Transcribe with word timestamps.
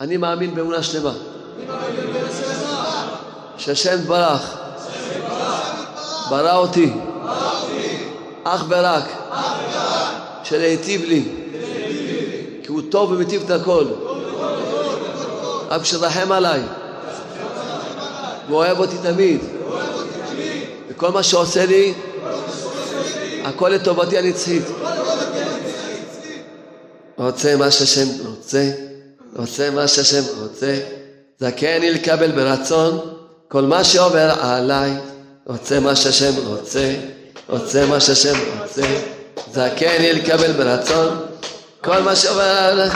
אני 0.00 0.16
מאמין 0.16 0.54
באמונה 0.54 0.82
שלמה. 0.82 1.12
שהשם 3.56 3.98
ברך 4.06 4.56
ברא 6.30 6.56
אותי. 6.56 6.92
אך 8.44 8.64
ורק. 8.68 9.04
שלהיטיב 10.44 11.04
לי. 11.04 11.24
כי 12.62 12.68
הוא 12.68 12.82
טוב 12.90 13.12
ומיטיב 13.12 13.42
את 13.44 13.50
הכל. 13.50 13.84
רק 15.68 15.84
שרחם 15.84 16.32
עליי. 16.32 16.60
והוא 18.46 18.58
אוהב 18.58 18.78
אותי 18.78 18.96
תמיד. 19.02 19.40
וכל 20.88 21.10
מה 21.10 21.22
שעושה 21.22 21.66
לי 21.66 21.94
הכל 23.44 23.68
לטובתי 23.68 24.18
הנצחית. 24.18 24.64
רוצה 27.18 27.56
מה 27.56 27.70
שהשם 27.70 28.26
רוצה 28.26 28.89
רוצה 29.40 29.70
מה 29.70 29.88
שהשם 29.88 30.22
רוצה 30.40 30.78
זכני 31.40 31.90
לקבל 31.90 32.32
ברצון 32.32 33.00
כל 33.48 33.62
מה 33.62 33.84
שעובר 33.84 34.34
עליי 34.40 34.90
רוצה 35.46 35.80
מה 35.80 35.96
שהשם 35.96 36.32
רוצה 36.46 36.94
רוצה 37.48 37.86
מה 37.86 38.00
שהשם 38.00 38.34
רוצה 38.60 38.82
זכני 39.52 40.12
לקבל 40.12 40.52
ברצון 40.52 41.26
כל 41.80 42.00
מה 42.00 42.16
שעובר 42.16 42.42
עליי 42.42 42.90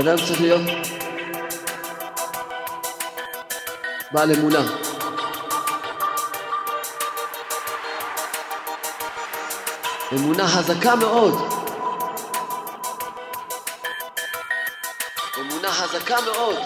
האדם 0.00 0.16
צריך 0.16 0.40
להיות 0.40 0.60
בעל 4.12 4.32
אמונה. 4.32 4.58
אמונה 10.12 10.48
חזקה 10.48 10.96
מאוד. 10.96 11.34
אמונה 15.40 15.70
חזקה 15.70 16.16
מאוד. 16.20 16.56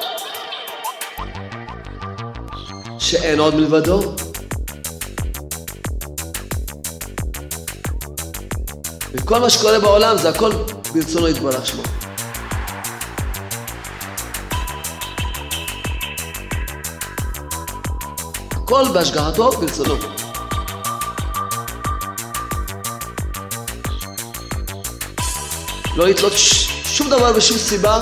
שאין 2.99 3.39
עוד 3.39 3.55
מלבדו. 3.55 4.01
וכל 9.12 9.39
מה 9.39 9.51
שקורה 9.51 9.79
בעולם 9.79 10.19
זה 10.19 10.29
הכל 10.29 10.53
ברצונו 10.93 11.29
יתברך 11.29 11.67
שמו. 11.67 12.03
הכל 18.65 18.84
בהשגחתו 18.95 19.51
ברצונו. 19.51 19.95
לא 25.97 26.06
לתלות 26.09 26.33
שום 26.84 27.11
דבר 27.11 27.33
בשום 27.33 27.59
סיבה, 27.59 28.01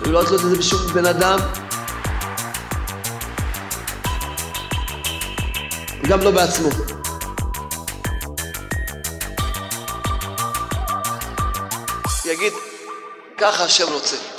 ולא 0.00 0.22
לתלות 0.22 0.40
את 0.40 0.50
זה 0.50 0.58
בשום 0.58 0.80
בן 0.94 1.06
אדם, 1.06 1.38
וגם 6.04 6.20
לא 6.20 6.30
בעצמו. 6.30 6.68
יגיד, 12.24 12.52
ככה 13.38 13.64
השם 13.64 13.92
רוצה. 13.92 14.33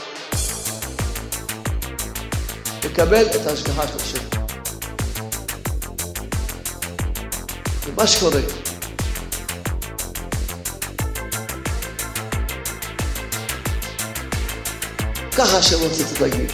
לקבל 2.95 3.25
את 3.25 3.47
ההשגחה 3.47 3.87
של 3.87 3.95
השם. 3.95 4.25
ומה 7.85 8.07
שקורה, 8.07 8.39
ככה 15.37 15.57
השם 15.57 15.79
רוצה 15.79 16.03
את 16.03 16.21
להגיד. 16.21 16.51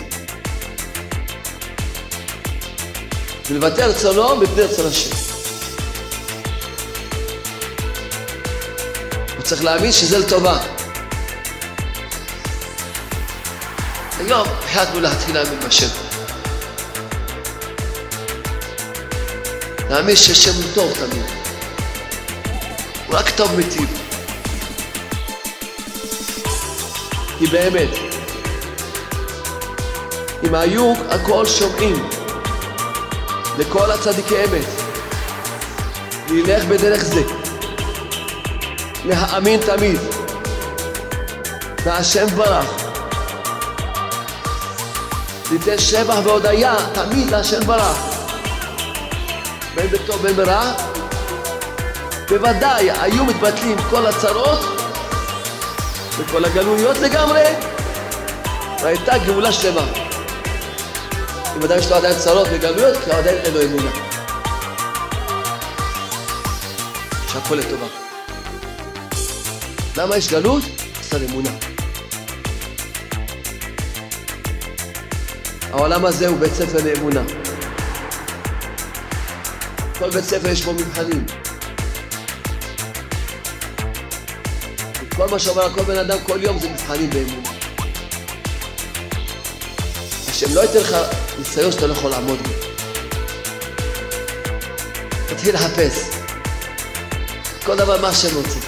ולבטא 3.49 3.81
רצונו 3.81 4.35
מפני 4.35 4.61
רצון 4.61 4.87
השם. 4.87 5.15
הוא 9.35 9.43
צריך 9.43 9.63
להאמין 9.63 9.91
שזה 9.91 10.17
לטובה. 10.17 10.59
היום 14.19 14.47
החלטנו 14.63 14.99
להתחיל 14.99 15.35
להאמין 15.35 15.59
בשם. 15.59 16.10
להאמין 19.91 20.15
שהשם 20.15 20.51
הוא 20.53 20.63
טוב 20.73 20.93
תמיד. 20.93 21.25
הוא 23.07 23.15
רק 23.15 23.29
טוב 23.29 23.55
מיטיב. 23.55 24.01
כי 27.39 27.47
באמת, 27.47 27.89
אם 30.43 30.55
היו 30.55 30.93
הכל 31.09 31.45
שומעים 31.45 32.09
לכל 33.57 33.91
הצדיקי 33.91 34.35
אמת, 34.35 34.65
ללך 36.29 36.65
בדרך 36.65 37.03
זה, 37.03 37.21
להאמין 39.05 39.59
תמיד, 39.59 39.99
והשם 41.85 42.27
ברך, 42.27 42.65
ליתן 45.51 45.77
שבח 45.77 46.17
והודיה 46.23 46.75
תמיד 46.93 47.29
להשם 47.29 47.65
ברך. 47.65 48.10
בין 49.75 49.87
בטוב 49.87 50.21
בין 50.21 50.35
ברע, 50.35 50.73
בוודאי 52.29 52.91
היו 52.91 53.25
מתבטלים 53.25 53.77
כל 53.89 54.05
הצרות 54.05 54.59
וכל 56.17 56.45
הגלויות 56.45 56.97
לגמרי, 56.97 57.43
והייתה 58.81 59.17
גאולה 59.17 59.51
שלמה. 59.51 59.85
אם 61.57 61.63
אדם 61.63 61.77
יש 61.77 61.89
לו 61.89 61.95
עדיין 61.95 62.19
צרות 62.19 62.47
וגלויות, 62.51 62.97
כי 63.03 63.11
עדיין 63.11 63.37
אין 63.37 63.53
לו 63.53 63.61
אמונה. 63.61 63.91
שהכל 67.27 67.55
לטובה. 67.55 67.87
למה 69.97 70.17
יש 70.17 70.31
גלות? 70.31 70.63
חסר 70.99 71.17
אמונה. 71.29 71.49
העולם 75.71 76.05
הזה 76.05 76.27
הוא 76.27 76.37
בית 76.37 76.53
ספר 76.53 76.77
לאמונה. 76.85 77.40
כל 80.01 80.09
בית 80.09 80.25
ספר 80.25 80.47
יש 80.47 80.61
בו 80.61 80.73
מבחנים. 80.73 81.25
כל 85.15 85.27
מה 85.27 85.39
שאומר 85.39 85.61
על 85.61 85.73
כל 85.73 85.81
בן 85.81 85.97
אדם 85.97 86.17
כל 86.23 86.39
יום 86.43 86.59
זה 86.59 86.69
מבחנים 86.69 87.09
באמונה. 87.09 87.49
השם 90.29 90.53
לא 90.53 90.61
ייתן 90.61 90.77
לך 90.77 90.95
ניסיון 91.39 91.71
שאתה 91.71 91.87
לא 91.87 91.93
יכול 91.93 92.11
לעמוד 92.11 92.39
בו. 92.39 92.49
תתחיל 95.27 95.55
לחפש. 95.55 96.03
כל 97.65 97.75
דבר 97.75 98.01
מה 98.01 98.07
השם 98.07 98.35
רוצה. 98.35 98.59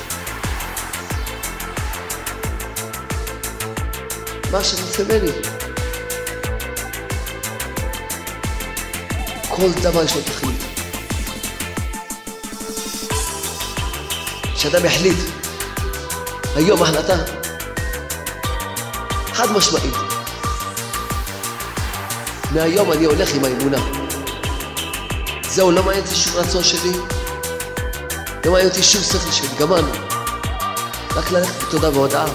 מה 4.51 4.57
השם 4.57 4.77
רוצה 4.87 5.03
ממני. 5.03 5.31
כל 9.49 9.71
דבר 9.81 10.03
יש 10.03 10.15
לו 10.15 10.21
תכלית. 10.21 10.52
שאדם 14.63 14.85
יחליט 14.85 15.17
היום 16.55 16.83
החלטה 16.83 17.15
חד 19.33 19.51
משמעית. 19.51 19.93
מהיום 22.51 22.91
אני 22.91 23.05
הולך 23.05 23.33
עם 23.33 23.43
האמונה. 23.43 23.77
זהו, 25.49 25.71
לא 25.71 25.83
מעניין 25.83 26.03
אותי 26.03 26.15
שום 26.15 26.35
רצון 26.35 26.63
שלי, 26.63 26.91
לא 28.45 28.51
מעניין 28.51 28.69
אותי 28.69 28.83
שום 28.83 29.01
שכל 29.01 29.31
שלי, 29.31 29.47
גמרנו. 29.59 29.91
רק 31.15 31.31
ללכת 31.31 31.63
בתודה 31.63 31.89
והודעה. 31.89 32.25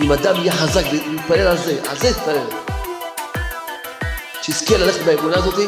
אם 0.00 0.12
אדם 0.12 0.36
יהיה 0.36 0.52
חזק 0.52 0.84
ויתפלל 0.92 1.46
על 1.46 1.58
זה, 1.58 1.78
על 1.88 1.96
זה 1.98 2.08
יתפלל. 2.08 2.46
שיזכה 4.42 4.76
ללכת 4.76 5.00
באמונה 5.04 5.36
הזאתי, 5.36 5.66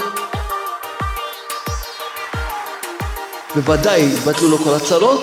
בוודאי 3.57 4.01
יבטלו 4.01 4.51
לו 4.51 4.59
כל 4.59 4.75
הצרות 4.77 5.21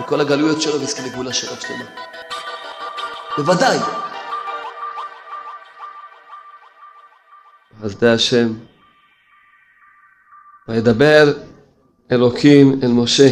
וכל 0.00 0.20
הגלויות 0.20 0.62
שלו 0.62 0.80
ויזכה 0.80 1.02
לגאולה 1.02 1.32
שלו 1.32 1.60
שלמה. 1.60 1.84
בוודאי. 3.36 3.78
חסדי 7.82 8.08
השם. 8.08 8.48
וידבר 10.68 11.24
אלוקים 12.12 12.80
אל 12.82 12.92
משה. 12.92 13.28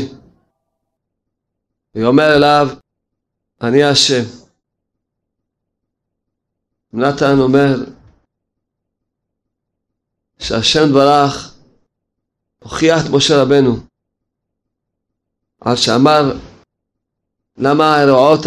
ויאמר 1.95 2.37
אליו, 2.37 2.69
אני 3.63 3.85
השם. 3.85 4.23
נתן 6.93 7.39
אומר 7.39 7.77
שהשם 10.39 10.93
ברח 10.93 11.58
הוכיח 12.69 13.07
את 13.07 13.11
משה 13.11 13.43
רבנו 13.43 13.77
על 15.61 15.77
שאמר 15.77 16.39
למה 17.57 17.97
הרעות 17.97 18.41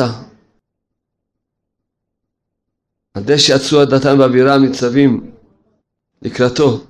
עד 3.13 3.37
שיצאו 3.37 3.85
דתן 3.85 4.19
ואבירם 4.19 4.63
ניצבים 4.63 5.31
לקראתו 6.21 6.83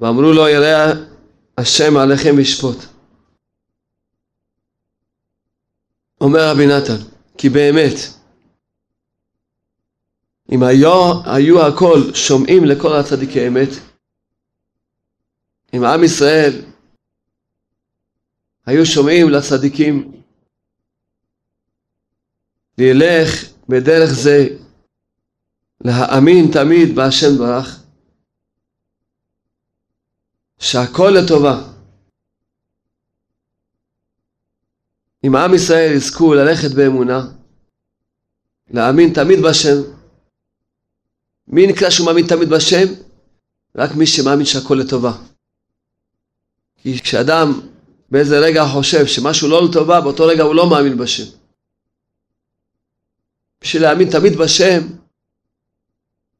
ואמרו 0.00 0.32
לו 0.32 0.48
יראה 0.48 0.92
השם 1.58 1.96
עליכם 1.96 2.38
לשפוט. 2.38 2.76
אומר 6.20 6.50
רבי 6.50 6.66
נתן 6.66 7.04
כי 7.38 7.48
באמת 7.48 7.96
אם 10.52 10.62
היו, 10.62 11.20
היו 11.24 11.66
הכל 11.66 12.14
שומעים 12.14 12.64
לכל 12.64 12.96
הצדיקי 12.96 13.48
אמת 13.48 13.91
אם 15.74 15.84
עם 15.84 16.04
ישראל 16.04 16.52
היו 18.66 18.86
שומעים 18.86 19.30
לצדיקים 19.30 20.22
לילך 22.78 23.28
בדרך 23.68 24.10
זה 24.24 24.48
להאמין 25.80 26.50
תמיד 26.52 26.96
בהשם 26.96 27.38
ברך 27.38 27.82
שהכל 30.58 31.12
לטובה. 31.18 31.72
אם 35.26 35.36
עם 35.36 35.54
ישראל 35.54 35.92
יזכו 35.96 36.34
ללכת 36.34 36.74
באמונה, 36.76 37.20
להאמין 38.70 39.12
תמיד 39.14 39.38
בשם, 39.48 39.92
מי 41.48 41.66
נקרא 41.66 41.90
שהוא 41.90 42.06
מאמין 42.06 42.26
תמיד 42.26 42.48
בשם? 42.48 42.86
רק 43.76 43.90
מי 43.98 44.06
שמאמין 44.06 44.46
שהכל 44.46 44.74
לטובה. 44.74 45.31
כי 46.82 47.00
כשאדם 47.00 47.60
באיזה 48.10 48.38
רגע 48.38 48.62
חושב 48.72 49.06
שמשהו 49.06 49.48
לא 49.48 49.68
לטובה, 49.68 50.00
באותו 50.00 50.26
רגע 50.26 50.42
הוא 50.42 50.54
לא 50.54 50.70
מאמין 50.70 50.98
בשם. 50.98 51.36
בשביל 53.60 53.82
להאמין 53.82 54.10
תמיד 54.10 54.32
בשם, 54.36 54.80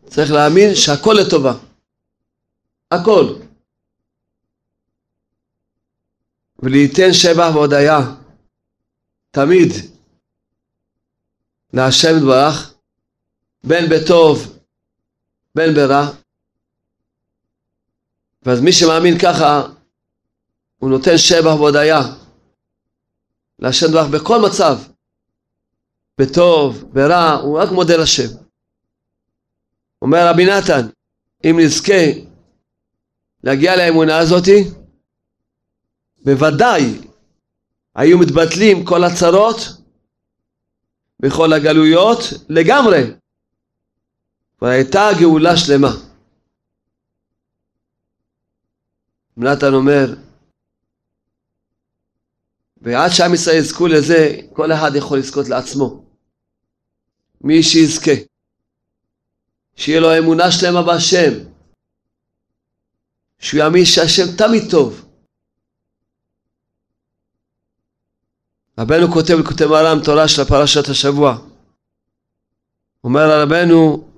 צריך 0.07 0.31
להאמין 0.31 0.75
שהכל 0.75 1.15
לטובה. 1.21 1.55
הכל. 2.91 3.35
ולייתן 6.59 7.13
שבח 7.13 7.55
והודיה 7.55 7.99
תמיד 9.31 9.69
להשם 11.73 12.17
יתברך, 12.17 12.75
בין 13.65 13.85
בטוב 13.91 14.59
בין 15.55 15.75
ברע. 15.75 16.11
ואז 18.43 18.61
מי 18.61 18.73
שמאמין 18.73 19.19
ככה, 19.19 19.72
הוא 20.83 20.91
נותן 20.91 21.19
שבח 21.19 21.55
והודיה 21.55 22.01
להשם 23.59 23.87
יתברך 23.87 24.07
בכל 24.07 24.41
מצב, 24.41 24.79
בטוב, 26.21 26.85
ברע, 26.93 27.33
הוא 27.33 27.59
רק 27.59 27.71
מודה 27.71 27.97
לשם. 27.97 28.37
אומר 30.03 30.29
רבי 30.29 30.47
נתן, 30.47 30.89
אם 31.45 31.57
נזכה 31.61 32.03
להגיע 33.45 33.77
לאמונה 33.77 34.19
הזאתי, 34.19 34.65
בוודאי 36.25 37.01
היו 37.95 38.19
מתבטלים 38.19 38.85
כל 38.85 39.05
הצרות 39.05 39.57
בכל 41.21 41.53
הגלויות 41.53 42.19
לגמרי. 42.49 43.03
והייתה 44.63 45.09
גאולה 45.21 45.57
שלמה. 45.57 45.91
נתן 49.37 49.75
אומר, 49.75 50.15
ועד 52.83 53.11
שעם 53.11 53.35
ישראל 53.35 53.57
יזכו 53.57 53.87
לזה, 53.87 54.41
כל 54.53 54.73
אחד 54.73 54.91
יכול 54.97 55.19
לזכות 55.19 55.49
לעצמו. 55.49 56.05
מי 57.41 57.63
שיזכה. 57.63 58.13
שיהיה 59.77 60.01
לו 60.01 60.19
אמונה 60.19 60.53
שלמה 60.53 60.83
בהשם. 60.83 61.33
שהוא 63.39 63.61
יאמין 63.61 63.85
שהשם 63.85 64.37
תמיד 64.39 64.71
טוב. 64.71 65.09
רבנו 68.79 69.13
כותב 69.13 69.35
לכותב 69.41 69.67
מרם 69.67 69.99
תורה 70.05 70.29
של 70.29 70.45
פרשת 70.45 70.89
השבוע. 70.89 71.39
אומר 73.05 73.29
לרבנו, 73.29 74.09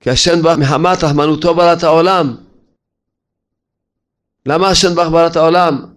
כי 0.00 0.10
השם 0.10 0.42
ברך 0.42 0.58
מחמת 0.58 1.04
רחמנותו 1.04 1.54
ברא 1.54 1.72
את 1.72 1.82
העולם. 1.82 2.36
למה 4.46 4.68
השם 4.68 4.94
ברך 4.94 5.08
ברא 5.08 5.26
את 5.26 5.36
העולם? 5.36 5.93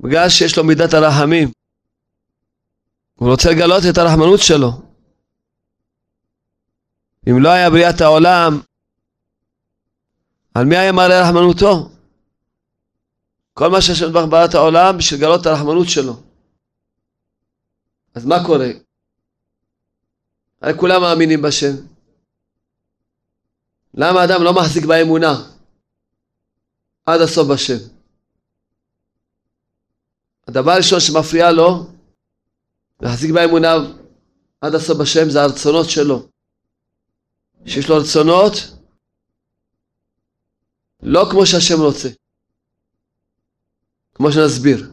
בגלל 0.00 0.28
שיש 0.28 0.58
לו 0.58 0.64
מידת 0.64 0.94
הרחמים. 0.94 1.52
הוא 3.14 3.30
רוצה 3.30 3.50
לגלות 3.50 3.82
את 3.90 3.98
הרחמנות 3.98 4.40
שלו. 4.40 4.70
אם 7.28 7.42
לא 7.42 7.48
היה 7.48 7.70
בריאת 7.70 8.00
העולם, 8.00 8.60
על 10.54 10.64
מי 10.64 10.76
היה 10.76 10.92
מראה 10.92 11.22
רחמנותו? 11.22 11.90
כל 13.54 13.68
מה 13.68 13.80
שהשם 13.80 14.12
ברך 14.12 14.30
ברא 14.30 14.46
העולם 14.54 14.98
בשביל 14.98 15.20
לגלות 15.20 15.40
את 15.40 15.46
הרחמנות 15.46 15.88
שלו. 15.88 16.22
אז 18.14 18.26
מה 18.26 18.46
קורה? 18.46 18.68
הרי 20.62 20.78
כולם 20.78 21.00
מאמינים 21.00 21.42
בשם. 21.42 21.76
למה 23.94 24.24
אדם 24.24 24.42
לא 24.42 24.52
מחזיק 24.52 24.84
באמונה 24.84 25.32
עד 27.06 27.20
הסוף 27.20 27.48
בשם? 27.48 27.99
הדבר 30.50 30.70
הראשון 30.70 31.00
שמפריע 31.00 31.50
לו 31.50 31.86
להחזיק 33.00 33.30
באמונה 33.30 33.68
עד 34.60 34.74
הסוף 34.74 34.98
בשם 34.98 35.30
זה 35.30 35.42
הרצונות 35.42 35.90
שלו. 35.90 36.28
שיש 37.66 37.88
לו 37.88 37.96
רצונות 37.96 38.52
לא 41.02 41.26
כמו 41.30 41.46
שהשם 41.46 41.80
רוצה. 41.80 42.08
כמו 44.14 44.32
שנסביר. 44.32 44.92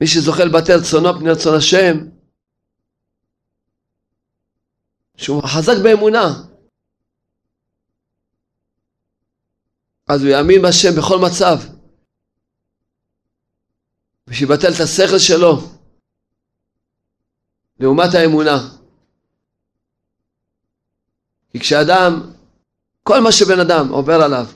מי 0.00 0.06
שזוכה 0.06 0.44
לבטל 0.44 0.78
רצונו 0.78 1.18
פני 1.18 1.30
רצון 1.30 1.56
השם, 1.56 1.96
שהוא 5.16 5.42
חזק 5.42 5.74
באמונה. 5.84 6.26
אז 10.08 10.22
הוא 10.22 10.30
יאמין 10.30 10.62
בהשם 10.62 10.90
בכל 10.98 11.18
מצב. 11.18 11.71
ושיבטל 14.26 14.72
את 14.74 14.80
השכל 14.80 15.18
שלו 15.18 15.60
לעומת 17.80 18.14
האמונה. 18.14 18.68
כי 21.50 21.60
כשאדם, 21.60 22.30
כל 23.02 23.20
מה 23.20 23.32
שבן 23.32 23.60
אדם 23.60 23.88
עובר 23.88 24.22
עליו, 24.22 24.46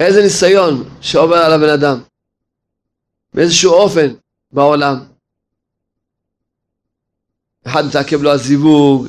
איזה 0.00 0.22
ניסיון 0.22 0.88
שעובר 1.00 1.36
עליו 1.36 1.58
בן 1.58 1.68
אדם, 1.68 2.02
באיזשהו 3.34 3.72
אופן 3.72 4.14
בעולם, 4.52 4.96
אחד 7.66 7.86
מתעכב 7.86 8.22
לו 8.22 8.30
הזיווג, 8.30 9.08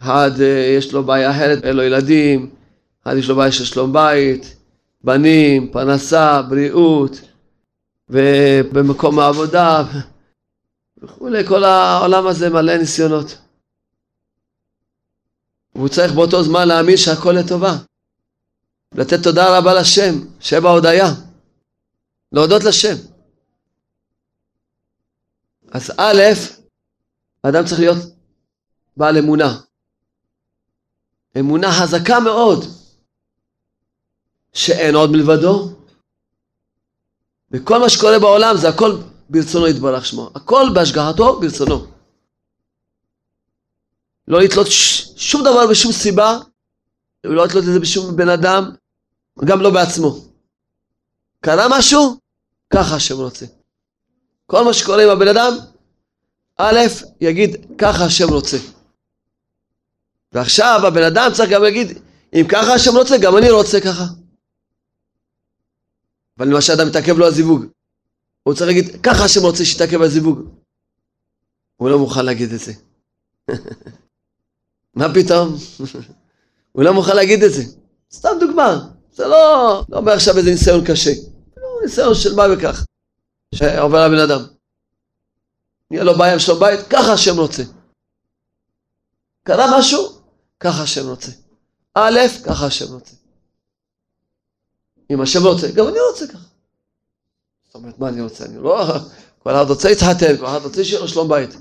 אחד 0.00 0.30
אה, 0.40 0.74
יש 0.78 0.92
לו 0.92 1.04
בעיה 1.04 1.30
אחרת, 1.30 1.64
אין 1.64 1.76
לו 1.76 1.82
ילדים, 1.82 2.50
אחד 3.02 3.16
יש 3.16 3.28
לו 3.28 3.36
בעיה 3.36 3.52
של 3.52 3.64
שלום 3.64 3.92
בית, 3.92 4.56
בנים, 5.04 5.72
פרנסה, 5.72 6.42
בריאות, 6.42 7.20
ובמקום 8.10 9.18
העבודה 9.18 9.82
וכולי, 11.02 11.46
כל 11.48 11.64
העולם 11.64 12.26
הזה 12.26 12.50
מלא 12.50 12.76
ניסיונות. 12.76 13.38
והוא 15.74 15.88
צריך 15.88 16.12
באותו 16.12 16.42
זמן 16.42 16.68
להאמין 16.68 16.96
שהכל 16.96 17.32
לטובה. 17.32 17.76
לתת 18.94 19.22
תודה 19.22 19.58
רבה 19.58 19.74
לשם, 19.80 20.14
שבע 20.40 20.70
הודיה. 20.70 21.06
להודות 22.32 22.64
לשם. 22.64 22.94
אז 25.72 25.90
א', 25.96 26.22
האדם 27.44 27.64
צריך 27.64 27.80
להיות 27.80 27.96
בעל 28.96 29.18
אמונה. 29.18 29.60
אמונה 31.38 31.68
חזקה 31.72 32.20
מאוד, 32.20 32.64
שאין 34.52 34.94
עוד 34.94 35.10
מלבדו. 35.10 35.79
וכל 37.52 37.78
מה 37.78 37.88
שקורה 37.88 38.18
בעולם 38.18 38.56
זה 38.56 38.68
הכל 38.68 38.96
ברצונו 39.30 39.68
יתברך 39.68 40.06
שמו. 40.06 40.30
הכל 40.34 40.66
בהשגחתו 40.74 41.40
ברצונו. 41.40 41.86
לא 44.28 44.40
לתלות 44.40 44.66
שום 45.16 45.40
דבר 45.42 45.66
בשום 45.70 45.92
סיבה, 45.92 46.38
ולא 47.26 47.44
לתלות 47.44 47.64
את 47.64 47.72
זה 47.72 47.80
בשום 47.80 48.16
בן 48.16 48.28
אדם, 48.28 48.70
גם 49.44 49.60
לא 49.60 49.70
בעצמו. 49.70 50.16
קרה 51.40 51.66
משהו, 51.78 52.16
ככה 52.72 52.94
השם 52.94 53.16
רוצה. 53.16 53.46
כל 54.46 54.64
מה 54.64 54.74
שקורה 54.74 55.04
עם 55.04 55.10
הבן 55.10 55.28
אדם, 55.28 55.52
א', 56.56 56.78
יגיד, 57.20 57.66
ככה 57.78 58.04
השם 58.04 58.28
רוצה. 58.28 58.56
ועכשיו 60.32 60.80
הבן 60.86 61.02
אדם 61.02 61.30
צריך 61.34 61.50
גם 61.50 61.62
להגיד, 61.62 61.98
אם 62.34 62.46
ככה 62.48 62.74
השם 62.74 62.96
רוצה, 62.96 63.18
גם 63.18 63.36
אני 63.36 63.50
רוצה 63.50 63.80
ככה. 63.80 64.04
אבל 66.40 66.48
למשל 66.48 66.72
אדם 66.72 66.88
מתעכב 66.88 67.18
לו 67.18 67.26
הזיווג, 67.26 67.64
הוא 68.42 68.54
צריך 68.54 68.66
להגיד, 68.66 69.02
ככה 69.02 69.24
השם 69.24 69.40
רוצה 69.40 69.64
שיתעכב 69.64 70.02
הזיווג. 70.02 70.38
הוא 71.76 71.90
לא 71.90 71.98
מוכן 71.98 72.24
להגיד 72.24 72.52
את 72.52 72.60
זה. 72.60 72.72
מה 74.94 75.14
פתאום? 75.14 75.56
הוא 76.72 76.84
לא 76.84 76.94
מוכן 76.94 77.16
להגיד 77.16 77.42
את 77.42 77.52
זה. 77.52 77.62
סתם 78.12 78.28
דוגמה, 78.40 78.88
זה 79.12 79.26
לא, 79.26 79.82
לא 79.88 79.96
אומר 79.96 80.12
עכשיו 80.12 80.36
איזה 80.38 80.50
ניסיון 80.50 80.84
קשה. 80.86 81.10
לא, 81.56 81.68
ניסיון 81.82 82.14
של 82.14 82.34
מה 82.34 82.42
וכך, 82.52 82.84
שעובר 83.54 83.98
הבן 83.98 84.18
אדם. 84.18 84.40
נהיה 85.90 86.04
לו 86.04 86.18
בעיה 86.18 86.32
עם 86.32 86.38
שלום 86.38 86.60
בית, 86.60 86.80
ככה 86.90 87.12
השם 87.12 87.36
רוצה. 87.38 87.62
קרה 89.42 89.78
משהו, 89.78 90.08
ככה 90.60 90.82
השם 90.82 91.08
רוצה. 91.08 91.32
א', 91.94 92.18
ככה 92.46 92.66
השם 92.66 92.92
רוצה. 92.92 93.16
אם 95.10 95.20
השם 95.20 95.46
רוצה, 95.46 95.70
גם 95.74 95.88
אני 95.88 95.98
רוצה 96.10 96.26
ככה. 96.26 96.44
זאת 97.66 97.74
אומרת, 97.74 97.98
מה 97.98 98.08
אני 98.08 98.20
רוצה? 98.20 98.44
אני 98.44 98.62
לא... 98.62 98.84
כל 99.38 99.50
אחד 99.50 99.70
רוצה 99.70 99.88
להתחתן, 99.88 100.36
כל 100.36 100.46
אחד 100.46 100.60
רוצה 100.64 100.84
שיהיה 100.84 101.00
לו 101.00 101.08
שלום 101.08 101.28
בית. 101.28 101.56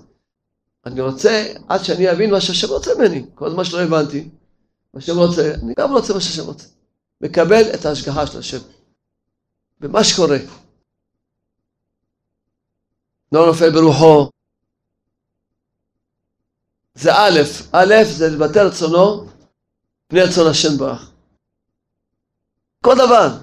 אני 0.85 1.01
רוצה, 1.01 1.53
עד 1.67 1.83
שאני 1.83 2.11
אבין 2.11 2.31
מה 2.31 2.41
שהשם 2.41 2.67
רוצה 2.67 2.91
ממני. 2.95 3.25
כל 3.35 3.49
זמן 3.49 3.63
שלא 3.63 3.81
הבנתי, 3.81 4.29
מה 4.93 5.01
שהשם 5.01 5.17
רוצה, 5.17 5.53
אני 5.63 5.73
גם 5.79 5.93
רוצה 5.93 6.13
מה 6.13 6.21
שהשם 6.21 6.45
רוצה. 6.45 6.67
מקבל 7.21 7.63
את 7.73 7.85
ההשגחה 7.85 8.27
של 8.27 8.39
השם. 8.39 8.57
במה 9.79 10.03
שקורה. 10.03 10.37
לא 13.31 13.45
נופל 13.45 13.69
ברוחו. 13.69 14.29
זה 16.95 17.13
א', 17.13 17.39
א', 17.71 17.93
זה 18.03 18.29
לבטל 18.29 18.67
רצונו 18.67 19.29
פני 20.07 20.21
רצון 20.21 20.47
השם 20.47 20.77
ברך. 20.77 21.11
כל 22.81 22.95
דבר. 22.95 23.37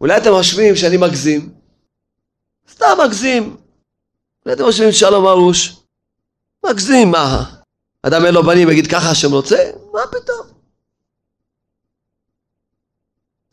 אולי 0.00 0.16
אתם 0.16 0.30
חושבים 0.38 0.76
שאני 0.76 0.96
מגזים? 0.96 1.54
סתם 2.68 2.96
מגזים. 3.06 3.56
אולי 4.44 4.56
אתם 4.56 4.64
חושבים 4.64 4.92
שלום 4.92 5.26
ארוש? 5.26 5.76
מגזים, 6.66 7.10
מה? 7.10 7.54
אדם 8.02 8.24
אין 8.24 8.34
לו 8.34 8.42
בנים 8.42 8.70
יגיד 8.70 8.86
ככה 8.86 9.10
השם 9.10 9.32
רוצה? 9.32 9.70
מה 9.92 10.00
פתאום? 10.06 10.46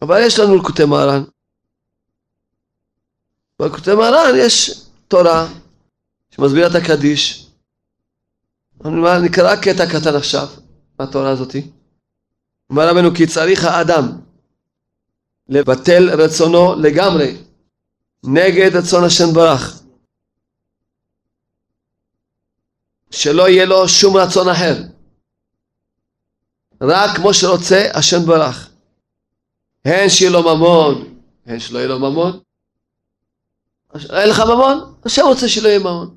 אבל 0.02 0.22
יש 0.26 0.40
לנו 0.40 0.58
לקוטי 0.58 0.86
מהר"ן. 0.86 1.24
בלקוטי 3.60 3.96
מהר"ן 3.96 4.34
יש 4.38 4.82
תורה 5.08 5.48
שמסבירה 6.30 6.68
את 6.68 6.76
הקדיש. 6.76 7.48
נקרא 9.24 9.56
קטע 9.56 9.86
קטן 9.86 10.16
עכשיו 10.16 10.48
מהתורה 11.00 11.30
הזאתי. 11.30 11.72
אומר 12.70 12.90
רבנו 12.90 13.16
כי 13.16 13.28
צריך 13.28 13.66
האדם 13.66 14.22
לבטל 15.50 16.10
רצונו 16.10 16.76
לגמרי 16.76 17.38
נגד 18.24 18.76
רצון 18.76 19.04
השם 19.04 19.34
ברך. 19.34 19.82
שלא 23.12 23.50
יהיה 23.50 23.66
לו 23.66 23.90
שום 23.90 24.18
רצון 24.18 24.50
אחר. 24.50 24.76
רק 26.82 27.16
כמו 27.16 27.34
שרוצה 27.34 27.92
השם 27.94 28.26
ברך. 28.26 28.70
הן 29.86 30.10
שיהיה 30.10 30.32
לו 30.32 30.42
ממון, 30.44 31.20
הן 31.46 31.60
שלא 31.60 31.78
יהיה 31.78 31.88
לו 31.88 32.00
ממון. 32.00 32.40
אין 33.96 34.30
לך 34.30 34.40
ממון? 34.40 34.94
השם 35.06 35.22
רוצה 35.26 35.50
שלא 35.50 35.68
יהיה 35.68 35.80
ממון. 35.80 36.16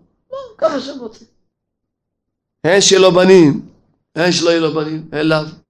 ככה 0.59 0.75
השם 0.75 0.99
רוצה. 1.00 1.25
הן 2.64 2.81
שיהיה 2.81 3.02
לו 3.02 3.12
בנים, 3.12 3.69
הן 4.14 4.33
שלא 4.33 4.50
יהיה 4.50 4.61
לו 4.61 4.75
בנים, 4.75 5.09
אין 5.12 5.28
לאו. 5.28 5.63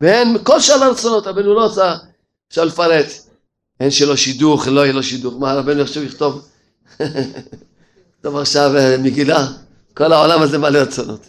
והן 0.00 0.36
כל 0.44 0.60
שאר 0.60 0.84
הרצונות, 0.84 1.26
רבנו 1.26 1.54
לא 1.54 1.64
רוצה 1.64 1.96
אפשר 2.48 2.64
לפרט. 2.64 3.06
הן 3.80 3.90
שלו 3.90 4.16
שידוך, 4.16 4.66
לא 4.66 4.80
יהיה 4.80 4.92
לו 4.92 5.02
שידוך. 5.02 5.34
מה 5.38 5.54
רבנו 5.54 5.82
עכשיו 5.82 6.02
יכתוב? 6.02 6.48
טוב 8.22 8.36
עכשיו 8.36 8.76
אה, 8.76 8.96
מגילה, 8.98 9.46
כל 9.94 10.12
העולם 10.12 10.42
הזה 10.42 10.58
מלא 10.58 10.78
רצונות. 10.78 11.20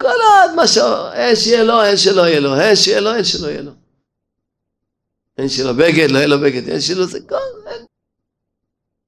כל 0.00 0.06
עוד 0.06 0.54
מה 0.56 0.66
ש... 0.66 0.78
אין 1.12 1.36
שיהיה 1.36 1.64
לו, 1.64 1.82
אין 1.82 1.96
שלא 1.96 2.20
יהיה 2.20 2.40
לו, 2.40 2.60
אין 2.60 2.76
שיהיה 2.76 3.00
לו, 3.00 3.14
אין 3.14 3.24
שלא 3.24 3.48
יהיה 3.48 3.62
לו. 3.62 3.72
אין 5.38 5.48
שלו 5.48 5.74
בגד, 5.74 6.10
לא 6.10 6.18
יהיה 6.18 6.26
לו 6.26 6.40
בגד, 6.40 6.68
אין 6.68 6.80
שלו 6.80 7.06
זה 7.06 7.18
כל... 7.28 7.36
אין. 7.66 7.84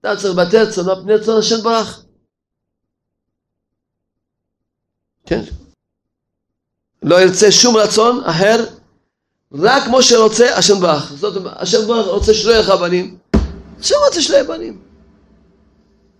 אתה 0.00 0.16
צריך 0.16 0.38
לבטא 0.38 0.56
רצונו 0.56 1.02
פני 1.02 1.14
רצון 1.14 1.38
השם 1.38 1.62
ברח. 1.62 2.04
כן. 5.26 5.42
לא 7.02 7.22
ירצה 7.22 7.52
שום 7.52 7.76
רצון 7.76 8.24
אחר, 8.24 8.64
רק 9.52 9.84
כמו 9.84 10.02
שרוצה 10.02 10.56
השם 10.56 10.80
ברח. 10.80 11.12
זאת 11.12 11.36
אומרת, 11.36 11.54
השם 11.56 11.86
ברח 11.86 12.06
רוצה 12.06 12.34
שלא 12.34 12.50
יהיה 12.50 12.60
לך 12.62 12.70
בנים, 12.70 13.16
השם 13.80 13.94
רוצה 14.06 14.22
שלא 14.22 14.34
יהיה 14.34 14.44
בנים. 14.44 14.78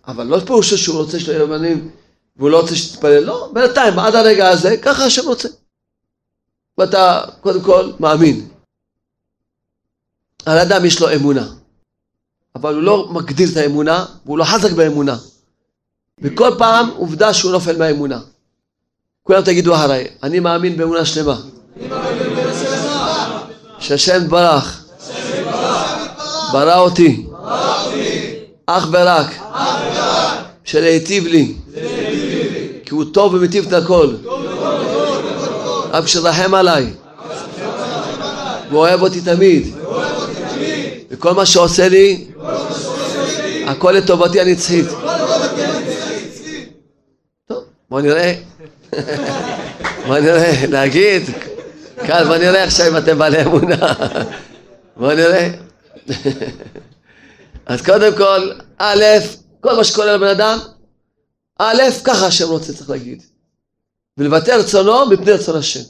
אבל 0.06 0.26
לא 0.26 0.40
פירושו 0.46 0.78
שהוא 0.78 0.98
רוצה 0.98 1.20
שלא 1.20 1.32
יהיה 1.32 1.46
בנים 1.46 1.90
והוא 2.36 2.50
לא 2.50 2.60
רוצה 2.60 2.76
שתתפלל, 2.76 3.24
לא, 3.24 3.50
בינתיים, 3.52 3.98
עד 3.98 4.14
הרגע 4.14 4.48
הזה, 4.48 4.76
ככה 4.82 5.04
השם 5.04 5.28
רוצה. 5.28 5.48
ואתה 6.78 7.20
קודם 7.40 7.62
כל 7.62 7.92
מאמין. 8.00 8.48
על 10.46 10.58
אדם 10.58 10.84
יש 10.84 11.00
לו 11.00 11.14
אמונה, 11.14 11.48
אבל 12.54 12.74
הוא 12.74 12.82
לא 12.82 13.08
מגדיר 13.12 13.48
את 13.52 13.56
האמונה, 13.56 14.06
והוא 14.24 14.38
לא 14.38 14.44
חזק 14.44 14.72
באמונה. 14.72 15.16
וכל 16.20 16.50
פעם 16.58 16.90
עובדה 16.90 17.34
שהוא 17.34 17.52
נופל 17.52 17.78
מהאמונה. 17.78 18.20
כולם 19.22 19.42
תגידו 19.42 19.74
אחריי, 19.74 20.06
אני 20.22 20.40
מאמין 20.40 20.76
באמונה 20.76 21.04
שלמה. 21.04 21.36
שהשם 23.78 24.28
ברח, 24.28 24.84
ברא 26.52 26.78
אותי, 26.78 27.26
אך 28.66 28.88
ורק, 28.92 29.26
שלהיטיב 30.64 31.26
לי, 31.26 31.54
כי 32.84 32.94
הוא 32.94 33.04
טוב 33.12 33.34
ומיטיב 33.34 33.66
את 33.66 33.72
הכל, 33.72 34.14
רק 35.90 36.06
שרחם 36.06 36.54
עליי, 36.54 36.92
והוא 38.68 38.80
אוהב 38.80 39.02
אותי 39.02 39.20
תמיד, 39.20 39.74
וכל 41.10 41.32
מה 41.32 41.46
שעושה 41.46 41.88
לי, 41.88 42.26
הכל 43.66 43.92
לטובתי 43.92 44.40
הנצחית. 44.40 44.86
טוב, 47.48 47.64
בוא 47.90 48.00
נראה. 48.00 48.51
בוא 50.06 50.18
נראה, 50.18 50.66
להגיד, 50.68 51.22
כאן 52.06 52.24
בוא 52.26 52.36
נראה 52.36 52.64
עכשיו 52.64 52.88
אם 52.88 52.96
אתם 52.96 53.18
בעלי 53.18 53.42
אמונה. 53.42 53.94
בוא 54.96 55.12
נראה. 55.12 55.50
אז 57.66 57.82
קודם 57.82 58.16
כל, 58.16 58.52
א', 58.78 59.04
כל 59.60 59.76
מה 59.76 59.84
שקורה 59.84 60.16
לבן 60.16 60.26
אדם, 60.26 60.58
א', 61.58 61.82
ככה 62.04 62.26
השם 62.26 62.48
רוצה, 62.48 62.72
צריך 62.72 62.90
להגיד. 62.90 63.22
ולבטא 64.18 64.50
רצונו 64.50 65.06
מפני 65.06 65.32
רצון 65.32 65.56
השם. 65.56 65.80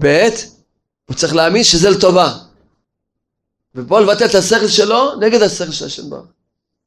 ב', 0.00 0.28
הוא 1.08 1.16
צריך 1.16 1.34
להאמין 1.34 1.64
שזה 1.64 1.90
לטובה. 1.90 2.34
ופה 3.74 4.00
לבטא 4.00 4.24
את 4.24 4.34
השכל 4.34 4.68
שלו 4.68 5.14
נגד 5.20 5.42
השכל 5.42 5.72
של 5.72 5.86
השם 5.86 6.10
ברוך. 6.10 6.26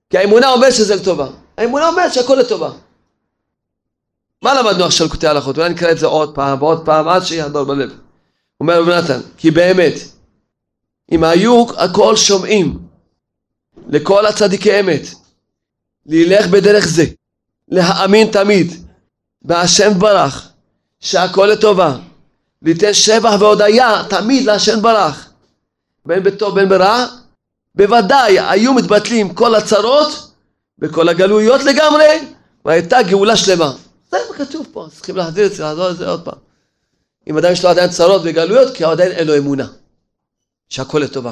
כי 0.10 0.18
האמונה 0.18 0.52
אומרת 0.52 0.74
שזה 0.74 0.96
לטובה. 0.96 1.28
האמונה 1.58 1.88
אומרת 1.88 2.14
שהכל 2.14 2.36
לטובה. 2.36 2.72
מה 4.44 4.54
למדנו 4.62 4.86
עכשיו 4.86 5.08
לקוטי 5.08 5.28
הלכות? 5.28 5.58
אולי 5.58 5.70
נקרא 5.70 5.92
את 5.92 5.98
זה 5.98 6.06
עוד 6.06 6.36
פעם 6.36 6.62
ועוד 6.62 6.86
פעם 6.86 7.08
עד 7.08 7.24
שיעדור 7.24 7.64
בלב. 7.64 7.92
אומר 8.60 8.82
רבי 8.82 8.92
נתן, 8.96 9.20
כי 9.38 9.52
באמת, 9.52 9.94
אם 11.12 11.24
היו 11.24 11.66
הכל 11.78 12.16
שומעים 12.16 12.80
לכל 13.88 14.26
הצדיקי 14.26 14.80
אמת, 14.80 15.02
ללך 16.06 16.48
בדרך 16.48 16.88
זה, 16.88 17.06
להאמין 17.68 18.32
תמיד 18.32 18.74
בהשם 19.42 20.00
ברך, 20.00 20.50
שהכל 21.00 21.46
לטובה, 21.46 21.96
ליתן 22.62 22.94
שבח 22.94 23.34
והודיה 23.40 24.04
תמיד 24.10 24.46
להשם 24.46 24.82
ברך, 24.82 25.30
בין 26.06 26.24
בטוב 26.24 26.56
בין 26.56 26.70
ברע, 26.70 27.06
בוודאי 27.76 28.40
היו 28.40 28.74
מתבטלים 28.74 29.34
כל 29.34 29.56
הצרות 29.56 30.32
וכל 30.80 31.10
הגלויות 31.10 31.64
לגמרי, 31.64 32.28
והייתה 32.66 33.04
גאולה 33.04 33.36
שלמה. 33.38 33.74
זה 34.14 34.18
מה 34.30 34.46
כתוב 34.46 34.68
פה, 34.72 34.88
צריכים 34.96 35.16
להחזיר 35.16 35.46
את 35.46 35.54
זה, 35.54 35.64
לעזור 35.64 35.92
את 35.92 35.98
זה 35.98 36.10
עוד 36.10 36.26
פעם. 36.26 36.40
אם 37.30 37.38
עדיין 37.38 37.54
יש 37.54 37.64
לו 37.64 37.70
עדיין 37.70 37.90
צרות 37.90 38.22
וגלויות, 38.26 38.76
כי 38.76 38.84
עדיין 38.84 39.12
אין 39.12 39.28
לו 39.28 39.38
אמונה, 39.38 39.68
שהכל 40.70 41.00
לטובה. 41.00 41.32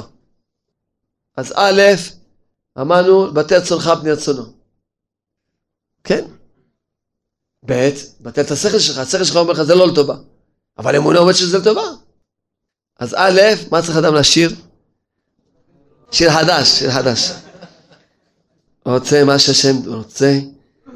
אז 1.36 1.52
א', 1.56 1.82
אמרנו, 2.80 3.32
בתי 3.34 3.54
רצונך 3.56 3.90
פני 4.00 4.12
רצונו. 4.12 4.42
כן? 6.04 6.24
ב', 7.66 7.90
בטל 8.20 8.40
את 8.40 8.50
השכל 8.50 8.78
שלך, 8.78 8.98
השכל 8.98 9.24
שלך 9.24 9.36
אומר 9.36 9.52
לך 9.52 9.62
זה 9.62 9.74
לא 9.74 9.88
לטובה. 9.88 10.16
אבל 10.78 10.96
אמונה 10.96 11.18
אומרת 11.18 11.36
שזה 11.36 11.58
לטובה. 11.58 11.82
אז 12.98 13.14
א', 13.14 13.40
מה 13.70 13.82
צריך 13.82 13.96
אדם 13.96 14.14
לשיר? 14.14 14.50
שיר 16.10 16.30
חדש, 16.30 16.68
שיר 16.68 16.90
חדש. 16.90 17.30
רוצה 18.86 19.24
מה 19.24 19.38
שהשם 19.38 19.76
רוצה, 19.86 20.38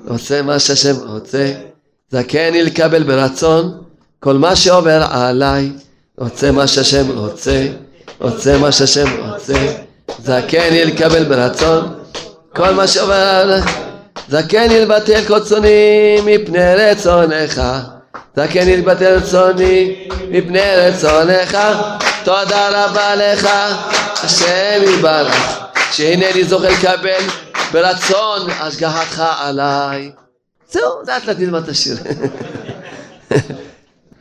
רוצה 0.08 0.42
מה 0.42 0.58
שהשם 0.60 1.08
רוצה, 1.08 1.68
זכני 2.10 2.62
לקבל 2.62 3.02
ברצון 3.02 3.82
כל 4.20 4.34
מה 4.34 4.56
שעובר 4.56 5.06
עליי, 5.10 5.70
רוצה 6.18 6.50
מה 6.50 6.66
שהשם 6.66 7.18
רוצה, 7.18 7.66
רוצה 8.20 8.58
מה 8.58 8.72
שהשם 8.72 9.06
רוצה, 9.28 9.54
זכני 10.24 10.84
לקבל 10.84 11.24
ברצון 11.24 11.94
כל 12.56 12.70
מה 12.70 12.86
שעובר 12.86 13.14
עליי, 13.14 13.62
זכני 14.28 14.80
לבטל 14.80 15.24
קוצוני 15.26 16.18
מפני 16.24 16.74
רצונך, 16.74 17.62
זכני 18.36 18.76
לבטל 18.76 19.16
רצוני 19.16 20.08
מפני 20.28 20.76
רצונך, 20.76 21.58
תודה 22.24 22.68
רבה 22.70 23.14
לך, 23.16 23.48
השם 24.22 24.82
יברך, 24.94 25.58
שהנני 25.92 26.44
זוכה 26.44 26.68
לקבל 26.68 27.24
ברצון 27.72 28.50
השגחתך 28.60 29.22
עליי. 29.38 30.10
זהו, 30.72 31.02
לאט 31.06 31.24
לאט 31.24 31.38
נלמד 31.38 31.62
את 31.62 31.68
השיר. 31.68 31.96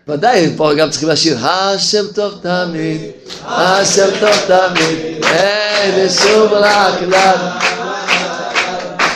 ודאי, 0.07 0.53
פה 0.57 0.73
גם 0.77 0.89
צריכים 0.89 1.09
לשיר, 1.09 1.47
השם 1.47 2.05
טוב 2.15 2.39
תמיד, 2.41 3.01
השם 3.45 4.07
טוב 4.19 4.35
תמיד, 4.47 5.25
אין 5.25 6.09
שום 6.09 6.47
רק 6.51 7.01
לך. 7.01 7.65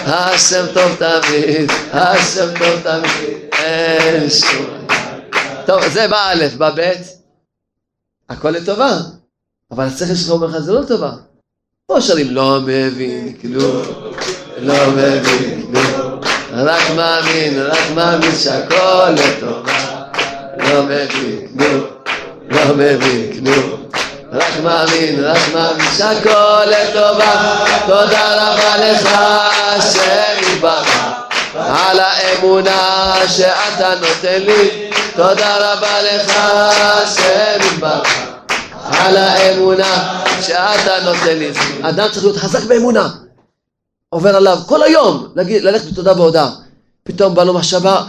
השם 0.06 0.66
טוב 0.74 0.96
תמיד, 0.96 1.72
השם 1.94 2.48
טוב 2.60 2.82
תמיד, 2.84 3.38
אין 3.54 4.30
שום... 4.30 4.66
טוב, 5.66 5.88
זה 5.88 6.08
בא 6.08 6.32
א', 6.32 6.46
בא 6.58 6.72
ב', 6.76 6.92
הכל 8.30 8.50
לטובה, 8.50 8.98
אבל 9.72 9.84
השכל 9.84 10.16
שלך 10.16 10.30
אומר 10.30 10.48
לך 10.48 10.60
זה 10.60 10.74
לא 10.74 10.82
טובה. 10.88 11.12
פה 11.86 12.02
שרים 12.02 12.32
לא 12.32 12.62
מבין 12.62 13.34
כלום, 13.42 13.84
לא 14.58 14.92
מבין 14.92 15.66
כלום, 15.72 16.19
רק 16.66 16.90
מאמין, 16.96 17.62
רק 17.62 17.92
מאמין 17.96 18.36
שהכל 18.36 19.10
לטובה, 19.10 19.72
לא 20.58 20.84
מבין 20.84 21.48
כלום, 21.58 21.84
לא 22.50 22.76
מבין 22.76 23.32
כלום, 23.34 23.84
רק 24.34 24.54
מאמין, 24.64 25.24
רק 25.24 25.42
מאמין 25.54 25.86
שהכל 25.98 26.66
לטובה, 26.66 27.56
תודה 27.88 28.34
רבה 28.34 28.78
לך 28.78 29.10
השם 29.68 30.54
יתברך 30.54 30.90
על 31.56 32.00
האמונה 32.00 33.14
שאתה 33.28 33.94
נותן 34.02 34.42
לי, 34.42 34.90
תודה 35.16 35.56
רבה 35.58 36.02
לך 36.02 36.34
השם 36.80 37.68
יתברך 37.74 38.30
על 39.00 39.18
האמונה 39.18 40.20
שאתה 40.42 41.00
נותן 41.04 41.38
לי. 41.38 41.52
אדם 41.82 42.08
צריך 42.12 42.24
להיות 42.24 42.38
חזק 42.38 42.64
באמונה. 42.64 43.08
עובר 44.10 44.36
עליו 44.36 44.58
כל 44.68 44.84
היום, 44.84 45.28
להגיד, 45.36 45.64
ללכת 45.64 45.92
בתודה 45.92 46.14
והודעה. 46.14 46.56
פתאום 47.04 47.36
בא 47.36 47.44
לו 47.44 47.54
מחשבה 47.54 48.06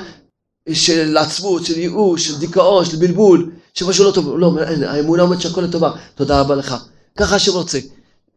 של 0.73 1.16
עצמות, 1.16 1.66
של 1.66 1.78
ייאוש, 1.78 2.26
של 2.26 2.38
דיכאון, 2.38 2.85
של 2.85 2.97
בלבול, 2.97 3.50
שמשהו 3.75 4.04
לא 4.04 4.11
טוב. 4.11 4.38
לא, 4.38 4.52
האמונה 4.87 5.23
אומרת 5.23 5.40
שהכל 5.40 5.61
לטובה. 5.61 5.90
תודה 6.14 6.40
רבה 6.40 6.54
לך. 6.54 6.76
ככה 7.19 7.37
השם 7.37 7.52
רוצה. 7.52 7.78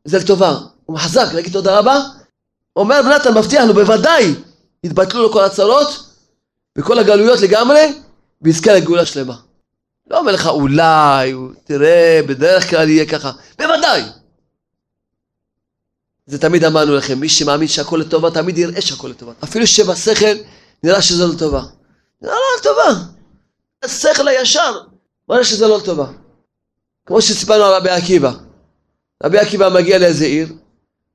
זה 0.06 0.18
לטובה. 0.20 0.58
הוא 0.86 0.98
חזק, 0.98 1.34
להגיד 1.34 1.54
תודה 1.54 1.80
רבה. 1.80 2.00
אומר 2.76 3.02
בנתן, 3.02 3.38
מבטיח 3.38 3.64
לו, 3.66 3.74
בוודאי, 3.74 4.34
יתבטלו 4.84 5.22
לו 5.22 5.32
כל 5.32 5.44
הצרות, 5.44 6.06
וכל 6.78 7.00
הגלויות 7.00 7.42
לגמרי, 7.42 7.94
ויזכה 8.42 8.74
לגאולה 8.74 9.06
שלמה. 9.06 9.36
לא 10.10 10.20
אומר 10.20 10.32
לך 10.32 10.48
אולי, 10.48 11.34
תראה, 11.64 12.20
בדרך 12.28 12.70
כלל 12.70 12.90
יהיה 12.90 13.06
ככה. 13.06 13.32
בוודאי. 13.60 14.04
זה 16.26 16.40
תמיד 16.40 16.64
אמרנו 16.64 16.96
לכם, 16.96 17.20
מי 17.20 17.30
שמאמין 17.30 17.68
שהכל 17.68 17.98
לטובה, 17.98 18.32
תמיד 18.32 18.58
יראה 18.58 18.82
שהכל 18.82 19.08
לטובה. 19.08 19.34
אפילו 19.44 19.68
שבשכל 19.68 20.36
נראה 20.84 21.02
שזה 21.02 21.26
לא 21.28 21.34
לטובה. 21.34 21.64
נראה 22.22 22.36
לא 22.36 22.60
לטובה. 22.60 23.04
השכל 23.84 24.28
הישר 24.28 24.82
מראה 25.30 25.46
שזה 25.46 25.68
לא 25.68 25.78
לטובה. 25.78 26.06
כמו 27.06 27.22
שסיפרנו 27.22 27.64
על 27.64 27.74
רבי 27.74 27.90
עקיבא. 27.90 28.32
רבי 29.24 29.38
עקיבא 29.38 29.70
מגיע 29.70 29.98
לאיזה 29.98 30.26
עיר, 30.26 30.54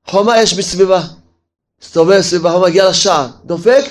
חומה 0.07 0.41
יש 0.41 0.57
מסביבה. 0.57 1.03
מסתובב 1.81 2.21
סביבה, 2.21 2.51
חומה 2.51 2.67
מגיע 2.67 2.89
לשער, 2.89 3.27
דופק, 3.45 3.83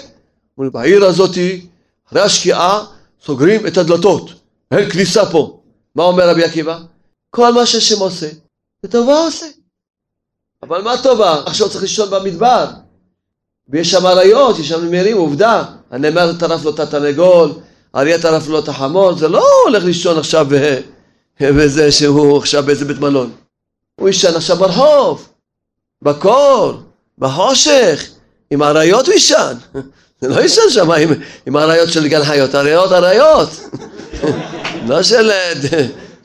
אומרים, 0.59 0.73
בעיר 0.73 1.05
הזאתי, 1.05 1.67
אחרי 2.09 2.21
השקיעה, 2.21 2.85
סוגרים 3.25 3.67
את 3.67 3.77
הדלתות. 3.77 4.31
אין 4.71 4.91
כניסה 4.91 5.27
פה. 5.27 5.61
מה 5.95 6.03
אומר 6.03 6.31
רבי 6.31 6.45
עקיבא? 6.45 6.79
כל 7.31 7.53
מה 7.53 7.67
שהשם 7.67 7.99
עושה, 7.99 8.29
זה 8.83 8.89
טובה 8.89 9.19
עושה. 9.19 9.47
אבל 10.63 10.83
מה 10.83 11.03
טובה? 11.03 11.43
עכשיו 11.47 11.69
צריך 11.69 11.83
לישון 11.83 12.11
במדבר. 12.11 12.67
ויש 13.69 13.91
שם 13.91 14.07
אריות, 14.07 14.59
יש 14.59 14.69
שם 14.69 14.85
נמרים, 14.85 15.17
עובדה. 15.17 15.65
הנמר 15.91 16.33
טרף 16.33 16.65
לו 16.65 16.71
את 16.71 16.81
התרנגול, 16.81 17.51
אריה 17.97 18.23
טרף 18.23 18.49
לו 18.49 18.59
את 18.59 18.69
החמור, 18.69 19.15
זה 19.15 19.29
לא 19.29 19.45
הולך 19.67 19.85
לישון 19.85 20.19
עכשיו 20.19 20.47
בזה 21.41 21.93
שהוא 21.93 22.39
עכשיו 22.39 22.63
באיזה 22.63 22.85
בית 22.85 22.99
מלון. 22.99 23.33
הוא 24.01 24.09
יישן 24.09 24.37
עכשיו 24.37 24.57
ברחוב, 24.57 25.29
בקור, 26.03 26.73
בחושך, 27.19 28.05
עם 28.51 28.63
אריות 28.63 29.07
הוא 29.07 29.15
יישן. 29.15 29.57
זה 30.21 30.29
לא 30.29 30.41
יישן 30.41 30.71
שם 30.71 30.91
עם, 30.91 31.09
עם 31.47 31.57
אריות 31.57 31.93
של 31.93 32.09
גן 32.09 32.25
חיות, 32.25 32.55
אריות 32.55 32.93
אריות. 32.93 33.49
לא 34.89 35.03
של, 35.03 35.31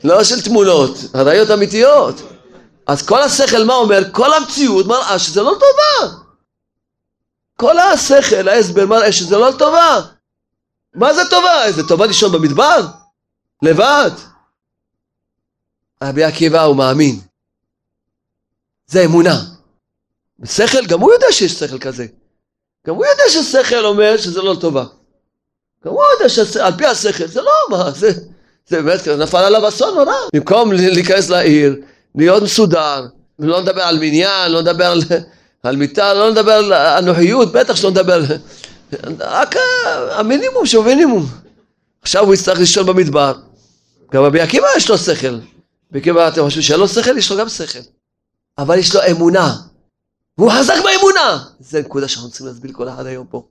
לא 0.04 0.24
של 0.24 0.42
תמונות, 0.42 0.98
אריות 1.14 1.50
אמיתיות. 1.50 2.33
אז 2.86 3.06
כל 3.06 3.22
השכל 3.22 3.64
מה 3.64 3.74
אומר? 3.74 4.12
כל 4.12 4.34
המציאות 4.34 4.86
מראה 4.86 5.18
שזה 5.18 5.42
לא 5.42 5.52
טובה. 5.60 6.16
כל 7.56 7.78
השכל, 7.78 8.48
ההסבר 8.48 8.86
מראה 8.86 9.12
שזה 9.12 9.36
לא 9.36 9.50
טובה. 9.58 10.00
מה 10.94 11.14
זה 11.14 11.22
טובה? 11.30 11.72
זה 11.72 11.88
טובה 11.88 12.06
לישון 12.06 12.32
במדבר? 12.32 12.80
לבד. 13.62 14.10
רבי 16.02 16.24
עקיבא 16.24 16.62
הוא 16.62 16.76
מאמין. 16.76 17.20
זה 18.86 19.04
אמונה. 19.04 19.40
שכל, 20.44 20.86
גם 20.86 21.00
הוא 21.00 21.12
יודע 21.12 21.26
שיש 21.30 21.52
שכל 21.52 21.78
כזה. 21.78 22.06
גם 22.86 22.94
הוא 22.94 23.06
יודע 23.06 23.22
ששכל 23.28 23.84
אומר 23.84 24.16
שזה 24.16 24.42
לא 24.42 24.56
טובה. 24.60 24.84
גם 25.84 25.92
הוא 25.92 26.02
יודע 26.12 26.28
שעל 26.28 26.72
פי 26.78 26.86
השכל 26.86 27.26
זה 27.26 27.42
לא 27.42 27.52
מה, 27.70 27.90
זה, 27.90 28.12
זה 28.66 28.82
באמת 28.82 29.08
נפל 29.08 29.38
עליו 29.38 29.68
אסון 29.68 29.94
נורא. 29.94 30.14
במקום 30.34 30.72
להיכנס 30.72 31.28
לעיר, 31.28 31.76
להיות 32.14 32.42
מסודר, 32.42 33.06
לא 33.38 33.60
נדבר 33.60 33.82
על 33.82 33.98
מניין, 33.98 34.52
לא 34.52 34.60
נדבר 34.60 34.86
על, 34.86 35.02
על 35.62 35.76
מיטה, 35.76 36.14
לא 36.14 36.30
נדבר 36.30 36.52
על 36.52 36.72
אנוכיות, 36.72 37.52
בטח 37.52 37.76
שלא 37.76 37.90
נדבר, 37.90 38.22
רק 39.20 39.54
המינימום 40.10 40.66
שהוא 40.66 40.84
מינימום. 40.84 41.26
עכשיו 42.02 42.24
הוא 42.24 42.34
יצטרך 42.34 42.58
לישון 42.58 42.86
במדבר. 42.86 43.32
גם 44.12 44.22
רבי 44.22 44.40
עקיבא 44.40 44.66
יש 44.76 44.90
לו 44.90 44.98
שכל. 44.98 45.38
עקיבא 45.94 46.28
אתם 46.28 46.42
חושבים 46.42 46.62
שאין 46.62 46.80
לו 46.80 46.88
שכל? 46.88 47.18
יש 47.18 47.30
לו 47.30 47.36
גם 47.36 47.48
שכל. 47.48 47.78
אבל 48.58 48.78
יש 48.78 48.94
לו 48.94 49.00
אמונה. 49.10 49.56
והוא 50.38 50.50
חזק 50.52 50.74
באמונה! 50.84 51.44
זה 51.60 51.80
נקודה 51.80 52.08
שאנחנו 52.08 52.30
צריכים 52.30 52.46
להסביר 52.46 52.72
כל 52.72 52.88
אחד 52.88 53.06
היום 53.06 53.26
פה. 53.26 53.42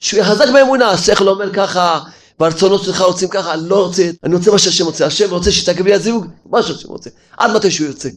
שהוא 0.00 0.20
יהיה 0.20 0.30
חזק 0.30 0.48
באמונה, 0.52 0.90
השכל 0.90 1.28
אומר 1.28 1.52
ככה, 1.52 2.00
והרצונות 2.40 2.82
שלך 2.82 3.00
רוצים 3.00 3.28
ככה, 3.28 3.54
אני 3.54 3.68
לא 3.68 3.86
רוצה, 3.86 4.10
אני 4.24 4.34
רוצה 4.34 4.50
מה 4.50 4.58
שהשם 4.58 4.84
רוצה. 4.84 5.06
השם 5.06 5.30
רוצה 5.30 5.52
שתקבל 5.52 5.84
לי 5.84 5.94
הזיווג, 5.94 6.26
מה 6.46 6.62
שהשם 6.62 6.88
רוצה. 6.88 7.10
עד 7.36 7.56
מתי 7.56 7.70
שהוא 7.70 7.86
ירצה. 7.86 8.08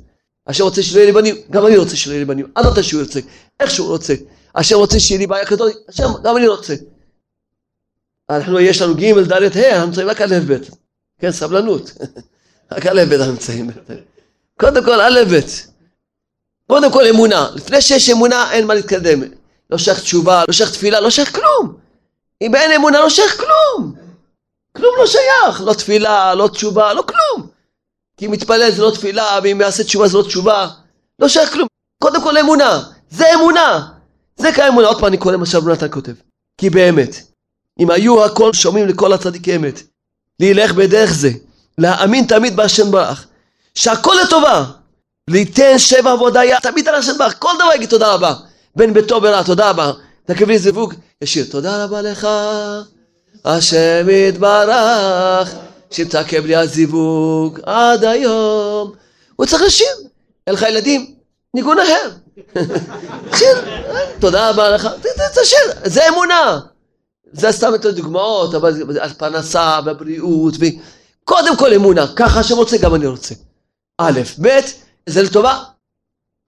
השם 0.48 0.64
רוצה 0.64 0.84
שלא 0.84 0.98
יהיה 0.98 1.06
לי 1.06 1.12
בנים, 1.12 1.36
גם 1.50 1.68
אני 1.68 1.78
רוצה 1.78 1.96
שלא 1.96 2.12
יהיה 2.12 2.20
לי 2.20 2.26
בנים. 2.26 2.46
עד 2.56 2.68
מתי 2.68 2.84
שהוא 2.84 3.02
ירצה, 3.02 3.20
איך 3.60 3.72
שהוא 3.72 3.88
רוצה. 3.88 4.14
השם 4.56 4.76
רוצה 4.76 5.00
שיהיה 5.00 5.20
לי 5.20 5.28
בעיה 5.28 5.46
כזאת, 5.46 5.74
השם, 5.90 6.08
גם 6.24 6.38
אני 6.38 6.48
רוצה. 6.48 6.76
אנחנו, 8.30 8.60
יש 8.60 8.82
לנו 8.82 8.96
ג' 8.96 9.20
ד' 9.20 9.58
ה', 9.58 9.72
אנחנו 9.72 9.86
נמצאים 9.86 10.08
רק 10.08 10.22
לב 10.22 10.54
ב'. 10.54 10.58
כן, 11.20 11.32
סבלנות. 11.32 11.92
רק 12.72 12.86
לב 12.86 13.10
ב' 13.10 13.14
אנחנו 13.14 13.32
נמצאים. 13.32 13.70
קודם 14.60 14.84
כל, 14.86 15.10
לב 15.10 15.36
ב'. 15.36 15.40
קודם 16.68 16.92
כל 16.92 17.08
אמונה. 17.08 17.50
לפני 17.56 17.82
שיש 17.82 18.10
אמונה, 18.10 18.52
אין 18.52 18.68
מה 18.68 18.74
להתקדם. 18.74 19.24
לא 19.70 19.78
שייך 19.78 20.02
תשובה, 20.02 20.44
לא 20.48 20.54
שייך 20.54 20.72
תפילה, 20.72 21.00
לא 21.00 21.10
שייך 21.10 21.36
כלום. 21.36 21.78
אם 22.42 22.56
אין 22.56 22.72
אמונה, 22.72 23.00
לא 23.00 23.10
שייך 23.10 23.38
כלום. 23.38 24.07
כלום 24.78 24.96
לא 24.98 25.08
שייך, 25.08 25.62
לא 25.62 25.74
תפילה, 25.74 26.36
לא 26.36 26.48
תשובה, 26.48 26.94
לא 26.94 27.02
כלום. 27.02 27.48
כי 28.18 28.26
אם 28.26 28.32
מתפלל 28.32 28.72
זה 28.72 28.82
לא 28.82 28.92
תפילה, 28.92 29.40
ואם 29.44 29.62
יעשה 29.62 29.84
תשובה 29.84 30.08
זה 30.08 30.18
לא 30.18 30.24
תשובה. 30.24 30.68
לא 31.20 31.28
שייך 31.28 31.54
כלום. 31.54 31.68
קודם 32.04 32.22
כל 32.24 32.38
אמונה. 32.38 32.84
זה 33.10 33.34
אמונה. 33.34 33.88
זה 34.38 34.52
כאן 34.52 34.68
אמונה. 34.68 34.88
עוד 34.88 34.98
פעם 35.00 35.06
אני 35.06 35.18
קורא 35.18 35.38
מה 35.38 35.46
שאברנתן 35.46 35.88
כותב. 35.92 36.14
כי 36.58 36.70
באמת, 36.70 37.16
אם 37.80 37.92
היו 37.92 38.26
הכל 38.26 38.54
שומעים 38.54 38.88
לכל 38.88 39.14
הצדיקי 39.14 39.56
אמת, 39.56 39.82
להילך 40.40 40.74
בדרך 40.74 41.14
זה, 41.14 41.30
להאמין 41.78 42.26
תמיד 42.28 42.56
בהשם 42.56 42.92
ברך, 42.92 43.28
שהכל 43.76 44.16
לטובה, 44.24 44.66
ליתן 45.30 45.78
שבע 45.80 46.14
ועודיה 46.14 46.60
תמיד 46.60 46.88
על 46.88 46.96
השם 46.96 47.18
ברך, 47.18 47.36
כל 47.40 47.52
דבר 47.56 47.74
יגיד 47.76 47.90
תודה 47.90 48.14
רבה. 48.14 48.34
בין 48.76 48.94
ביתו 48.94 49.22
ברע, 49.22 49.44
תודה 49.44 49.70
רבה. 49.70 49.92
תקבל 50.26 50.52
לי 50.52 50.60
זיווג 50.60 50.94
ישיר, 51.22 51.46
תודה 51.52 51.84
רבה 51.84 52.02
לך, 52.02 52.28
השם 53.48 54.08
יתברך, 54.10 55.56
שמתעכב 55.92 56.46
לי 56.46 56.56
הזיווג 56.56 57.60
עד 57.64 58.04
היום. 58.04 58.92
הוא 59.36 59.46
צריך 59.46 59.62
לשיר. 59.62 59.88
אין 60.48 60.56
לך 60.56 60.62
ילדים? 60.62 61.14
ניגון 61.54 61.78
אחר. 61.80 62.10
שיר, 63.38 63.58
תודה 64.20 64.50
רבה 64.50 64.70
לך, 64.70 64.88
תשיר, 65.42 65.60
זה 65.84 66.10
אמונה. 66.10 66.60
זה 67.32 67.52
סתם 67.52 67.76
את 67.76 67.86
הדוגמאות, 67.86 68.56
אבל 68.56 69.00
על 69.00 69.10
פרנסה 69.14 69.80
והבריאות, 69.86 70.54
וקודם 70.60 71.58
כל 71.58 71.74
אמונה, 71.74 72.06
ככה 72.16 72.40
השם 72.40 72.56
רוצה, 72.56 72.78
גם 72.78 72.96
אני 72.96 73.08
רוצה. 73.08 73.36
א', 73.98 74.22
ב', 74.42 74.60
זה 75.06 75.24
לטובה. 75.24 75.64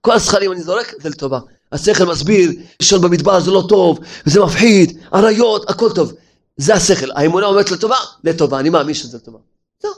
כל 0.00 0.12
הזכרים 0.12 0.52
אני 0.52 0.62
זורק, 0.62 0.94
זה 1.02 1.08
לטובה. 1.08 1.38
השכל 1.72 2.04
מסביר, 2.04 2.50
לישון 2.80 3.00
במדבר 3.00 3.40
זה 3.40 3.50
לא 3.50 3.64
טוב, 3.68 3.98
וזה 4.26 4.40
מפחיד, 4.40 4.98
אריות, 5.14 5.70
הכל 5.70 5.92
טוב. 5.94 6.12
זה 6.60 6.74
השכל. 6.74 7.10
האמונה 7.14 7.46
אומרת 7.46 7.70
לטובה, 7.70 7.96
לטובה, 8.24 8.60
אני 8.60 8.70
מאמין 8.70 8.94
שזה 8.94 9.16
לטובה. 9.16 9.38
זהו. 9.82 9.92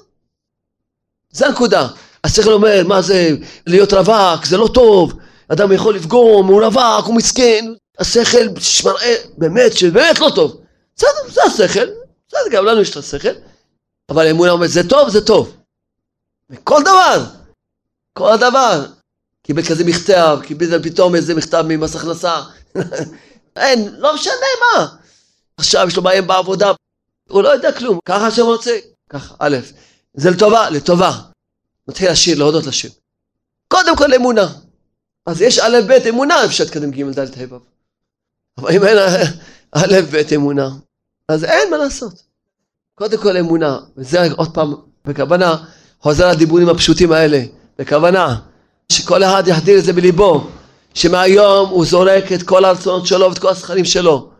זה 1.31 1.47
הנקודה. 1.47 1.89
השכל 2.25 2.53
אומר, 2.53 2.83
מה 2.87 3.03
זה, 3.03 3.31
להיות 3.67 3.93
רווק, 3.93 4.45
זה 4.45 4.57
לא 4.57 4.69
טוב, 4.75 5.13
אדם 5.49 5.73
יכול 5.73 5.95
לפגום, 5.95 6.47
הוא 6.47 6.63
רווק, 6.63 7.07
הוא 7.07 7.15
מסכן. 7.15 7.65
השכל 7.99 8.47
מראה 8.85 9.15
באמת, 9.39 9.77
שבאמת 9.77 10.19
לא 10.19 10.31
טוב. 10.35 10.61
בסדר, 10.97 11.11
זה 11.33 11.41
השכל, 11.43 11.87
בסדר, 12.29 12.41
גם 12.51 12.65
לנו 12.65 12.81
יש 12.81 12.91
את 12.91 12.97
השכל. 12.97 13.33
אבל 14.09 14.27
האמונה 14.27 14.51
אומרת, 14.51 14.71
זה 14.71 14.89
טוב, 14.89 15.09
זה 15.09 15.27
טוב. 15.27 15.57
וכל 16.51 16.81
דבר, 16.83 17.25
כל 18.13 18.37
דבר. 18.37 18.85
קיבל 19.43 19.63
כזה 19.63 19.85
מכתב, 19.85 20.39
קיבל 20.43 20.83
פתאום 20.83 21.15
איזה 21.15 21.35
מכתב 21.35 21.65
ממס 21.69 21.97
הכנסה. 21.97 22.43
אין, 23.57 23.95
לא 23.99 24.15
משנה 24.15 24.35
מה. 24.61 25.02
עכשיו 25.63 25.89
יש 25.89 25.97
לו 25.97 26.03
בעיה 26.03 26.23
בעבודה, 26.23 26.73
הוא 27.29 27.43
לא 27.43 27.49
יודע 27.49 27.73
כלום, 27.73 27.99
ככה 28.05 28.27
השם 28.27 28.43
רוצה. 28.43 28.79
ככה, 29.11 29.35
א', 29.39 29.57
זה 30.15 30.31
לטובה, 30.31 30.71
לטובה. 30.71 31.13
מתחיל 31.89 32.11
לשיר, 32.11 32.39
להודות 32.39 32.67
לשם. 32.67 32.89
קודם 33.69 33.97
כל 33.97 34.15
אמונה. 34.15 34.49
אז 35.27 35.43
יש 35.43 35.59
א', 35.59 35.81
ב', 35.89 35.93
אמונה, 36.09 36.45
אפשר 36.45 36.65
להתקדם 36.65 36.91
ג', 36.91 37.19
ד', 37.19 37.19
ה', 37.19 37.55
ו'. 37.55 37.59
אבל 38.59 38.73
אם 38.73 38.85
אין 38.85 38.99
א', 39.73 39.95
ב', 40.11 40.35
אמונה, 40.35 40.69
אז 41.29 41.45
אין 41.45 41.71
מה 41.71 41.77
לעשות. 41.77 42.23
קודם 42.95 43.19
כל 43.19 43.37
אמונה, 43.37 43.79
וזה 43.97 44.33
עוד 44.37 44.55
פעם, 44.55 44.75
בכוונה, 45.05 45.57
חוזר 46.01 46.31
לדיבורים 46.31 46.69
הפשוטים 46.69 47.13
האלה, 47.13 47.43
בכוונה. 47.79 48.39
שכל 48.93 49.25
אחד 49.25 49.43
יחדיר 49.47 49.79
את 49.79 49.85
זה 49.85 49.93
בליבו, 49.93 50.51
שמהיום 50.95 51.69
הוא 51.69 51.85
זורק 51.85 52.33
את 52.33 52.43
כל 52.43 52.65
הרצונות 52.65 53.07
שלו 53.07 53.29
ואת 53.29 53.39
כל 53.39 53.49
השכרים 53.49 53.85
שלו. 53.85 54.32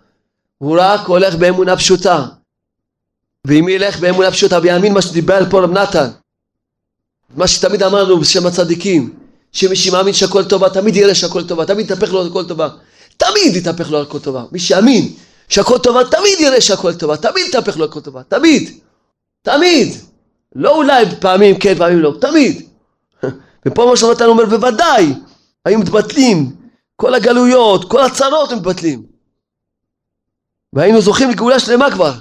הוא 0.63 0.77
רק 0.81 1.07
הולך 1.07 1.35
באמונה 1.35 1.77
פשוטה. 1.77 2.27
ואם 3.47 3.69
ילך 3.69 3.99
באמונה 3.99 4.31
פשוטה 4.31 4.59
ויאמין 4.63 4.95
מה 4.95 5.03
שדיבר 5.03 5.41
פה 5.51 5.61
רב 5.61 5.71
נתן, 5.71 6.09
מה 7.37 7.49
שתמיד 7.49 7.83
אמרנו 7.83 8.21
בשם 8.21 8.47
הצדיקים, 8.47 9.15
שמי 9.53 9.77
שמאמין 9.77 10.15
שהכל 10.15 10.45
טובה, 10.45 10.71
תמיד 10.71 10.97
יראה 10.97 11.15
שהכל 11.15 11.45
טובה, 11.45 11.67
תמיד 11.67 11.85
יתהפך 11.87 12.13
לו 12.13 12.27
הכל 12.27 12.49
טובה. 12.49 12.69
תמיד 13.17 13.57
יתהפך 13.57 13.91
לו 13.91 14.03
הכל 14.03 14.19
טובה. 14.19 14.45
מי 14.53 14.59
שיאמין 14.59 15.09
שהכל 15.49 15.79
טובה, 15.79 16.05
תמיד 16.05 16.41
יראה 16.41 16.61
שהכל 16.61 16.95
טובה, 16.95 17.17
תמיד 17.17 17.45
יתהפך 17.49 17.77
לו 17.77 17.85
הכל 17.85 18.01
טובה, 18.01 18.23
תמיד. 18.29 18.79
תמיד. 19.43 19.89
לא 20.55 20.77
אולי 20.77 21.05
פעמים 21.21 21.59
כן, 21.59 21.75
פעמים 21.79 21.99
לא, 21.99 22.15
תמיד. 22.21 22.69
ופה 23.67 23.87
מה 23.91 23.97
שנתן 23.97 24.25
אומר 24.25 24.47
בוודאי 24.47 25.15
היו 25.65 25.79
מתבטלים 25.79 26.51
כל 26.97 27.15
הגלויות, 27.15 27.91
כל 27.91 28.05
הצרות 28.05 28.53
הם 28.53 28.59
מתבטלים 28.59 29.12
והיינו 30.73 31.01
זוכים 31.01 31.31
לגאולה 31.31 31.59
שלמה 31.59 31.91
כבר. 31.91 32.13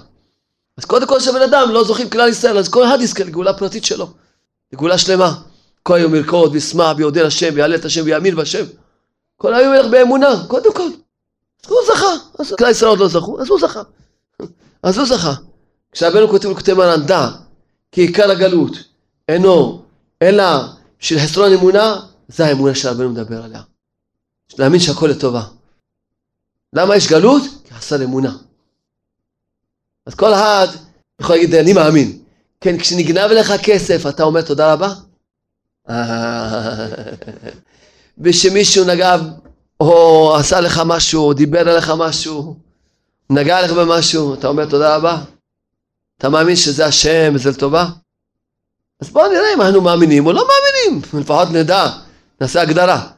אז 0.78 0.86
קודם 0.86 1.08
כל 1.08 1.20
שבן 1.20 1.42
אדם 1.42 1.70
לא 1.72 1.84
זוכים 1.84 2.10
כלל 2.10 2.30
ישראל 2.30 2.58
אז 2.58 2.70
כל 2.70 2.84
אחד 2.84 2.98
יזכה 3.02 3.24
לגאולה 3.24 3.54
פרטית 3.54 3.86
שלו. 3.86 4.14
לגאולה 4.74 4.98
שלמה. 4.98 5.42
כל 5.84 5.96
היום 5.96 6.16
ירקוד 6.16 6.52
וישמח 6.52 6.98
ויודה 6.98 7.24
לשם 7.24 7.50
ויעלה 7.56 7.76
את 7.76 7.86
השם 7.86 8.02
ויאמין 8.06 8.36
בשם 8.36 8.66
כל 9.38 9.54
היום 9.54 9.76
ילך 9.76 9.86
באמונה 9.86 10.48
קודם 10.48 10.74
כל. 10.74 10.90
אז 11.66 11.72
הוא 11.72 11.80
זכה. 11.88 12.14
אז 12.40 12.54
כלל 12.58 12.72
ישראל 12.72 12.90
עוד 12.90 13.00
לא 13.00 13.08
זכו 13.08 13.42
אז 13.42 13.50
הוא 13.50 13.60
זכה. 13.60 13.82
אז 14.84 14.98
הוא 14.98 15.08
זכה. 15.08 15.34
כשרבנו 15.92 16.28
כותב 16.28 16.50
לכותב 16.50 16.74
מרן 16.74 17.06
דע 17.06 17.30
כי 17.92 18.02
עיקר 18.02 18.32
הגלות 18.32 18.72
אינו 19.30 19.82
אלא 20.22 20.46
של 21.00 21.20
חסרון 21.20 21.54
אמונה, 21.54 22.02
זה 22.28 22.46
האמונה 22.46 22.76
שרבנו 22.76 23.10
מדבר 23.10 23.44
עליה. 23.44 23.62
להאמין 24.58 24.80
שהכל 24.80 25.08
לטובה. 25.08 25.44
למה 26.74 26.96
יש 26.96 27.08
גלות? 27.08 27.42
חסר 27.82 28.04
אמונה. 28.04 28.36
אז 30.06 30.16
כל 30.16 30.34
אחד 30.34 30.68
יכול 31.22 31.36
להגיד, 31.36 31.56
אני 31.56 31.74
מאמין. 31.74 32.20
כן, 32.62 32.78
כשנגנב 32.78 33.32
לך 33.32 33.54
כסף, 33.64 34.08
אתה 34.10 34.24
אומר 34.24 34.42
תודה 34.42 34.74
רבה? 34.74 34.94
ושמישהו 38.24 38.86
נגע 38.86 39.16
או 39.80 40.36
עשה 40.40 40.62
לך 40.62 40.82
משהו, 40.86 41.28
או 41.28 41.34
דיבר 41.34 41.70
עליך 41.70 41.92
משהו, 41.98 42.56
נגע 43.30 43.58
עליך 43.58 43.72
במשהו, 43.72 44.34
אתה 44.34 44.48
אומר 44.48 44.66
תודה 44.66 44.96
רבה? 44.96 45.24
אתה 46.18 46.30
מאמין 46.30 46.56
שזה 46.56 46.86
השם 46.86 47.32
וזה 47.36 47.50
לטובה? 47.50 47.86
אז 49.00 49.10
בואו 49.10 49.32
נראה 49.32 49.54
אם 49.54 49.84
מאמינים 49.84 50.26
או 50.26 50.32
לא 50.32 50.48
מאמינים, 50.48 51.02
לפחות 51.22 51.48
נדע, 51.50 51.88
נעשה 52.42 52.62
הגדרה. 52.62 53.12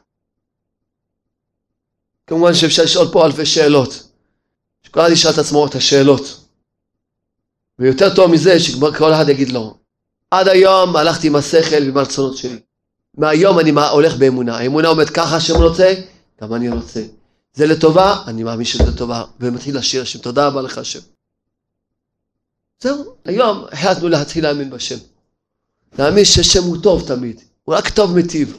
כמובן 2.26 2.54
שאפשר 2.54 2.82
לשאול 2.82 3.08
פה 3.12 3.26
אלפי 3.26 3.46
שאלות. 3.46 4.13
שכל 4.94 5.00
אחד 5.00 5.10
ישאל 5.10 5.30
את 5.30 5.38
עצמו 5.38 5.66
את 5.66 5.74
השאלות. 5.74 6.40
ויותר 7.78 8.14
טוב 8.14 8.30
מזה 8.30 8.60
שכל 8.60 9.12
אחד 9.12 9.28
יגיד 9.28 9.48
לו, 9.48 9.76
עד 10.30 10.48
היום 10.48 10.96
הלכתי 10.96 11.26
עם 11.26 11.36
השכל 11.36 11.82
ועם 11.84 11.96
הרצונות 11.96 12.36
שלי. 12.36 12.60
מהיום 13.14 13.58
אני 13.58 13.70
הולך 13.70 14.16
באמונה. 14.16 14.56
האמונה 14.56 14.88
אומרת 14.88 15.10
ככה 15.10 15.36
השם 15.36 15.54
רוצה, 15.54 15.94
גם 16.40 16.54
אני 16.54 16.68
רוצה. 16.68 17.02
זה 17.54 17.66
לטובה, 17.66 18.22
אני 18.26 18.42
מאמין 18.42 18.64
שזה 18.64 18.84
לטובה. 18.84 19.24
ומתחיל 19.40 19.78
לשיר 19.78 20.02
השם, 20.02 20.18
תודה 20.18 20.46
רבה 20.46 20.62
לך 20.62 20.78
השם. 20.78 21.00
זהו, 22.82 23.16
היום 23.24 23.64
החלטנו 23.72 24.08
להתחיל 24.08 24.44
להאמין 24.44 24.70
בשם. 24.70 24.98
להאמין 25.98 26.24
שהשם 26.24 26.62
הוא 26.62 26.76
טוב 26.82 27.06
תמיד, 27.06 27.40
הוא 27.64 27.74
רק 27.74 27.88
טוב 27.88 28.18
מטיב. 28.18 28.58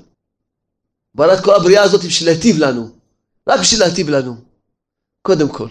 ברא 1.15 1.41
כל 1.41 1.55
הבריאה 1.55 1.83
הזאת 1.83 2.03
בשביל 2.03 2.29
להטיב 2.29 2.57
לנו, 2.57 2.89
רק 3.49 3.59
בשביל 3.59 3.79
להטיב 3.79 4.09
לנו, 4.09 4.35
קודם 5.21 5.49
כל. 5.49 5.67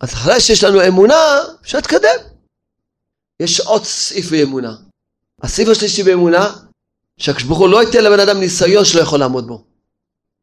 אז 0.00 0.12
אחרי 0.12 0.40
שיש 0.40 0.64
לנו 0.64 0.86
אמונה, 0.86 1.14
אפשר 1.62 1.78
להתקדם. 1.78 2.18
יש 3.40 3.60
עוד 3.60 3.84
סעיף 3.84 4.30
באמונה. 4.30 4.76
הסעיף 5.42 5.68
השלישי 5.68 6.02
באמונה, 6.02 6.56
שהקדוש 7.16 7.42
ברוך 7.42 7.58
הוא 7.58 7.68
לא 7.68 7.82
ייתן 7.82 8.04
לבן 8.04 8.20
אדם 8.20 8.40
ניסיון 8.40 8.84
שלא 8.84 9.00
יכול 9.00 9.18
לעמוד 9.20 9.46
בו. 9.46 9.64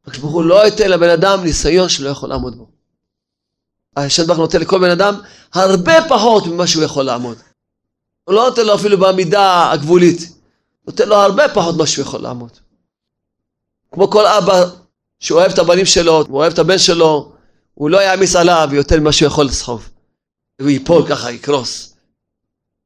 הקדוש 0.02 0.18
ברוך 0.18 0.32
הוא 0.32 0.44
לא 0.44 0.64
ייתן 0.64 0.90
לבן 0.90 1.10
אדם 1.10 1.44
ניסיון 1.44 1.88
שלא 1.88 2.08
יכול 2.08 2.28
לעמוד 2.28 2.56
בו. 2.56 2.68
השם 3.96 4.26
ברוך 4.26 4.38
נותן 4.38 4.60
לכל 4.60 4.78
בן 4.78 4.90
אדם 4.90 5.20
הרבה 5.52 6.08
פחות 6.08 6.46
ממה 6.46 6.66
שהוא 6.66 6.84
יכול 6.84 7.04
לעמוד. 7.04 7.38
הוא 8.24 8.34
לא 8.34 8.48
נותן 8.48 8.66
לו 8.66 8.74
אפילו 8.74 8.98
בעמידה 8.98 9.70
הגבולית, 9.72 10.20
נותן 10.86 11.08
לו 11.08 11.16
הרבה 11.16 11.54
פחות 11.54 11.74
ממה 11.74 11.86
שהוא 11.86 12.02
יכול 12.02 12.20
לעמוד. 12.20 12.50
כמו 13.92 14.10
כל 14.10 14.26
אבא 14.26 14.64
שאוהב 15.20 15.52
את 15.52 15.58
הבנים 15.58 15.86
שלו, 15.86 16.24
הוא 16.28 16.38
אוהב 16.38 16.52
את 16.52 16.58
הבן 16.58 16.78
שלו, 16.78 17.32
הוא 17.78 17.90
לא 17.90 17.98
יעמיס 17.98 18.36
עליו 18.36 18.68
יותר 18.72 19.00
ממה 19.00 19.12
שהוא 19.12 19.26
יכול 19.26 19.44
לסחוב. 19.44 19.88
הוא 20.60 20.68
ייפול 20.68 21.08
ככה, 21.08 21.30
יקרוס. 21.30 21.96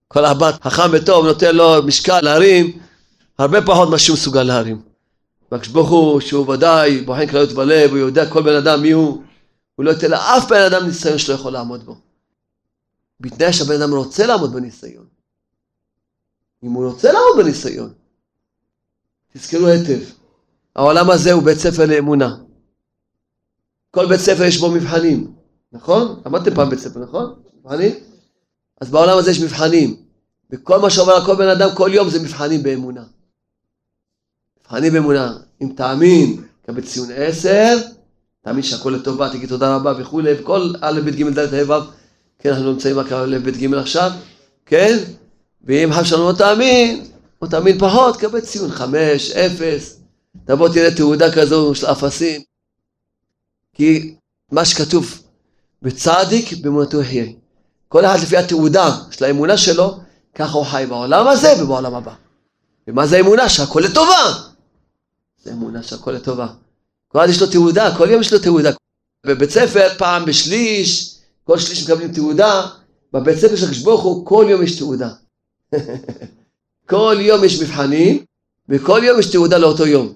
כל 0.09 0.25
אבא 0.25 0.53
חכם 0.53 0.91
וטוב 0.93 1.27
נותן 1.27 1.57
לו 1.57 1.83
משקל 1.87 2.21
להרים 2.21 2.79
הרבה 3.39 3.67
פחות 3.67 3.89
ממה 3.89 3.99
שהוא 3.99 4.15
מסוגל 4.15 4.43
להרים. 4.43 4.83
והקדוש 5.53 5.69
ברוך 5.73 5.91
הוא, 5.91 6.21
שהוא 6.21 6.49
ודאי 6.49 7.01
בוחן 7.01 7.27
כללות 7.27 7.53
בלב, 7.53 7.91
הוא 7.91 7.99
יודע 7.99 8.31
כל 8.31 8.43
בן 8.43 8.57
אדם 8.57 8.83
מי 8.83 8.91
הוא, 8.91 9.23
הוא 9.77 9.85
לא 9.85 9.91
ייתן 9.91 10.11
לאף 10.11 10.49
בן 10.49 10.63
אדם 10.63 10.87
ניסיון 10.87 11.19
שלא 11.19 11.35
יכול 11.35 11.53
לעמוד 11.53 11.85
בו. 11.85 11.97
בתנאי 13.21 13.53
שהבן 13.53 13.83
אדם 13.83 13.95
רוצה 13.95 14.27
לעמוד 14.27 14.53
בניסיון. 14.53 15.07
אם 16.65 16.71
הוא 16.71 16.91
רוצה 16.91 17.13
לעמוד 17.13 17.37
בניסיון. 17.45 17.93
תזכרו 19.35 19.67
היטב, 19.67 20.01
העולם 20.77 21.11
הזה 21.11 21.33
הוא 21.33 21.43
בית 21.43 21.59
ספר 21.59 21.87
לאמונה. 21.87 22.37
כל 23.91 24.07
בית 24.07 24.21
ספר 24.21 24.43
יש 24.43 24.59
בו 24.59 24.71
מבחנים, 24.71 25.33
נכון? 25.73 26.21
למדתם 26.27 26.55
פעם 26.55 26.71
בית 26.71 26.79
ספר, 26.79 27.01
נכון? 27.01 27.35
מבחנים? 27.61 27.95
אז 28.81 28.91
בעולם 28.91 29.19
הזה 29.19 29.31
יש 29.31 29.41
מבחנים. 29.41 29.97
וכל 30.53 30.79
מה 30.79 30.91
שעובר 30.91 31.13
על 31.13 31.27
כל 31.27 31.37
בן 31.37 31.49
אדם 31.49 31.69
כל 31.75 31.91
יום 31.93 32.11
זה 32.11 32.19
מבחנים 32.23 32.63
באמונה. 32.63 33.03
מבחנים 34.61 34.93
באמונה. 34.93 35.39
אם 35.63 35.73
תאמין, 35.77 36.45
קבל 36.67 36.81
ציון 36.81 37.09
עשר, 37.15 37.79
תאמין 38.45 38.63
שהכל 38.63 38.91
לטובה, 38.91 39.31
תגיד 39.31 39.49
תודה 39.49 39.77
רבה 39.77 39.93
וכולי, 39.99 40.33
וכל 40.41 40.73
א', 40.81 41.01
ב', 41.05 41.11
ג', 41.11 41.39
ד', 41.39 41.55
ה', 41.55 41.71
ו', 41.71 41.85
כן, 42.39 42.51
אנחנו 42.51 42.73
נמצאים 42.73 42.99
רק 42.99 43.13
א', 43.13 43.39
ב', 43.45 43.51
ג' 43.51 43.75
עכשיו, 43.75 44.11
כן? 44.67 44.99
ואם 45.65 45.91
חב 45.93 46.05
שלנו 46.05 46.29
לא 46.29 46.37
תאמין, 46.37 47.05
או 47.43 47.47
תאמין 47.47 47.79
פחות, 47.79 48.17
קבל 48.17 48.41
ציון 48.41 48.71
חמש, 48.71 49.31
אפס. 49.31 50.01
תבוא 50.45 50.69
תראה 50.69 50.95
תעודה 50.97 51.33
כזו 51.33 51.75
של 51.75 51.87
אפסים. 51.87 52.50
כי 53.81 54.15
מה 54.53 54.65
שכתוב, 54.65 55.23
בצדיק 55.83 56.53
באמונתו 56.53 57.01
יחיה. 57.01 57.25
כל 57.89 58.05
אחד 58.05 58.19
לפי 58.23 58.37
התעודה 58.37 58.97
של 59.11 59.25
האמונה 59.25 59.57
שלו, 59.57 59.99
ככה 60.35 60.53
הוא 60.53 60.67
חי 60.67 60.85
בעולם 60.89 61.27
הזה 61.27 61.63
ובעולם 61.63 61.95
הבא. 61.95 62.15
ומה 62.89 63.07
זה 63.07 63.21
אמונה? 63.21 63.49
שהכל 63.49 63.81
לטובה. 63.85 64.33
זה 65.43 65.53
אמונה 65.53 65.83
שהכל 65.83 66.11
לטובה. 66.11 66.47
כל 67.09 67.19
אחד 67.19 67.29
יש 67.29 67.41
לו 67.41 67.47
תעודה, 67.47 67.97
כל 67.99 68.11
יום 68.11 68.21
יש 68.21 68.33
לו 68.33 68.39
תעודה. 68.39 68.71
בבית 69.27 69.51
ספר 69.51 69.89
פעם 69.99 70.25
בשליש, 70.25 71.19
כל 71.45 71.59
שליש 71.59 71.85
מקבלים 71.85 72.13
תעודה, 72.13 72.67
בבית 73.13 73.39
ספר 73.39 73.57
של 73.57 73.65
הקדוש 73.65 73.83
ברוך 73.83 74.03
הוא 74.03 74.27
כל 74.27 74.47
יום 74.49 74.63
יש 74.63 74.79
תעודה. 74.79 75.11
כל 76.91 77.17
יום 77.21 77.45
יש 77.45 77.63
מבחנים, 77.63 78.25
וכל 78.69 79.01
יום 79.05 79.21
יש 79.21 79.31
תעודה 79.31 79.59
לאותו 79.59 79.87
יום. 79.87 80.13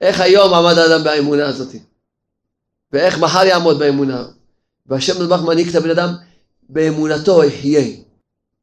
איך 0.00 0.20
היום 0.20 0.54
עמד 0.54 0.78
האדם 0.78 1.04
באמונה 1.04 1.46
הזאת? 1.46 1.89
ואיך 2.92 3.18
מחר 3.18 3.44
יעמוד 3.44 3.78
באמונה? 3.78 4.24
והשם 4.86 5.22
נדבך 5.22 5.40
מנהיג 5.40 5.68
את 5.68 5.74
הבן 5.74 5.90
אדם 5.90 6.14
באמונתו 6.68 7.44
יחיה. 7.44 7.84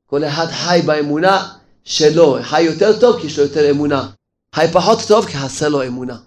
כל 0.05 0.23
אחד 0.23 0.45
חי 0.45 0.81
באמונה 0.85 1.53
שלו, 1.83 2.37
חי 2.41 2.61
יותר 2.61 2.99
טוב 2.99 3.21
כי 3.21 3.27
יש 3.27 3.39
לו 3.39 3.43
יותר 3.43 3.71
אמונה. 3.71 4.09
חי 4.55 4.65
פחות 4.73 4.99
טוב 5.07 5.25
כי 5.25 5.37
חסר 5.37 5.69
לו 5.69 5.87
אמונה. 5.87 6.17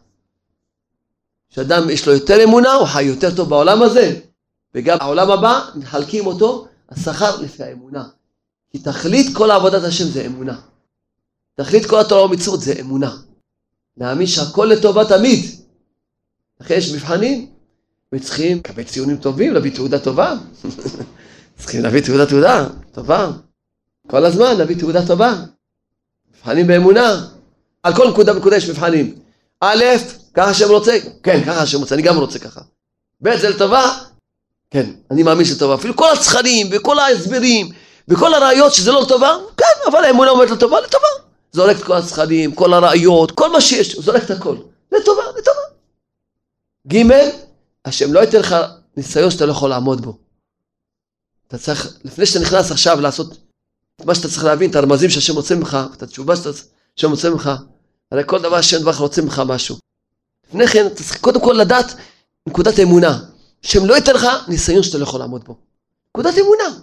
כשאדם 1.50 1.90
יש 1.90 2.06
לו 2.06 2.12
יותר 2.12 2.44
אמונה, 2.44 2.72
הוא 2.72 2.86
חי 2.86 3.02
יותר 3.02 3.36
טוב 3.36 3.48
בעולם 3.48 3.82
הזה, 3.82 4.20
וגם 4.74 4.98
העולם 5.00 5.30
הבא, 5.30 5.60
מחלקים 5.74 6.26
אותו, 6.26 6.66
השכר 6.88 7.40
לפי 7.40 7.62
האמונה. 7.62 8.08
כי 8.70 8.78
תכלית 8.78 9.36
כל 9.36 9.50
עבודת 9.50 9.82
השם 9.82 10.04
זה 10.04 10.26
אמונה. 10.26 10.60
תכלית 11.54 11.86
כל 11.86 12.00
התורה 12.00 12.24
ומצוות 12.24 12.60
זה 12.60 12.72
אמונה. 12.80 13.16
להאמין 13.96 14.26
שהכל 14.26 14.64
לטובה 14.64 15.04
תמיד. 15.04 15.44
לכן 16.60 16.74
יש 16.74 16.92
מבחנים, 16.92 17.50
וצריכים 18.14 18.56
לקבל 18.56 18.82
ציונים 18.82 19.16
טובים, 19.16 19.54
להביא 19.54 19.74
תעודה 19.74 19.98
טובה. 19.98 20.34
צריכים 21.58 21.82
להביא 21.82 22.00
תעודה 22.00 22.26
תעודה 22.26 22.66
טובה. 22.92 23.30
כל 24.06 24.24
הזמן 24.24 24.56
להביא 24.56 24.76
תעודה 24.78 25.06
טובה. 25.06 25.34
מבחנים 26.36 26.66
באמונה. 26.66 27.26
על 27.82 27.96
כל 27.96 28.08
נקודה 28.08 28.32
ונקודה 28.32 28.56
יש 28.56 28.68
מבחנים. 28.70 29.14
א', 29.60 29.84
ככה 30.34 30.50
השם 30.50 30.68
רוצה, 30.68 30.98
כן, 31.22 31.44
ככה 31.44 31.62
השם 31.62 31.78
רוצה, 31.78 31.94
אני 31.94 32.02
גם 32.02 32.16
רוצה 32.16 32.38
ככה. 32.38 32.60
ב', 33.22 33.36
זה 33.36 33.50
לטובה, 33.50 33.98
כן, 34.70 34.90
אני 35.10 35.22
מאמין 35.22 35.44
שזה 35.44 35.58
טובה. 35.58 35.74
אפילו 35.74 35.96
כל 35.96 36.12
הצחנים 36.12 36.68
וכל 36.72 36.98
ההסברים 36.98 37.68
וכל 38.08 38.34
הראיות 38.34 38.72
שזה 38.72 38.92
לא 38.92 39.02
לטובה, 39.02 39.36
כן, 39.56 39.90
אבל 39.90 40.04
האמונה 40.04 40.30
אומרת 40.30 40.50
לטובה, 40.50 40.80
לטובה. 40.80 41.06
זורק 41.52 41.76
את 41.76 41.82
כל 41.82 41.96
הצחנים, 41.96 42.54
כל 42.54 42.72
הראיות, 42.72 43.30
כל 43.30 43.52
מה 43.52 43.60
שיש, 43.60 43.96
זורק 43.96 44.22
את 44.22 44.30
הכל. 44.30 44.56
לטובה, 44.92 45.22
לטובה. 45.38 45.60
ג', 46.88 47.02
השם 47.84 48.12
לא 48.12 48.20
ייתן 48.20 48.38
לך 48.38 48.56
ניסיון 48.96 49.30
שאתה 49.30 49.46
לא 49.46 49.52
יכול 49.52 49.70
לעמוד 49.70 50.00
בו. 50.00 50.18
אתה 51.48 51.58
צריך, 51.58 51.98
לפני 52.04 52.26
שאתה 52.26 52.44
נכנס 52.44 52.70
עכשיו 52.70 53.00
לעשות 53.00 53.38
את 53.96 54.06
מה 54.06 54.14
שאתה 54.14 54.28
צריך 54.28 54.44
להבין, 54.44 54.70
את 54.70 54.76
הרמזים 54.76 55.10
שהשם 55.10 55.34
רוצה 55.34 55.54
ממך, 55.54 55.78
את 55.96 56.02
התשובה 56.02 56.34
שהשם 56.36 57.10
רוצה 57.10 57.30
ממך, 57.30 57.50
הרי 58.12 58.22
כל 58.26 58.42
דבר 58.42 58.56
השם 58.56 58.78
דבר 58.78 58.92
רוצה 58.98 59.22
ממך 59.22 59.42
משהו. 59.46 59.76
לפני 60.48 60.66
כן 60.66 60.86
אתה 60.86 60.94
צריך 60.94 61.20
קודם 61.20 61.40
כל 61.40 61.52
לדעת 61.52 61.86
נקודת 62.48 62.78
אמונה. 62.78 63.18
השם 63.64 63.86
לא 63.86 63.94
ייתן 63.94 64.14
לך 64.14 64.26
ניסיון 64.48 64.82
שאתה 64.82 64.98
לא 64.98 65.02
יכול 65.02 65.20
לעמוד 65.20 65.44
בו. 65.44 65.56
נקודת 66.10 66.34
אמונה. 66.38 66.78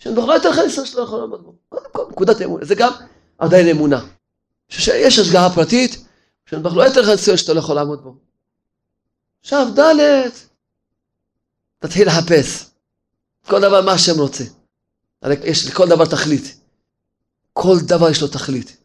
השם 0.00 0.12
דבר 0.12 0.26
לא 0.26 0.32
ייתן 0.32 0.48
לך 0.50 0.58
ניסיון 0.58 0.86
שאתה 0.86 0.98
לא 0.98 1.04
יכול 1.04 1.18
לעמוד 1.20 1.42
בו. 1.42 1.54
קודם 1.68 1.84
כל 1.92 2.04
נקודת 2.10 2.42
אמונה. 2.42 2.64
זה 2.64 2.74
גם 2.74 2.92
עדיין 3.38 3.68
אמונה. 3.68 4.04
שיש 4.68 5.18
השגחה 5.18 5.50
פרטית, 5.54 6.06
השם 6.46 6.60
דבר 6.60 6.72
לא 6.72 6.82
ייתן 6.82 7.00
לך 7.00 7.08
ניסיון 7.08 7.36
שאתה 7.36 7.52
לא 7.52 7.58
יכול 7.58 7.76
לעמוד 7.76 8.02
בו. 8.02 8.25
עכשיו 9.46 9.66
ד' 9.78 10.30
תתחיל 11.78 12.08
לחפש. 12.08 12.64
כל 13.46 13.60
דבר 13.60 13.82
מה 13.84 13.92
השם 13.92 14.18
רוצה. 14.18 14.44
הרי 15.22 15.36
יש 15.44 15.66
לכל 15.66 15.88
דבר 15.88 16.04
תכלית. 16.04 16.60
כל 17.52 17.76
דבר 17.88 18.10
יש 18.10 18.22
לו 18.22 18.28
תכלית. 18.28 18.76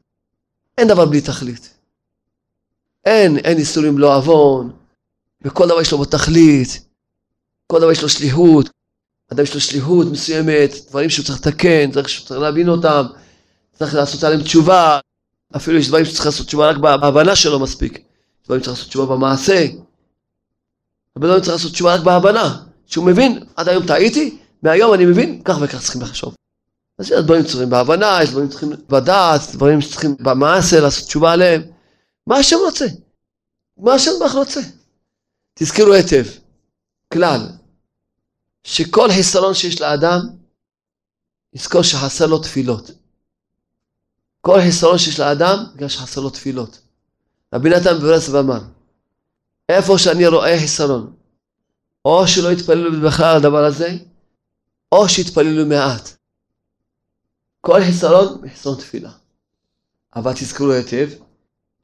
אין 0.77 0.87
דבר 0.87 1.05
בלי 1.05 1.21
תכלית. 1.21 1.73
אין, 3.05 3.37
אין 3.37 3.57
איסורים 3.57 3.97
לא 3.97 4.15
עוון, 4.15 4.71
וכל 5.41 5.67
דבר 5.67 5.81
יש 5.81 5.91
לו 5.91 6.05
תכלית, 6.05 6.85
כל 7.67 7.79
דבר 7.79 7.91
יש 7.91 8.01
לו 8.01 8.09
שליחות, 8.09 8.69
אדם 9.31 9.43
יש 9.43 9.53
לו 9.53 9.61
שליחות 9.61 10.07
מסוימת, 10.11 10.71
דברים 10.89 11.09
שהוא 11.09 11.25
צריך 11.25 11.39
לתקן, 11.39 11.91
צריך, 11.91 12.07
צריך 12.27 12.39
להבין 12.39 12.69
אותם, 12.69 13.05
צריך 13.73 13.95
לעשות 13.95 14.23
עליהם 14.23 14.43
תשובה, 14.43 14.99
אפילו 15.55 15.77
יש 15.77 15.87
דברים 15.87 16.05
שצריך 16.05 16.25
לעשות 16.25 16.47
תשובה 16.47 16.69
רק 16.69 16.77
בהבנה 16.77 17.35
שלו 17.35 17.59
מספיק, 17.59 18.03
דברים 18.45 18.61
שצריך 18.61 18.77
לעשות 18.77 18.89
תשובה 18.89 19.15
במעשה, 19.15 19.65
הרבה 21.15 21.27
דברים 21.27 21.41
צריך 21.41 21.53
לעשות 21.53 21.71
תשובה 21.71 21.95
רק 21.95 22.01
בהבנה, 22.01 22.63
שהוא 22.85 23.05
מבין, 23.05 23.43
עד 23.55 23.69
היום 23.69 23.87
טעיתי, 23.87 24.37
מהיום 24.63 24.93
אני 24.93 25.05
מבין, 25.05 25.41
כך 25.45 25.57
וכך 25.61 25.81
צריכים 25.81 26.01
לחשוב. 26.01 26.35
אז 26.97 27.05
יש 27.05 27.19
דברים 27.19 27.43
שצריכים 27.45 27.69
בהבנה, 27.69 28.19
יש 28.23 28.29
דברים 28.29 28.47
שצריכים 28.47 28.69
בדעת, 28.89 29.41
דברים 29.53 29.81
שצריכים 29.81 30.15
במעשה 30.19 30.79
לעשות 30.79 31.07
תשובה 31.07 31.33
עליהם. 31.33 31.61
מה 32.27 32.37
השם 32.37 32.57
רוצה? 32.65 32.85
מה 33.77 33.93
השם 33.93 34.11
בך 34.25 34.31
רוצה? 34.35 34.61
תזכרו 35.53 35.93
היטב, 35.93 36.25
כלל, 37.13 37.47
שכל 38.63 39.11
חיסרון 39.11 39.53
שיש 39.53 39.81
לאדם, 39.81 40.19
יזכור 41.53 41.81
שחסר 41.81 42.25
לו 42.27 42.39
תפילות. 42.39 42.91
כל 44.41 44.61
חיסרון 44.61 44.97
שיש 44.97 45.19
לאדם, 45.19 45.65
בגלל 45.75 45.89
שחסר 45.89 46.21
לו 46.21 46.29
תפילות. 46.29 46.79
רבי 47.53 47.69
נתן 47.69 47.97
בברסלב 47.97 48.35
אמר, 48.35 48.61
איפה 49.71 49.97
שאני 49.97 50.27
רואה 50.27 50.59
חיסרון, 50.59 51.13
או 52.05 52.27
שלא 52.27 52.51
יתפללו 52.51 53.01
בכלל 53.07 53.25
על 53.25 53.37
הדבר 53.37 53.65
הזה, 53.65 53.97
או 54.91 55.09
שיתפללו 55.09 55.65
מעט. 55.65 56.09
כל 57.61 57.83
חיסרון, 57.83 58.49
חיסרון 58.49 58.77
תפילה. 58.77 59.11
אבל 60.15 60.33
תזכרו 60.33 60.71
היטב, 60.71 61.09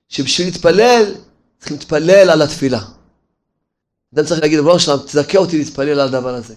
שבשביל 0.10 0.48
להתפלל, 0.48 1.14
צריכים 1.60 1.78
להתפלל 1.78 2.30
על 2.30 2.42
התפילה. 2.42 2.82
אדם 4.16 4.26
צריך 4.26 4.42
להגיד, 4.42 4.60
רבנו 4.60 4.80
שלם, 4.80 4.98
תזכה 4.98 5.38
אותי 5.38 5.58
להתפלל 5.58 6.00
על 6.00 6.08
הדבר 6.08 6.36
הזה. 6.36 6.56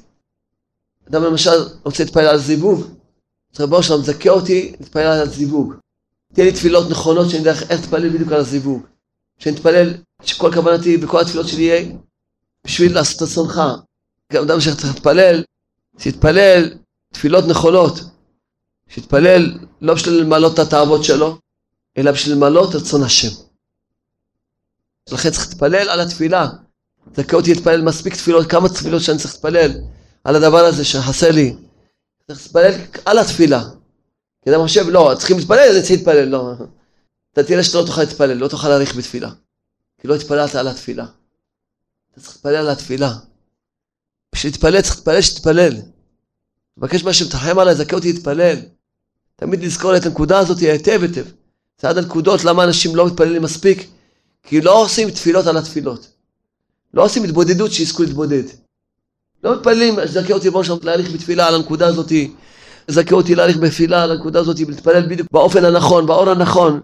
אדם 1.08 1.24
למשל 1.24 1.50
רוצה 1.84 2.04
להתפלל 2.04 2.26
על 2.26 2.38
זיווג, 2.38 2.86
צריך 3.52 3.60
רבנו 3.60 3.82
שלם, 3.82 4.02
תזכה 4.02 4.30
אותי 4.30 4.76
להתפלל 4.80 5.06
על 5.06 5.22
הזיווג. 5.22 5.74
תהיה 6.32 6.46
לי 6.46 6.52
תפילות 6.52 6.90
נכונות 6.90 7.30
שאני 7.30 7.38
יודע 7.38 7.50
איך 7.50 7.70
להתפלל 7.70 8.08
בדיוק 8.08 8.32
על 8.32 8.40
הזיווג. 8.40 8.86
שאני 9.38 9.56
אתפלל, 9.56 9.94
שכל 10.22 10.52
כוונתי 10.54 10.96
וכל 11.02 11.20
התפילות 11.20 11.48
שלי 11.48 11.62
יהיה 11.62 11.92
בשביל 12.64 12.94
לעשות 12.94 13.22
רצונך. 13.22 13.60
גם 14.32 14.42
אדם 14.42 14.60
שצריך 14.60 14.94
להתפלל, 14.94 15.44
שיתפלל 15.98 16.70
תפילות 17.12 17.44
נכונות. 17.44 18.00
שיתפלל 18.88 19.58
לא 19.80 19.94
בשביל 19.94 20.14
למלא 20.14 20.52
את 20.54 20.58
התאוות 20.58 21.04
שלו, 21.04 21.38
אלא 21.98 22.12
בשביל 22.12 22.36
למלא 22.36 22.70
את 22.70 22.74
רצון 22.74 23.02
השם. 23.02 23.28
לכן 25.12 25.30
צריך 25.30 25.48
להתפלל 25.48 25.88
על 25.88 26.00
התפילה. 26.00 26.46
זכה 27.16 27.36
אותי 27.36 27.54
להתפלל 27.54 27.82
מספיק 27.82 28.14
תפילות, 28.14 28.50
כמה 28.50 28.68
תפילות 28.68 29.02
שאני 29.02 29.18
צריך 29.18 29.34
להתפלל 29.34 29.70
על 30.24 30.36
הדבר 30.36 30.64
הזה 30.64 30.84
שחסר 30.84 31.30
לי. 31.30 31.56
צריך 32.26 32.40
להתפלל 32.42 32.72
על 33.04 33.18
התפילה. 33.18 33.62
כי 34.44 34.50
אדם 34.50 34.60
חושב, 34.62 34.88
לא, 34.88 35.14
צריכים 35.18 35.38
להתפלל, 35.38 35.70
אני 35.72 35.82
צריך 35.82 35.90
להתפלל, 35.90 36.24
לא. 36.28 36.52
אתה 37.32 37.44
תראה 37.44 37.62
שאתה 37.62 37.78
לא 37.78 37.86
תוכל 37.86 38.00
להתפלל, 38.00 38.32
לא 38.32 38.48
תוכל 38.48 38.68
להאריך 38.68 38.96
בתפילה. 38.96 39.30
כי 40.00 40.08
לא 40.08 40.14
התפללת 40.14 40.54
על 40.54 40.68
התפילה. 40.68 41.04
אתה 42.12 42.20
צריך 42.20 42.34
להתפלל 42.34 42.56
על 42.56 42.68
התפילה. 42.68 43.12
בשביל 44.34 44.52
להתפלל 44.52 44.80
צריך 44.80 44.96
להתפלל 44.96 45.20
שתתפלל. 45.20 45.72
תבקש 46.78 47.04
מהשם, 47.04 47.28
תחם 47.28 47.58
עליי, 47.58 47.74
זכה 47.74 47.96
אותי 47.96 48.12
להתפלל. 48.12 48.56
תמיד 49.36 49.62
לזכור 49.62 49.96
את 49.96 50.06
הנקודה 50.06 50.38
הזאת 50.38 50.58
היטב 50.58 51.02
היטב. 51.02 51.24
זה 51.80 51.88
עד 51.88 51.98
הנקודות 51.98 52.44
למה 52.44 52.64
אנשים 52.64 52.96
לא 52.96 53.06
מתפללים 53.06 53.42
מספיק, 53.42 53.88
כי 54.42 54.60
לא 54.60 54.82
עושים 54.82 55.10
תפילות 55.10 55.46
על 55.46 55.56
התפילות. 55.56 56.08
לא 56.94 57.04
עושים 57.04 57.24
התבודדות 57.24 57.72
שיזכו 57.72 58.02
להתבודד. 58.02 58.42
לא 59.44 59.56
מתפללים, 59.56 60.06
זכה 60.06 60.32
אותי 60.32 60.50
בראש 60.50 60.70
להאריך 60.82 61.10
בתפילה 61.10 61.48
על 61.48 61.54
הנקודה 61.54 61.86
הזאת, 61.86 62.12
זכה 62.88 63.14
אותי 63.14 63.34
להאריך 63.34 63.56
בתפילה 63.56 64.02
על 64.02 64.10
הנקודה 64.10 64.40
הזאת, 64.40 64.56
ולהתפלל 64.66 65.06
בדיוק 65.08 65.28
באופן 65.32 65.64
הנכון, 65.64 66.06
באור 66.06 66.30
הנכון, 66.30 66.80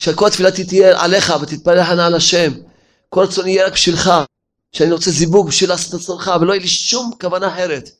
שכל 0.00 0.26
התפילה 0.26 0.50
תהיה 0.50 1.02
עליך 1.04 1.32
ותתפלל 1.42 1.84
חנה 1.84 2.06
על 2.06 2.14
השם. 2.14 2.52
כל 3.08 3.20
רצון 3.20 3.48
יהיה 3.48 3.66
רק 3.66 3.72
בשבילך, 3.72 4.10
שאני 4.72 4.92
רוצה 4.92 5.10
זיווג 5.10 5.48
בשביל 5.48 5.70
לעשות 5.70 5.94
את 5.94 5.94
רצונך, 5.94 6.32
ולא 6.40 6.52
יהיה 6.52 6.62
לי 6.62 6.68
שום 6.68 7.10
כוונה 7.20 7.48
אחרת. 7.48 7.90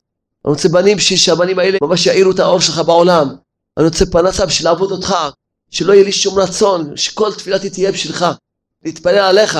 אני 0.45 0.53
רוצה 0.53 0.69
בנים 0.69 0.97
בשביל 0.97 1.19
שהבנים 1.19 1.59
האלה 1.59 1.77
ממש 1.83 2.05
יאירו 2.05 2.31
את 2.31 2.39
האור 2.39 2.59
שלך 2.59 2.79
בעולם. 2.79 3.35
אני 3.77 3.85
רוצה 3.85 4.05
פרנסה 4.05 4.45
בשביל 4.45 4.67
לעבוד 4.67 4.91
אותך, 4.91 5.15
שלא 5.69 5.93
יהיה 5.93 6.03
לי 6.03 6.11
שום 6.11 6.39
רצון, 6.39 6.97
שכל 6.97 7.33
תפילתי 7.33 7.69
תהיה 7.69 7.91
בשבילך, 7.91 8.25
להתפלל 8.85 9.17
עליך, 9.17 9.59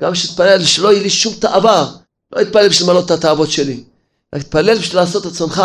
גם 0.00 0.14
שתתפלל 0.14 0.64
שלא 0.64 0.92
יהיה 0.92 1.02
לי 1.02 1.10
שום 1.10 1.34
תאווה, 1.34 1.92
לא 2.32 2.42
להתפלל 2.42 2.68
בשביל 2.68 2.90
למלא 2.90 3.00
את 3.00 3.10
התאוות 3.10 3.50
שלי, 3.50 3.84
להתפלל 4.32 4.78
בשביל 4.78 5.00
לעשות 5.00 5.26
רצונך. 5.26 5.62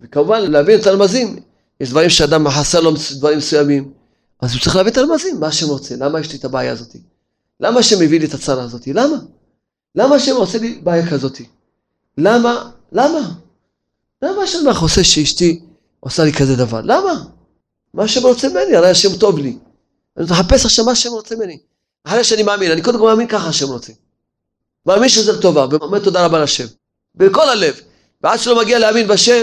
וכמובן 0.00 0.50
להבין 0.50 0.80
את 0.80 0.86
הרמזים, 0.86 1.40
יש 1.80 1.90
דברים 1.90 2.10
שאדם 2.10 2.48
חסר 2.48 2.80
לו 2.80 2.94
דברים 3.16 3.38
מסוימים, 3.38 3.97
אז 4.40 4.52
הוא 4.52 4.60
צריך 4.60 4.76
להבין 4.76 4.92
את 4.92 4.98
הרמזים, 4.98 5.40
מה 5.40 5.46
השם 5.46 5.66
רוצה, 5.66 5.94
למה 5.96 6.20
יש 6.20 6.32
לי 6.32 6.38
את 6.38 6.44
הבעיה 6.44 6.72
הזאת, 6.72 6.96
למה 7.60 7.80
השם 7.80 7.96
מביא 8.00 8.20
לי 8.20 8.26
את 8.26 8.34
הצרה 8.34 8.62
הזאת, 8.62 8.86
למה? 8.86 9.16
למה 9.94 10.16
השם 10.16 10.36
עושה 10.36 10.58
לי 10.58 10.80
בעיה 10.82 11.10
כזאת? 11.10 11.38
למה? 12.18 12.70
למה? 12.92 13.30
למה 14.22 14.42
השם 14.42 14.58
לך 14.66 14.82
עושה 14.82 15.04
שאשתי 15.04 15.60
עושה 16.00 16.24
לי 16.24 16.32
כזה 16.32 16.56
דבר? 16.56 16.80
למה? 16.84 17.24
מה 17.94 18.04
השם 18.04 18.22
רוצה 18.22 18.48
ממני? 18.48 18.76
הרי 18.76 18.90
השם 18.90 19.16
טוב 19.16 19.38
לי. 19.38 19.56
אני 20.16 20.26
מחפש 20.30 20.64
עכשיו 20.64 20.84
מה 20.84 20.92
השם 20.92 21.10
רוצה 21.10 21.36
ממני. 21.36 21.58
אחרי 22.04 22.24
שאני 22.24 22.42
מאמין, 22.42 22.70
אני 22.70 22.82
קודם 22.82 22.98
כל 22.98 23.04
מאמין 23.04 23.26
ככה 23.26 23.48
השם 23.48 23.66
רוצה. 23.68 23.92
מאמין 24.86 25.08
שזה 25.08 25.32
לטובה, 25.32 25.66
ואומר 25.70 25.98
תודה 25.98 26.24
רבה 26.26 26.42
לשם. 26.42 26.66
בכל 27.14 27.48
הלב. 27.48 27.80
ועד 28.22 28.38
שלא 28.38 28.60
מגיע 28.62 28.78
להאמין 28.78 29.08
בשם, 29.08 29.42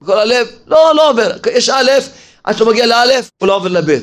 בכל 0.00 0.18
הלב, 0.18 0.46
לא, 0.66 0.92
לא 0.94 1.10
עובר. 1.10 1.36
יש 1.52 1.68
א', 1.68 1.90
עד 2.46 2.56
שלא 2.56 2.70
מגיע 2.70 2.86
לאלף, 2.86 3.30
הוא 3.40 3.48
לא 3.48 3.56
עובר 3.56 3.68
לב'. 3.68 4.00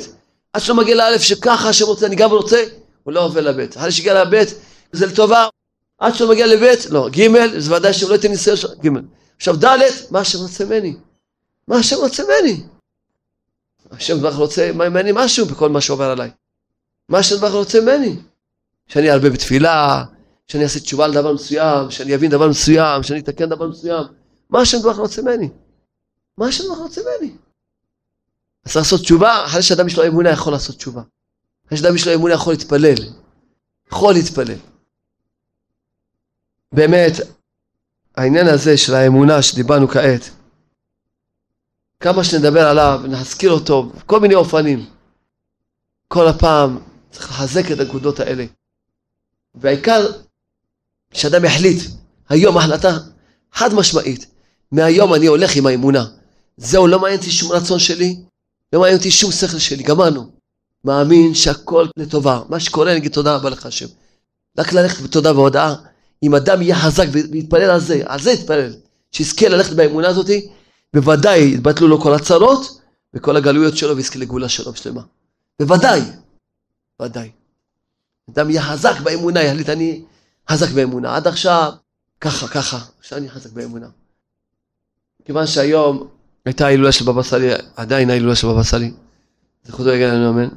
עד 0.54 0.62
שלא 0.62 0.76
מגיע 0.76 0.96
לאלף, 0.96 1.22
שככה 1.22 1.70
השם 1.70 1.86
רוצה, 1.86 2.06
אני 2.06 2.16
גם 2.16 2.32
רוצה, 2.32 2.64
הוא 3.04 3.14
לא 3.14 3.26
עובר 3.26 3.42
לב'. 3.42 3.70
אחרי 3.78 3.92
שהגיע 3.92 4.24
לב', 4.24 4.44
זה 4.92 5.06
לטובה. 5.06 5.48
עד 6.00 6.16
שלא 6.16 6.30
מגיע 6.30 6.48
לב', 6.48 6.76
לא. 6.90 7.10
ג', 7.10 7.58
זה 7.58 7.76
ודאי 7.76 7.94
שהוא 7.94 8.10
לא 8.10 8.16
ייתן 8.16 8.28
ניסיון 8.28 8.58
שלו, 8.58 8.70
ג'. 8.86 8.90
עכשיו 9.36 9.66
ד', 9.66 9.80
מה 10.12 10.20
השם 10.20 10.40
רוצה 10.40 10.66
ממני? 10.66 10.96
מה 11.68 11.76
השם 11.78 11.96
רוצה 11.96 12.24
ממני? 12.24 12.64
השם 13.92 14.20
דבר 14.20 14.36
רוצה 14.36 14.72
ממני 14.74 15.12
משהו 15.14 15.46
בכל 15.46 15.70
מה 15.70 15.82
שעובר 15.82 16.10
עליי. 16.10 16.32
מה 17.10 17.18
השם 17.18 17.38
דבר 17.38 17.52
רוצה 17.52 17.82
ממני? 17.82 18.16
שאני 18.88 19.12
ארבה 19.12 19.30
בתפילה, 19.30 20.04
שאני 20.48 20.64
אעשה 20.64 20.80
תשובה 20.80 21.08
לדבר 21.08 21.34
מסוים, 21.34 21.92
שאני 21.92 22.16
אבין 22.16 22.32
דבר 22.32 22.50
מסוים, 22.50 23.04
שאני 23.04 23.20
אתקן 23.20 23.50
דבר 23.50 23.68
מסוים. 23.68 24.04
מה 24.50 24.62
השם 24.62 24.80
דבר 24.80 24.92
רוצה 24.92 25.22
ממני? 25.22 25.50
מה 26.38 26.48
השם 26.48 26.64
דבר 26.64 26.76
רוצה 26.76 27.02
ממני? 27.02 27.32
אז 28.66 28.72
צריך 28.72 28.86
לעשות 28.86 29.02
תשובה, 29.02 29.46
אחרי 29.46 29.62
שאדם 29.62 29.88
יש 29.88 29.98
לו 29.98 30.08
אמונה 30.08 30.30
יכול 30.30 30.54
לעשות 30.54 30.76
תשובה. 30.76 31.02
אחרי 31.68 31.78
שאדם 31.78 31.96
יש 31.96 32.08
לו 32.08 32.14
אמונה 32.14 32.34
יכול 32.34 32.54
להתפלל. 32.54 32.96
יכול 33.92 34.14
להתפלל. 34.14 34.58
באמת, 36.72 37.12
העניין 38.16 38.48
הזה 38.48 38.78
של 38.78 38.94
האמונה 38.94 39.42
שדיברנו 39.42 39.88
כעת, 39.88 40.30
כמה 42.00 42.24
שנדבר 42.24 42.68
עליו 42.68 43.00
ונזכיר 43.04 43.52
אותו, 43.52 43.92
כל 44.06 44.20
מיני 44.20 44.36
אופנים. 44.36 44.86
כל 46.08 46.28
הפעם 46.28 46.80
צריך 47.12 47.30
לחזק 47.30 47.72
את 47.72 47.80
הנקודות 47.80 48.20
האלה. 48.20 48.46
והעיקר 49.56 50.12
שאדם 51.14 51.46
יחליט, 51.46 51.84
היום 52.30 52.58
החלטה 52.58 52.98
חד 53.52 53.74
משמעית, 53.74 54.26
מהיום 54.72 55.14
אני 55.14 55.26
הולך 55.26 55.56
עם 55.56 55.68
האמונה. 55.68 56.06
זהו, 56.58 56.88
לא 56.88 57.00
מעניין 57.00 57.20
אותי 57.20 57.32
שום 57.32 57.52
רצון 57.52 57.80
שלי, 57.80 58.16
לא 58.74 58.80
מעניין 58.80 58.98
אותי 58.98 59.12
שום 59.12 59.32
שכל 59.32 59.60
שלי, 59.60 59.84
גמרנו. 59.84 60.32
מאמין 60.84 61.34
שהכל 61.34 61.88
לטובה. 61.98 62.42
מה 62.50 62.60
שקורה, 62.60 62.96
נגיד 62.96 63.12
תודה 63.12 63.36
רבה 63.36 63.50
לך 63.50 63.66
השם. 63.66 63.86
רק 64.58 64.74
ללכת 64.74 65.02
בתודה 65.04 65.32
והודאה. 65.32 65.76
אם 66.24 66.36
אדם 66.36 66.62
יהיה 66.62 66.76
חזק 66.76 67.06
ויתפלל 67.32 67.70
על 67.70 67.80
זה, 67.80 68.02
על 68.06 68.20
זה 68.20 68.32
יתפלל. 68.32 68.74
שיזכה 69.12 69.50
ללכת 69.50 69.74
באמונה 69.74 70.08
הזאתי, 70.08 70.50
בוודאי 70.94 71.54
יתבטלו 71.54 71.88
לו 71.88 72.02
כל 72.02 72.14
הצרות 72.14 72.82
וכל 73.14 73.38
הגלויות 73.38 73.78
שלו 73.78 73.96
ויזכה 73.96 74.20
לגאולה 74.20 74.50
שלו 74.50 74.72
בשלמה. 74.72 75.02
בוודאי. 75.60 76.02
ודאי. 77.02 77.32
אדם 78.30 78.50
יהיה 78.50 78.62
חזק 78.62 79.00
באמונה, 79.04 79.44
יחליט 79.44 79.70
אני 79.70 80.02
חזק 80.50 80.70
באמונה. 80.70 81.16
עד 81.16 81.28
עכשיו, 81.28 81.72
ככה, 82.22 82.48
ככה, 82.48 82.80
עכשיו 83.00 83.18
אני 83.18 83.30
חזק 83.30 83.52
באמונה. 83.52 83.88
כיוון 85.26 85.48
שהיום 85.48 86.08
הייתה 86.46 86.68
הילולה 86.68 86.92
של 86.92 87.06
בבא 87.06 87.24
סאלי, 87.24 87.50
עדיין 87.76 88.10
ההילולה 88.10 88.36
של 88.36 88.48
בבא 88.48 88.64
סאלי, 88.64 88.92
זכותו 89.64 89.90
יגן 89.90 90.16
לנו 90.16 90.30
אמן. 90.30 90.50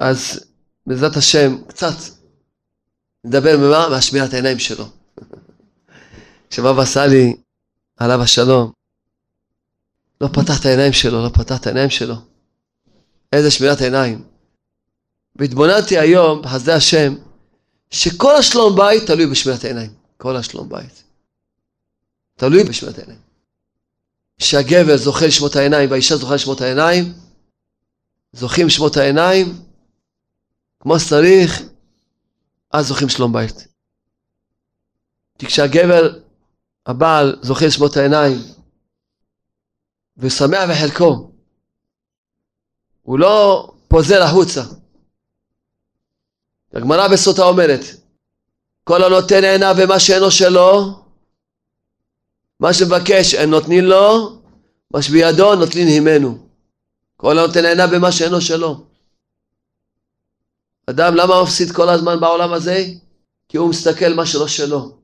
אז 0.00 0.40
בעזרת 0.86 1.16
השם, 1.16 1.56
קצת 1.66 1.94
נדבר 3.24 3.56
ממה? 3.58 3.88
מהשמירת 3.88 4.32
העיניים 4.32 4.58
שלו. 4.58 4.84
כשבבא 6.50 6.84
סאלי, 6.84 7.36
עליו 7.96 8.22
השלום, 8.22 8.72
לא 10.20 10.28
פתח 10.28 10.60
את 10.60 10.66
העיניים 10.66 10.92
שלו, 10.92 11.24
לא 11.24 11.28
פתח 11.28 11.56
את 11.56 11.66
העיניים 11.66 11.90
שלו. 11.90 12.14
איזה 13.32 13.50
שמירת 13.50 13.80
עיניים. 13.80 14.24
והתבוננתי 15.36 15.98
היום, 15.98 16.42
בחסדי 16.42 16.72
השם, 16.72 17.14
שכל 17.90 18.36
השלום 18.36 18.76
בית 18.76 19.06
תלוי 19.06 19.26
בשמירת 19.26 19.64
העיניים. 19.64 19.90
כל 20.16 20.36
השלום 20.36 20.68
בית. 20.68 21.04
תלוי 22.36 22.64
בשמירת 22.64 22.98
העיניים. 22.98 23.31
שהגבר 24.42 24.96
זוכה 24.96 25.26
לשמות 25.26 25.56
העיניים 25.56 25.90
והאישה 25.90 26.16
זוכה 26.16 26.34
לשמות 26.34 26.60
העיניים, 26.60 27.12
זוכים 28.32 28.66
לשמות 28.66 28.96
העיניים, 28.96 29.62
כמו 30.80 30.98
שצריך, 30.98 31.62
אז 32.70 32.86
זוכים 32.86 33.08
שלום 33.08 33.32
בית. 33.32 33.66
כי 35.38 35.46
כשהגבר, 35.46 36.18
הבעל, 36.86 37.36
זוכה 37.42 37.66
לשמות 37.66 37.96
העיניים, 37.96 38.38
ושמח 40.16 40.70
בחלקו, 40.70 41.30
הוא 43.02 43.18
לא 43.18 43.68
פוזר 43.88 44.22
החוצה. 44.22 44.62
הגמרא 46.72 47.08
בסוטה 47.08 47.42
אומרת, 47.42 47.80
כל 48.84 49.04
הנותן 49.04 49.44
עיניו 49.44 49.74
ומה 49.78 50.00
שאינו 50.00 50.30
שלו, 50.30 51.01
מה 52.62 52.74
שמבקש 52.74 53.34
אין 53.34 53.50
נותנים 53.50 53.84
לו, 53.84 54.38
מה 54.94 55.02
שבידו 55.02 55.54
נוטלין 55.54 55.88
הימנו. 55.88 56.48
כל 57.16 57.38
הנותן 57.38 57.64
עיניו 57.64 57.88
במה 57.92 58.12
שאינו 58.12 58.40
שלו. 58.40 58.86
אדם 60.86 61.14
למה 61.14 61.42
מפסיד 61.42 61.72
כל 61.72 61.88
הזמן 61.88 62.20
בעולם 62.20 62.52
הזה? 62.52 62.86
כי 63.48 63.56
הוא 63.56 63.70
מסתכל 63.70 64.14
מה 64.14 64.26
שלא 64.26 64.48
שלו. 64.48 64.98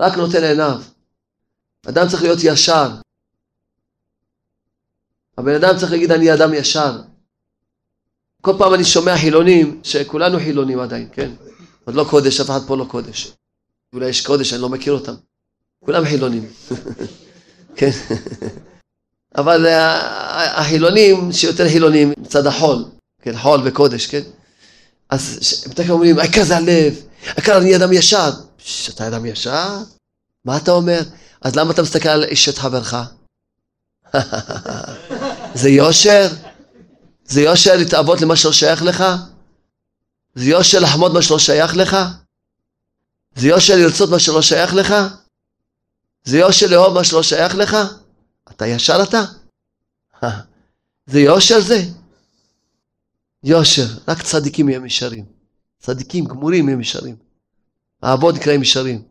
רק 0.00 0.16
נותן 0.16 0.44
עיניו. 0.44 0.82
אדם 1.88 2.08
צריך 2.08 2.22
להיות 2.22 2.38
ישר. 2.42 2.88
הבן 5.38 5.54
אדם 5.54 5.78
צריך 5.78 5.92
להגיד 5.92 6.12
אני 6.12 6.34
אדם 6.34 6.54
ישר. 6.54 7.00
כל 8.40 8.52
פעם 8.58 8.74
אני 8.74 8.84
שומע 8.84 9.16
חילונים, 9.16 9.80
שכולנו 9.84 10.38
חילונים 10.38 10.80
עדיין, 10.80 11.08
כן? 11.12 11.30
עוד 11.84 11.94
לא 11.94 12.06
קודש, 12.10 12.40
אף 12.40 12.50
אחד 12.50 12.60
פה 12.66 12.76
לא 12.76 12.84
קודש. 12.84 13.32
אולי 13.92 14.08
יש 14.08 14.26
קודש, 14.26 14.52
אני 14.52 14.62
לא 14.62 14.68
מכיר 14.68 14.92
אותם. 14.92 15.14
כולם 15.84 16.04
חילונים. 16.04 16.52
כן. 17.76 17.90
אבל 19.36 19.66
החילונים 20.56 21.32
שיותר 21.32 21.68
חילונים 21.68 22.12
מצד 22.18 22.46
החול, 22.46 22.84
כן, 23.22 23.36
חול 23.36 23.60
וקודש, 23.64 24.06
כן? 24.06 24.22
אז 25.10 25.62
הם 25.66 25.72
תכף 25.72 25.90
אומרים, 25.90 26.18
העיקר 26.18 26.44
זה 26.44 26.56
הלב, 26.56 26.94
העיקר 27.24 27.58
אני 27.58 27.76
אדם 27.76 27.92
ישר. 27.92 28.30
אתה 28.88 29.08
אדם 29.08 29.26
ישר? 29.26 29.78
מה 30.44 30.56
אתה 30.56 30.70
אומר? 30.70 31.00
אז 31.40 31.56
למה 31.56 31.72
אתה 31.72 31.82
מסתכל 31.82 32.08
על 32.08 32.24
אשת 32.24 32.58
חברך? 32.58 32.94
זה 35.60 35.68
יושר? 35.68 36.28
זה 37.24 37.40
יושר 37.40 37.76
להתאבות 37.76 38.20
למה 38.20 38.36
שלא 38.36 38.52
שייך 38.52 38.82
לך? 38.82 39.04
זה 40.34 40.50
יושר 40.50 40.78
לחמוד 40.78 41.12
מה 41.12 41.22
שלא 41.22 41.38
שייך 41.38 41.76
לך? 41.76 41.96
זה 43.36 43.48
יושר 43.48 43.76
לרצות 43.76 44.10
מה 44.10 44.18
שלא 44.18 44.42
שייך 44.42 44.74
לך? 44.74 44.94
זה 46.24 46.38
יושר 46.38 46.66
לאהוב 46.70 46.94
מה 46.94 47.04
שלא 47.04 47.22
שייך 47.22 47.54
לך? 47.54 47.76
אתה 48.50 48.66
ישר 48.66 49.02
אתה? 49.02 49.24
זה 51.06 51.20
יושר 51.20 51.60
זה? 51.60 51.82
יושר, 53.44 53.86
רק 54.08 54.22
צדיקים 54.22 54.68
יהיו 54.68 54.86
ישרים. 54.86 55.24
צדיקים 55.78 56.24
גמורים 56.24 56.68
יהיו 56.68 56.80
ישרים. 56.80 57.16
האבות 58.02 58.34
נקראים 58.34 58.62
ישרים. 58.62 59.02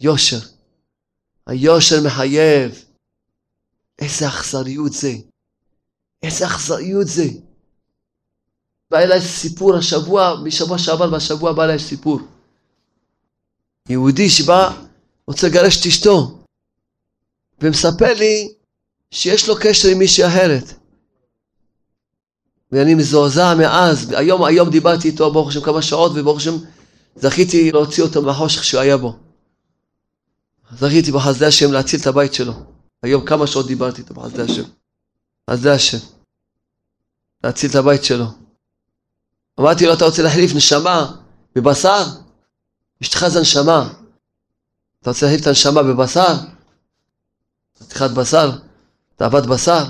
יושר. 0.00 0.38
היושר 1.46 1.96
מחייב. 2.06 2.84
איזה 3.98 4.28
אכזריות 4.28 4.92
זה. 4.92 5.12
איזה 6.22 6.46
אכזריות 6.46 7.06
זה. 7.06 7.28
בא 8.90 8.98
אליי 8.98 9.20
סיפור 9.20 9.76
השבוע, 9.76 10.34
משבוע 10.44 10.78
שעבר 10.78 11.12
והשבוע 11.12 11.52
בא 11.52 11.64
אליי 11.64 11.78
סיפור. 11.78 12.20
יהודי 13.88 14.30
שבא, 14.30 14.82
רוצה 15.30 15.46
לגרש 15.46 15.80
את 15.80 15.86
אשתו, 15.86 16.38
ומספר 17.60 18.14
לי 18.14 18.54
שיש 19.10 19.48
לו 19.48 19.54
קשר 19.60 19.88
עם 19.88 19.98
מישהי 19.98 20.26
אחרת. 20.26 20.64
ואני 22.72 22.94
מזועזע 22.94 23.54
מאז, 23.54 24.12
היום, 24.16 24.44
היום 24.44 24.70
דיברתי 24.70 25.08
איתו 25.08 25.32
ברוך 25.32 25.48
השם 25.48 25.60
כמה 25.60 25.82
שעות, 25.82 26.12
וברוך 26.14 26.36
השם 26.36 26.54
זכיתי 27.16 27.72
להוציא 27.72 28.02
אותו 28.02 28.22
מהחושך 28.22 28.64
שהוא 28.64 28.80
היה 28.80 28.96
בו. 28.96 29.16
זכיתי 30.78 31.12
בחסדי 31.12 31.46
השם 31.46 31.72
להציל 31.72 32.00
את 32.00 32.06
הבית 32.06 32.34
שלו. 32.34 32.52
היום 33.02 33.26
כמה 33.26 33.46
שעות 33.46 33.66
דיברתי 33.66 34.02
איתו 34.02 34.14
בחסדי 34.14 34.42
השם. 34.42 34.64
חסדי 35.50 35.70
השם. 35.70 35.98
להציל 37.44 37.70
את 37.70 37.74
הבית 37.74 38.04
שלו. 38.04 38.26
אמרתי 39.60 39.86
לו, 39.86 39.94
אתה 39.94 40.04
רוצה 40.04 40.22
להחליף 40.22 40.54
נשמה 40.54 41.16
בבשר? 41.54 42.04
אשתך 43.02 43.28
זה 43.28 43.40
נשמה. 43.40 43.99
אתה 45.02 45.10
רוצה 45.10 45.26
להחליף 45.26 45.42
את 45.42 45.46
הנשמה 45.46 45.82
בבשר? 45.82 46.34
חתיכת 47.78 48.10
בשר? 48.10 48.50
תאוות 49.16 49.46
בשר? 49.46 49.84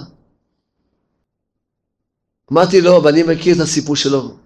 אמרתי 2.52 2.80
לו, 2.80 3.02
ואני 3.04 3.22
מכיר 3.22 3.56
את 3.56 3.60
הסיפור 3.60 3.96
שלו. 3.96 4.36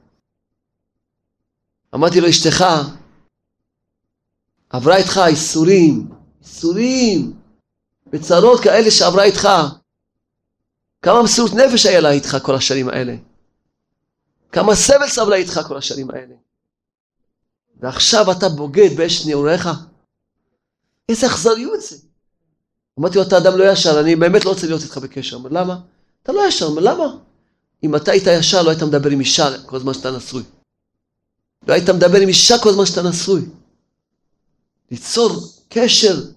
אמרתי 1.95 2.21
לו, 2.21 2.29
אשתך 2.29 2.65
עברה 4.71 4.97
איתך 4.97 5.21
איסורים, 5.27 6.11
איסורים, 6.43 7.37
בצרות 8.07 8.61
כאלה 8.61 8.91
שעברה 8.91 9.25
איתך. 9.25 9.49
כמה 11.03 11.23
מסירות 11.23 11.53
נפש 11.53 11.87
היה 11.87 12.01
לה 12.01 12.11
איתך 12.11 12.37
כל 12.43 12.55
השנים 12.55 12.89
האלה. 12.89 13.17
כמה 14.53 14.75
סבל 14.75 15.09
סבלה 15.09 15.37
איתך 15.37 15.61
כל 15.69 15.77
השנים 15.77 16.11
האלה. 16.11 16.35
ועכשיו 17.81 18.33
אתה 18.33 18.49
בוגד 18.49 18.97
באש 18.97 19.27
נעוריך? 19.27 19.69
איזה 21.09 21.27
אכזריות 21.27 21.81
זה. 21.81 21.97
אמרתי 23.01 23.19
לו, 23.19 23.23
אתה 23.23 23.39
אדם 23.39 23.59
לא 23.59 23.73
ישר, 23.73 24.01
אני 24.01 24.17
באמת 24.17 24.45
לא 24.45 24.51
רוצה 24.51 24.67
להיות 24.67 24.83
איתך 24.83 24.99
בקשר. 24.99 25.37
אומר, 25.37 25.51
למה? 25.51 25.81
אתה 26.23 26.33
לא 26.33 26.49
ישר. 26.49 26.67
אומר, 26.67 26.83
למה? 26.83 27.17
אם 27.83 27.97
אתה 27.97 28.11
היית 28.13 28.25
ישר, 28.27 28.63
לא 28.63 28.71
היית 28.71 28.83
מדבר 28.83 29.11
עם 29.11 29.21
אישה 29.21 29.63
כל 29.67 29.77
הזמן 29.77 29.95
שאתה 29.95 30.11
נשוי. 30.11 30.43
לא 31.69 31.73
היית 31.73 31.91
מדבר 31.91 32.21
עם 32.21 32.29
אישה 32.29 32.59
כל 32.59 32.69
הזמן 32.69 32.87
שאתה 32.87 33.03
נשוי. 33.03 33.43
ליצור 34.91 35.31
קשר. 35.69 36.17
הוא 36.17 36.29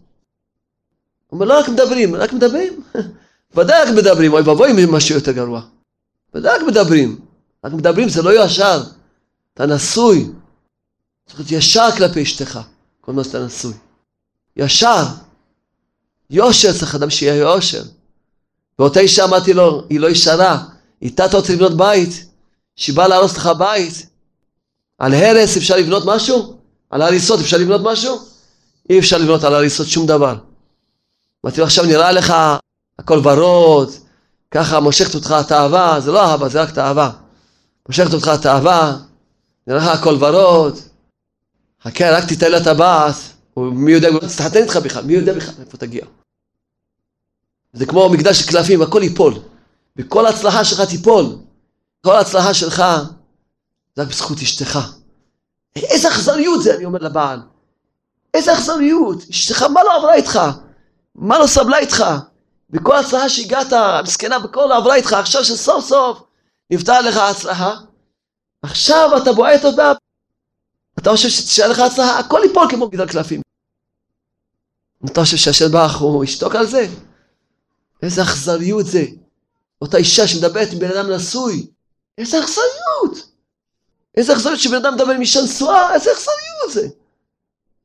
אומר, 1.32 1.46
לא 1.46 1.60
רק 1.60 1.70
מדברים, 1.70 2.16
רק 2.16 2.34
מדברים. 2.34 2.84
ודאי 3.56 3.82
רק 3.84 3.94
מדברים, 3.98 4.34
אוי 4.34 4.42
ואבוי 4.42 4.72
אם 4.72 4.92
משהו 4.92 5.16
יותר 5.16 5.32
גרוע. 5.32 5.62
ודאי 6.34 6.60
רק 6.60 6.68
מדברים. 6.68 7.20
רק 7.64 7.74
מדברים 7.74 8.10
זה 8.10 8.22
לא 8.22 8.46
ישר. 8.46 8.84
אתה 9.54 9.66
נשוי. 9.66 10.32
צריך 11.26 11.40
להיות 11.40 11.52
ישר 11.52 11.90
כלפי 11.98 12.24
אשתך, 12.24 12.60
כל 13.02 13.14
מה 13.14 13.24
שאתה 13.24 13.46
נשוי. 13.46 13.74
ישר. 14.58 15.04
יושר 16.30 16.74
צריך 16.74 16.96
אדם 16.96 17.10
שיהיה 17.10 17.36
יושר. 17.36 17.84
ואותה 18.80 19.00
אישה 19.00 19.26
אמרתי 19.26 19.54
לו, 19.54 19.84
היא 19.90 20.00
לא 20.00 20.08
ישרה, 20.08 20.64
איתה 21.02 21.26
אתה 21.26 21.38
רוצה 21.38 21.54
לבנות 21.54 21.78
בית, 21.78 22.26
שהיא 22.76 22.96
באה 22.96 23.08
להרוס 23.08 23.38
לך 23.38 23.50
בית. 23.58 24.08
על 24.98 25.14
הרס 25.14 25.58
אפשר 25.58 25.78
לבנות 25.78 26.04
משהו? 26.06 26.58
על 26.90 27.02
הריסות 27.02 27.40
אפשר 27.40 27.58
לבנות 27.58 27.82
משהו? 27.84 28.20
אי 28.90 29.00
אפשר 29.00 29.18
לבנות 29.18 29.44
על 29.44 29.54
הריסות 29.54 29.88
שום 29.88 30.06
דבר. 30.06 30.36
אמרתי 31.46 31.60
לו, 31.60 31.66
עכשיו 31.66 31.86
נראה 31.86 32.12
לך 32.12 32.34
הכל 33.00 33.22
ורוד, 33.24 33.92
ככה 34.52 34.80
מושכת 34.80 35.16
אותך 35.16 35.32
התאווה, 35.32 36.00
זה 36.00 36.12
לא 36.12 36.22
אהבה, 36.22 36.50
זה 36.50 36.62
רק 36.62 36.72
תאווה. 36.72 37.12
מושכת 37.88 38.14
אותך 38.14 38.28
התאווה, 38.28 38.98
נראה 39.68 39.80
לך 39.80 40.00
הכל 40.00 40.18
ורוד, 40.20 40.80
חכה, 41.84 42.18
רק 42.18 42.24
תיתן 42.24 42.52
לה 42.52 42.64
מי 43.58 43.92
יודע, 43.92 44.08
הוא 44.08 44.20
תתחתן 44.20 44.64
איתך 44.64 44.78
בכלל, 44.78 45.04
מי 45.04 45.14
יודע 45.14 45.34
בכלל 45.34 45.54
איפה 45.60 45.78
תגיע. 45.78 46.06
זה 47.74 47.86
כמו 47.86 48.10
מקדש 48.10 48.42
קלפים, 48.42 48.82
הכל 48.82 49.04
ייפול. 49.04 49.34
וכל 49.98 50.26
ההצלחה 50.26 50.64
שלך 50.64 50.82
תיפול. 50.82 51.26
כל 52.06 52.16
ההצלחה 52.16 52.54
שלך 52.54 52.84
זה 53.96 54.02
רק 54.02 54.08
בזכות 54.08 54.38
אשתך. 54.38 54.80
איזה 55.76 56.08
אכזריות 56.08 56.64
זה, 56.64 56.76
אני 56.76 56.86
אומר 56.86 57.00
לבעל. 57.00 57.40
איזה 58.34 58.54
אכזריות. 58.54 59.24
אשתך, 59.30 59.62
מה 59.62 59.84
לא 59.84 59.98
עברה 59.98 60.14
איתך? 60.14 60.40
מה 61.16 61.40
לא 61.40 61.48
סבלה 61.48 61.78
איתך? 61.78 62.06
וכל 62.70 62.96
ההצלחה 62.96 63.30
שהגעת, 63.30 63.74
מסכנה, 64.04 64.40
בכל 64.40 64.72
עברה 64.72 64.96
איתך, 64.96 65.14
עכשיו 65.14 65.44
שסוף 65.44 65.86
סוף 65.86 66.24
נפתר 66.72 67.02
לך 67.02 67.18
ההצלחה, 67.18 67.76
עכשיו 68.62 69.10
אתה 69.18 69.34
בועט 69.34 69.66
אותה, 69.66 69.92
אתה 71.00 71.12
חושב 71.12 71.30
שתשאר 71.30 71.68
לך 71.68 71.80
הצלחה, 71.80 72.20
הכל 72.20 72.40
ייפול 72.44 72.68
כמו 72.70 72.90
גדל 72.90 73.08
קלפים. 73.08 73.47
אתה 75.08 75.22
חושב 75.22 75.38
שהשם 75.38 75.72
ברוך 75.72 75.98
הוא 75.98 76.24
ישתוק 76.24 76.56
על 76.56 76.68
זה? 76.68 76.88
איזה 78.04 78.22
אכזריות 78.22 78.86
זה. 78.86 79.06
אותה 79.82 79.98
אישה 79.98 80.28
שמדברת 80.28 80.72
עם 80.72 80.80
בן 80.80 80.92
אדם 80.92 81.12
נשוי, 81.12 81.68
איזה 82.18 82.40
אכזריות. 82.40 83.32
איזה 84.18 84.34
אכזריות 84.34 84.60
שבן 84.60 84.76
אדם 84.76 84.94
מדבר 84.94 85.12
עם 85.12 85.22
אישה 85.22 85.42
נשואה, 85.42 85.94
איזה 85.94 86.10
אכזריות 86.12 86.74
זה. 86.74 86.88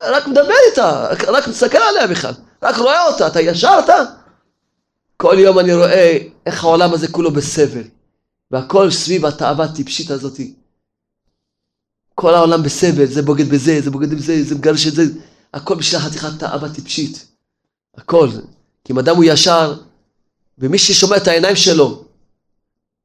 רק 0.03 0.27
מדבר 0.27 0.55
איתה, 0.71 1.09
רק 1.29 1.49
מסתכל 1.49 1.79
עליה 1.79 2.07
בכלל, 2.07 2.33
רק 2.63 2.77
רואה 2.77 3.07
אותה, 3.07 3.27
אתה 3.27 3.41
ישר 3.41 3.81
אתה? 3.85 4.05
כל 5.17 5.37
יום 5.39 5.59
אני 5.59 5.75
רואה 5.75 6.19
איך 6.47 6.65
העולם 6.65 6.95
הזה 6.95 7.09
כולו 7.09 7.31
בסבל, 7.31 7.83
והכל 8.51 8.91
סביב 8.91 9.27
התאווה 9.27 9.65
הטיפשית 9.65 10.11
הזאתי. 10.11 10.55
כל 12.15 12.35
העולם 12.35 12.63
בסבל, 12.63 13.07
זה 13.07 13.23
בוגד 13.23 13.49
בזה, 13.49 13.81
זה 13.81 13.91
בוגד 13.91 14.15
בזה, 14.15 14.43
זה 14.45 14.55
מגרש 14.55 14.87
את 14.87 14.95
זה, 14.95 15.03
הכל 15.55 15.75
בשביל 15.75 16.01
חתיכת 16.01 16.39
תאווה 16.39 16.75
טיפשית. 16.75 17.27
הכל. 17.97 18.29
כי 18.85 18.93
אם 18.93 18.99
אדם 18.99 19.17
הוא 19.17 19.25
ישר, 19.25 19.75
ומי 20.59 20.79
ששומע 20.79 21.17
את 21.17 21.29
העיניים 21.29 21.57
שלו, 21.57 22.05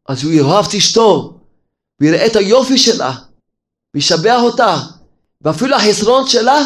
אז 0.08 0.24
הוא 0.24 0.32
יאהב 0.32 0.66
את 0.66 0.74
אשתו, 0.74 1.38
ויראה 2.00 2.26
את 2.26 2.36
היופי 2.36 2.78
שלה, 2.78 3.16
וישבח 3.94 4.40
אותה, 4.42 4.78
ואפילו 5.42 5.76
החסרון 5.76 6.28
שלה, 6.28 6.66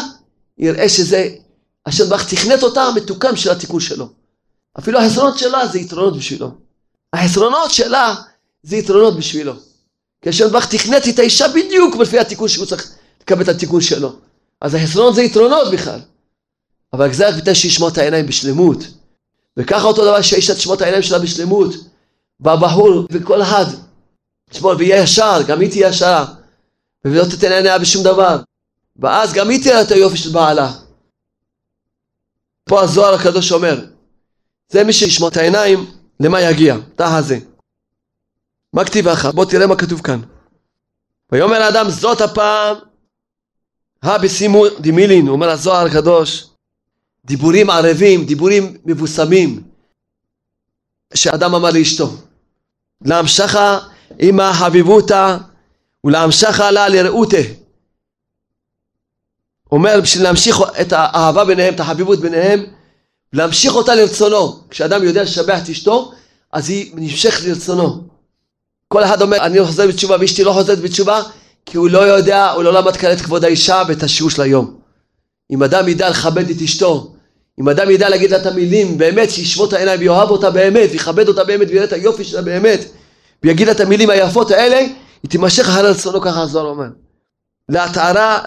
יראה 0.58 0.88
שזה, 0.88 1.28
השם 1.86 2.08
ברך 2.08 2.34
תכנת 2.34 2.62
אותה 2.62 2.82
המתוקן 2.82 3.36
של 3.36 3.50
התיקון 3.50 3.80
שלו. 3.80 4.08
אפילו 4.78 5.00
החסרונות 5.00 5.38
שלה 5.38 5.66
זה 5.66 5.78
יתרונות 5.78 6.16
בשבילו. 6.16 6.50
החסרונות 7.12 7.70
שלה 7.70 8.14
זה 8.62 8.76
יתרונות 8.76 9.16
בשבילו. 9.16 9.52
כי 10.22 10.28
השם 10.28 10.48
ברך 10.52 10.66
תכנת 10.66 11.08
את 11.08 11.18
האישה 11.18 11.48
בדיוק 11.48 11.96
לפי 11.96 12.18
התיקון 12.18 12.48
שהוא 12.48 12.66
צריך 12.66 12.92
לקבל 13.20 13.42
את 13.42 13.48
התיקון 13.48 13.80
שלו. 13.80 14.16
אז 14.62 14.74
החסרונות 14.74 15.14
זה 15.14 15.22
יתרונות 15.22 15.72
בכלל. 15.72 16.00
אבל 16.92 17.12
זה 17.12 17.28
רק 17.28 17.34
בגלל 17.34 17.54
שישמור 17.54 17.88
את 17.88 17.98
העיניים 17.98 18.26
בשלמות. 18.26 18.78
וככה 19.56 19.84
אותו 19.84 20.04
דבר 20.04 20.22
שהאישה 20.22 20.54
תשמור 20.54 20.74
את 20.74 20.80
העיניים 20.80 21.02
שלה 21.02 21.18
בשלמות. 21.18 21.74
והבחור 22.40 23.06
וכל 23.12 23.42
אחד 23.42 23.64
תשמור 24.50 24.74
ויהיה 24.78 25.02
ישר, 25.02 25.42
גם 25.46 25.60
היא 25.60 25.70
תהיה 25.70 25.88
ישרה. 25.88 26.34
ולא 27.04 27.24
תתן 27.24 27.52
עיניה 27.52 27.78
בשום 27.78 28.04
דבר. 28.04 28.38
ואז 28.96 29.32
גם 29.32 29.50
היא 29.50 29.64
תראה 29.64 29.82
את 29.82 29.90
היופי 29.90 30.16
של 30.16 30.30
בעלה. 30.30 30.72
פה 32.64 32.82
הזוהר 32.82 33.14
הקדוש 33.14 33.52
אומר, 33.52 33.84
זה 34.68 34.84
מי 34.84 34.92
שישמור 34.92 35.28
את 35.28 35.36
העיניים, 35.36 35.90
למה 36.20 36.40
יגיע? 36.40 36.76
תא 36.96 37.20
זה. 37.20 37.38
מה 38.72 38.84
כתיב 38.84 39.08
לך? 39.08 39.26
בוא 39.26 39.44
תראה 39.44 39.66
מה 39.66 39.76
כתוב 39.76 40.00
כאן. 40.02 40.20
ויאמר 41.32 41.62
האדם 41.62 41.90
זאת 41.90 42.20
הפעם 42.20 42.76
הבשימו 44.02 44.64
דמילין, 44.80 45.28
אומר 45.28 45.50
הזוהר 45.50 45.86
הקדוש, 45.86 46.46
דיבורים 47.24 47.70
ערבים, 47.70 48.24
דיבורים 48.24 48.76
מבוסמים, 48.84 49.62
שאדם 51.14 51.54
אמר 51.54 51.70
לאשתו. 51.70 52.10
להמשכה 53.04 53.78
עמה 54.18 54.52
חביבותה 54.54 55.38
ולהמשכה 56.04 56.70
לה 56.70 56.88
לרעותה. 56.88 57.36
אומר 59.72 60.00
בשביל 60.02 60.24
להמשיך 60.24 60.56
את 60.80 60.92
האהבה 60.92 61.44
ביניהם, 61.44 61.74
את 61.74 61.80
החביבות 61.80 62.20
ביניהם, 62.20 62.64
להמשיך 63.32 63.74
אותה 63.74 63.94
לרצונו. 63.94 64.60
כשאדם 64.70 65.04
יודע 65.04 65.22
לשבח 65.22 65.58
את 65.64 65.68
אשתו, 65.68 66.12
אז 66.52 66.70
היא 66.70 66.92
נמשכת 66.94 67.44
לרצונו. 67.44 68.08
כל 68.88 69.04
אחד 69.04 69.22
אומר, 69.22 69.36
אני 69.36 69.58
לא 69.58 69.64
חוזר 69.64 69.86
בתשובה 69.88 70.16
ואשתי 70.20 70.44
לא 70.44 70.52
חוזרת 70.52 70.78
בתשובה, 70.78 71.22
כי 71.72 71.78
הוא 71.78 71.90
לא 71.90 71.98
יודע, 71.98 72.50
הוא 72.50 72.62
לא 72.62 72.72
למד 72.72 72.96
כאן 72.96 73.12
את 73.12 73.20
כבוד 73.20 73.44
האישה 73.44 73.82
ואת 73.88 74.02
השיעור 74.02 74.30
של 74.30 74.42
היום. 74.42 74.76
אם 75.50 75.62
אדם 75.62 75.88
ידע 75.88 76.10
לכבד 76.10 76.50
את 76.50 76.56
אשתו, 76.64 77.14
אם 77.60 77.68
אדם 77.68 77.90
ידע 77.90 78.08
להגיד 78.08 78.30
לה 78.30 78.36
את 78.36 78.46
המילים, 78.46 78.98
באמת, 78.98 79.30
שישמור 79.30 79.66
את 79.68 79.72
העיניים 79.72 80.00
ויאהב 80.00 80.30
אותה 80.30 80.50
באמת, 80.50 80.88
ויכבד 80.92 81.28
אותה 81.28 81.44
באמת, 81.44 81.68
ויראה 81.70 81.84
את 81.84 81.92
היופי 81.92 82.24
שלה 82.24 82.42
באמת, 82.42 82.80
ויגיד 83.42 83.66
לה 83.66 83.72
את 83.72 83.80
המילים 83.80 84.10
היפות 84.10 84.50
האלה, 84.50 84.76
היא 85.22 85.30
תימשך 85.30 85.68
אחרי 85.68 85.82
רצונו, 85.82 86.20
ככה 86.20 86.42
הזוהר 86.42 86.66
אומר. 86.66 86.88
להתערה 87.68 88.38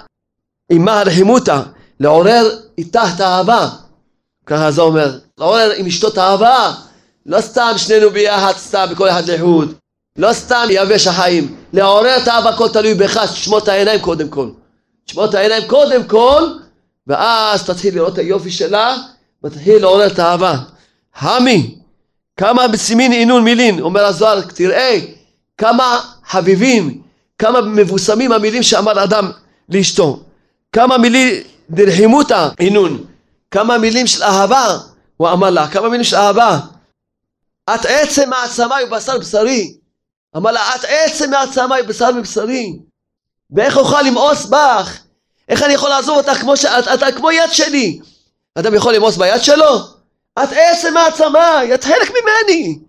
עמה 0.70 1.00
הרחימותה, 1.00 1.62
לעורר 2.00 2.50
איתה 2.78 3.04
את 3.16 3.20
האהבה. 3.20 3.70
ככה 4.46 4.66
הזוהר 4.66 4.88
אומר, 4.88 5.20
לעורר 5.38 5.72
עם 5.78 5.86
אשתו 5.86 6.08
את 6.08 6.18
האהבה, 6.18 6.74
לא 7.26 7.42
סתם 7.42 7.74
שנינו 7.78 8.10
ביחד, 8.10 8.54
סתם 8.58 8.86
בכל 8.92 9.10
אחד 9.10 9.30
לחוד. 9.30 9.74
לא 10.18 10.34
סתם 10.34 10.68
יבש 10.70 11.08
החיים, 11.08 11.56
לעורר 11.74 12.18
את 12.18 12.28
האהבה 12.28 12.50
הכל 12.50 12.70
תלוי 12.70 12.94
בך, 12.94 13.18
תשמור 13.18 13.60
את 13.60 13.68
העיניים 13.68 14.00
קודם 14.02 14.30
כל. 14.30 14.50
תשמור 15.06 15.26
את 15.26 15.34
העיניים 15.34 15.68
קודם 15.68 16.04
כל, 16.04 16.44
ואז 17.08 17.64
תתחיל 17.64 17.96
לראות 17.96 18.14
את 18.14 18.18
היופי 18.18 18.52
שלה, 18.52 18.98
ותתחיל 19.44 19.82
לעורר 19.82 20.08
את 20.08 20.20
האהבה. 20.20 20.56
המי, 21.16 21.76
כמה 22.38 22.68
בסימין 22.68 23.12
עינון 23.12 23.44
מילין, 23.44 23.80
אומר 23.80 24.06
הזוהר, 24.06 24.42
תראה 24.42 25.00
כמה 25.58 26.02
חביבים, 26.28 27.02
כמה 27.40 27.62
מבוסמים 27.62 28.32
המילים 28.32 28.64
שאמר 28.64 29.04
אדם 29.04 29.32
לאשתו. 29.70 30.24
כמה 30.72 30.98
מילים 30.98 31.44
דרחימותא 31.70 32.50
עינון, 32.58 33.04
כמה 33.52 33.78
מילים 33.78 34.08
של 34.08 34.24
אהבה 34.24 34.78
הוא 35.18 35.30
אמר 35.30 35.50
לה, 35.50 35.68
כמה 35.68 35.90
מילים 35.90 36.04
של 36.04 36.16
אהבה. 36.16 36.60
את 37.76 37.86
עצם 37.86 38.30
מעצמי 38.30 38.84
ובשר 38.88 39.18
בשרי. 39.18 39.74
אמר 40.38 40.52
לה, 40.52 40.76
את 40.76 40.86
עצם 40.88 41.30
מעצמי 41.30 41.84
בשר 41.88 42.12
מבשרי. 42.12 42.80
ואיך 43.52 43.78
אוכל 43.78 44.02
למאוס 44.02 44.46
בך? 44.46 45.00
איך 45.50 45.64
אני 45.64 45.74
יכול 45.74 45.90
לעזוב 45.90 46.18
אותך 46.18 46.38
כמו 46.42 46.58
שאת, 46.58 46.88
את, 46.88 47.04
את 47.04 47.16
כמו 47.16 47.32
יד 47.32 47.52
שלי? 47.52 48.00
אדם 48.56 48.74
יכול 48.74 48.94
למאוס 48.94 49.18
ביד 49.18 49.44
שלו? 49.44 49.78
את 50.44 50.50
עצם 50.52 50.94
מעצמי, 50.94 51.74
את 51.74 51.84
חלק 51.84 52.10
ממני. 52.10 52.80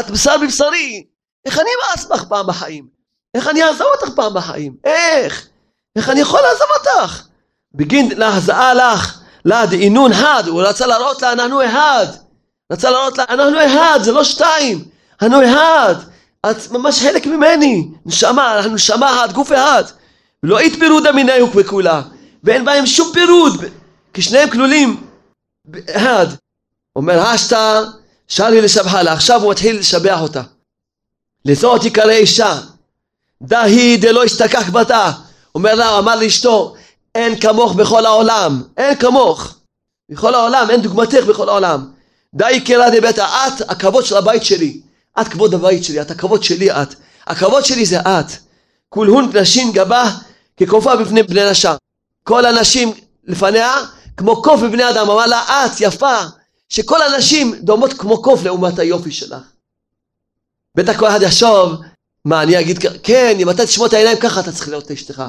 את 0.00 0.10
בשר 0.10 0.38
מבשרי. 0.38 1.04
איך 1.46 1.58
אני 1.58 1.70
אמאס 1.78 2.04
בך 2.04 2.24
פעם 2.24 2.46
בחיים? 2.46 2.86
איך 3.34 3.48
אני 3.48 3.64
אעזוב 3.64 3.86
אותך 4.00 4.14
פעם 4.16 4.34
בחיים? 4.34 4.76
איך? 4.84 5.48
איך 5.96 6.10
אני 6.10 6.20
יכול 6.20 6.40
לעזוב 6.40 6.68
אותך? 6.78 7.22
בגין 7.74 8.18
להזעה 8.18 8.74
לך, 8.74 9.20
לה 9.44 9.66
דאינון 9.66 10.12
חד, 10.14 10.42
הוא 10.46 10.62
רצה 10.62 10.86
להראות 10.86 11.22
לה 11.22 11.32
אנחנו 11.32 11.64
אחד. 11.64 12.06
רצה 12.72 12.90
להראות 12.90 13.18
לה 13.18 13.24
אנחנו 13.28 13.66
אחד, 13.66 13.98
זה 14.02 14.12
לא 14.12 14.24
שתיים, 14.24 14.84
אנחנו 15.22 15.44
אחד. 15.44 15.94
את 16.46 16.70
ממש 16.70 16.98
חלק 17.02 17.26
ממני, 17.26 17.88
נשמה, 18.06 18.56
אנחנו 18.56 18.74
נשמה 18.74 19.10
אחת, 19.10 19.32
גוף 19.32 19.52
אחד. 19.52 19.84
לא 20.42 20.60
יתפירו 20.62 21.00
דמיניהו 21.00 21.50
וכולה, 21.54 22.02
ואין 22.44 22.64
בהם 22.64 22.86
שום 22.86 23.10
פירוד, 23.12 23.64
כי 24.14 24.22
שניהם 24.22 24.50
כלולים 24.50 25.06
אחד. 25.90 26.26
אומר 26.96 27.20
השתא, 27.20 27.82
שרי 28.28 28.60
לשבחה 28.60 29.02
לה, 29.02 29.12
עכשיו 29.12 29.42
הוא 29.42 29.50
מתחיל 29.50 29.78
לשבח 29.78 30.18
אותה. 30.20 30.42
לזאת 31.44 31.84
יקרא 31.84 32.10
אישה, 32.10 32.58
דהי 33.42 33.96
דלא 33.96 34.24
ישתכח 34.24 34.70
בתה. 34.70 35.12
אומר 35.54 35.74
לה, 35.74 35.98
אמר 35.98 36.16
לאשתו, 36.16 36.74
אין 37.14 37.40
כמוך 37.40 37.74
בכל 37.74 38.06
העולם, 38.06 38.62
אין 38.76 38.96
כמוך. 38.96 39.54
בכל 40.10 40.34
העולם, 40.34 40.70
אין 40.70 40.82
דוגמתך 40.82 41.24
בכל 41.28 41.48
העולם. 41.48 41.90
די 42.34 42.60
קרא 42.66 42.90
דביתה, 42.90 43.26
את 43.26 43.70
הכבוד 43.70 44.04
של 44.04 44.16
הבית 44.16 44.44
שלי. 44.44 44.80
את 45.20 45.28
כבוד 45.28 45.54
הבית 45.54 45.84
שלי, 45.84 46.00
את 46.00 46.10
הכבוד 46.10 46.42
שלי 46.42 46.70
את. 46.70 46.94
הכבוד 47.26 47.64
שלי 47.64 47.86
זה 47.86 48.00
את. 48.00 48.26
כולהון 48.88 49.30
נשים 49.36 49.72
גבה 49.72 50.10
כקופה 50.56 50.96
בפני 50.96 51.22
בני 51.22 51.50
נשה. 51.50 51.74
כל 52.24 52.46
הנשים 52.46 52.92
לפניה 53.24 53.74
כמו 54.16 54.42
קוף 54.42 54.60
בבני 54.60 54.90
אדם. 54.90 55.10
אמר 55.10 55.26
לה, 55.26 55.66
את 55.66 55.80
יפה, 55.80 56.18
שכל 56.68 57.02
הנשים 57.02 57.54
דומות 57.60 57.92
כמו 57.92 58.22
קוף 58.22 58.44
לעומת 58.44 58.78
היופי 58.78 59.12
שלך. 59.12 59.42
בטח 60.76 60.98
כל 60.98 61.08
אחד 61.08 61.22
יחשוב, 61.22 61.72
מה 62.24 62.42
אני 62.42 62.60
אגיד, 62.60 62.78
כן, 63.02 63.36
אם 63.40 63.50
אתה 63.50 63.66
תשמור 63.66 63.86
את 63.86 63.92
העיניים 63.92 64.18
ככה 64.18 64.40
אתה 64.40 64.52
צריך 64.52 64.68
לראות 64.68 64.86
את 64.86 64.90
אשתך. 64.90 65.22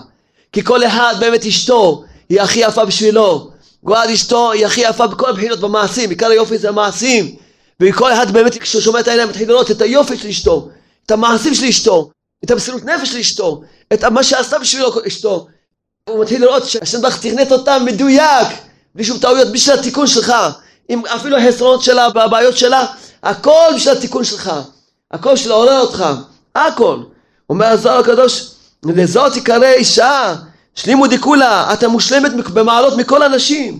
כי 0.51 0.63
כל 0.63 0.83
אחד 0.83 1.15
באמת 1.19 1.45
אשתו 1.45 2.03
היא 2.29 2.41
הכי 2.41 2.59
יפה 2.59 2.85
בשבילו. 2.85 3.51
גועל 3.83 4.09
אשתו 4.09 4.51
היא 4.51 4.65
הכי 4.65 4.81
יפה 4.81 5.07
בכל 5.07 5.29
הבחינות 5.29 5.59
במעשים, 5.59 6.09
עיקר 6.09 6.27
היופי 6.27 6.57
זה 6.57 6.69
המעשים. 6.69 7.35
וכל 7.81 8.13
אחד 8.13 8.31
באמת 8.31 8.57
כשהוא 8.57 8.81
שומע 8.81 8.99
את 8.99 9.07
העיניים 9.07 9.29
מתחיל 9.29 9.49
לראות 9.49 9.71
את 9.71 9.81
היופי 9.81 10.17
של 10.17 10.27
אשתו, 10.27 10.69
את 11.05 11.11
המעשים 11.11 11.55
של 11.55 11.65
אשתו, 11.65 12.11
את 12.43 12.51
המסירות 12.51 12.85
נפש 12.85 13.09
של 13.09 13.17
אשתו, 13.17 13.61
את 13.93 14.03
מה 14.03 14.23
שעשתה 14.23 14.59
בשבילו 14.59 14.91
אשתו. 15.07 15.47
הוא 16.09 16.21
מתחיל 16.21 16.41
לראות 16.41 16.69
שהשם 16.69 17.01
ברוך 17.01 17.17
תכנת 17.17 17.51
אותה 17.51 17.79
מדויק, 17.79 18.47
בלי 18.95 19.03
שום 19.03 19.17
טעויות, 19.17 19.51
בשביל 19.51 19.79
התיקון 19.79 20.07
שלך. 20.07 20.33
עם 20.89 21.05
אפילו 21.05 21.37
החסרונות 21.37 21.83
שלה 21.83 22.07
והבעיות 22.15 22.57
שלה, 22.57 22.85
הכל 23.23 23.71
בשביל 23.75 23.97
התיקון 23.97 24.23
שלך. 24.23 24.51
הכל 25.11 25.33
בשביל 25.33 25.49
לעורר 25.49 25.79
אותך. 25.79 26.05
הכל. 26.55 26.97
אומר 27.49 27.65
הזוהר 27.65 27.99
הקדוש, 27.99 28.51
לזאת 28.85 29.37
יקרא 29.37 29.67
אישה, 29.67 30.35
שלימו 30.75 31.07
דכולה, 31.07 31.73
את 31.73 31.83
המושלמת 31.83 32.31
במעלות 32.33 32.97
מכל 32.97 33.23
הנשים. 33.23 33.79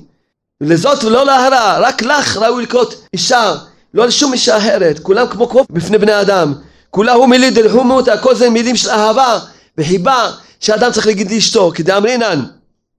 לזאת 0.61 1.03
ולא 1.03 1.25
להרע, 1.25 1.79
רק 1.79 2.01
לך 2.01 2.37
ראוי 2.37 2.63
לקרות 2.63 3.07
אישה, 3.13 3.55
לא 3.93 4.07
לשום 4.07 4.33
אישה 4.33 4.57
אחרת, 4.57 4.99
כולם 4.99 5.27
כמו 5.27 5.47
קרוב 5.47 5.67
בפני 5.69 5.97
בני 5.97 6.21
אדם. 6.21 6.53
כולה 6.89 7.13
הוא 7.13 7.27
מילי 7.27 7.51
דלחומות, 7.51 8.07
הכל 8.07 8.35
זה 8.35 8.49
מילים 8.49 8.75
של 8.75 8.89
אהבה 8.89 9.39
וחיבה 9.77 10.31
שאדם 10.59 10.91
צריך 10.91 11.07
להגיד 11.07 11.31
לאשתו, 11.31 11.71
כדאמרינן, 11.75 12.45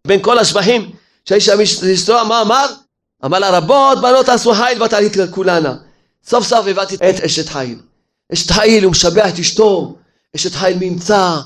בין 0.07 0.22
כל 0.22 0.38
השבחים 0.38 0.90
שהאיש 1.24 1.49
אשתו, 1.95 2.24
מה 2.24 2.40
אמר? 2.40 2.66
אמר 3.24 3.38
לה 3.38 3.51
רבות 3.51 4.01
בנות 4.01 4.28
עשו 4.28 4.55
חיל 4.55 4.82
ותעלית 4.82 5.16
לכולנה. 5.16 5.74
סוף 6.26 6.47
סוף 6.47 6.66
הבאתי 6.66 6.95
את 6.95 7.24
אשת 7.24 7.49
חיל. 7.49 7.78
אשת 8.32 8.51
חיל 8.51 8.84
הוא 8.84 8.90
משבח 8.90 9.28
את 9.28 9.38
אשתו, 9.38 9.97
אשת 10.36 10.55
חיל 10.55 10.76
ממצא, 10.80 11.36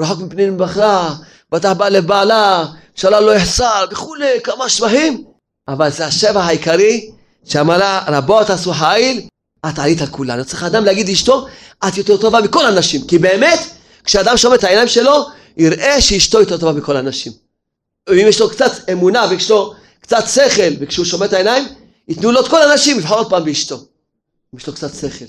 רחוק 0.00 0.20
מפני 0.20 0.50
מבחרה, 0.50 1.14
בטח 1.52 1.72
בא 1.72 1.88
לבעלה, 1.88 2.64
שלל 2.94 3.24
לא 3.24 3.34
יחסר 3.34 3.84
וכולי, 3.90 4.40
כמה 4.44 4.68
שבחים. 4.68 5.24
אבל 5.68 5.90
זה 5.90 6.06
השבח 6.06 6.40
העיקרי 6.46 7.10
שאמר 7.44 7.78
לה 7.78 8.04
רבות 8.06 8.50
עשו 8.50 8.72
חיל, 8.72 9.22
את 9.68 9.78
עלית 9.78 10.00
על 10.00 10.06
כולנו. 10.06 10.44
צריך 10.44 10.62
אדם 10.62 10.84
להגיד 10.84 11.08
לאשתו, 11.08 11.46
את 11.88 11.96
יותר 11.96 12.16
טובה 12.16 12.40
מכל 12.40 12.66
הנשים. 12.66 13.06
כי 13.06 13.18
באמת, 13.18 13.58
כשאדם 14.04 14.36
שומע 14.36 14.54
את 14.54 14.64
העיניים 14.64 14.88
שלו, 14.88 15.26
יראה 15.56 16.00
שאשתו 16.00 16.40
יותר 16.40 16.56
טובה 16.56 16.72
מכל 16.72 16.96
הנשים. 16.96 17.32
אם 18.10 18.26
יש 18.28 18.40
לו 18.40 18.50
קצת 18.50 18.90
אמונה 18.92 19.26
ויש 19.30 19.50
לו 19.50 19.74
קצת 20.00 20.24
שכל, 20.28 20.74
וכשהוא 20.80 21.06
שומע 21.06 21.26
את 21.26 21.32
העיניים, 21.32 21.64
ייתנו 22.08 22.32
לו 22.32 22.40
את 22.40 22.48
כל 22.48 22.62
הנשים, 22.62 22.98
יבחר 22.98 23.14
עוד 23.14 23.30
פעם 23.30 23.44
באשתו. 23.44 23.76
אם 24.54 24.58
יש 24.58 24.66
לו 24.66 24.72
קצת 24.72 24.94
שכל. 24.94 25.24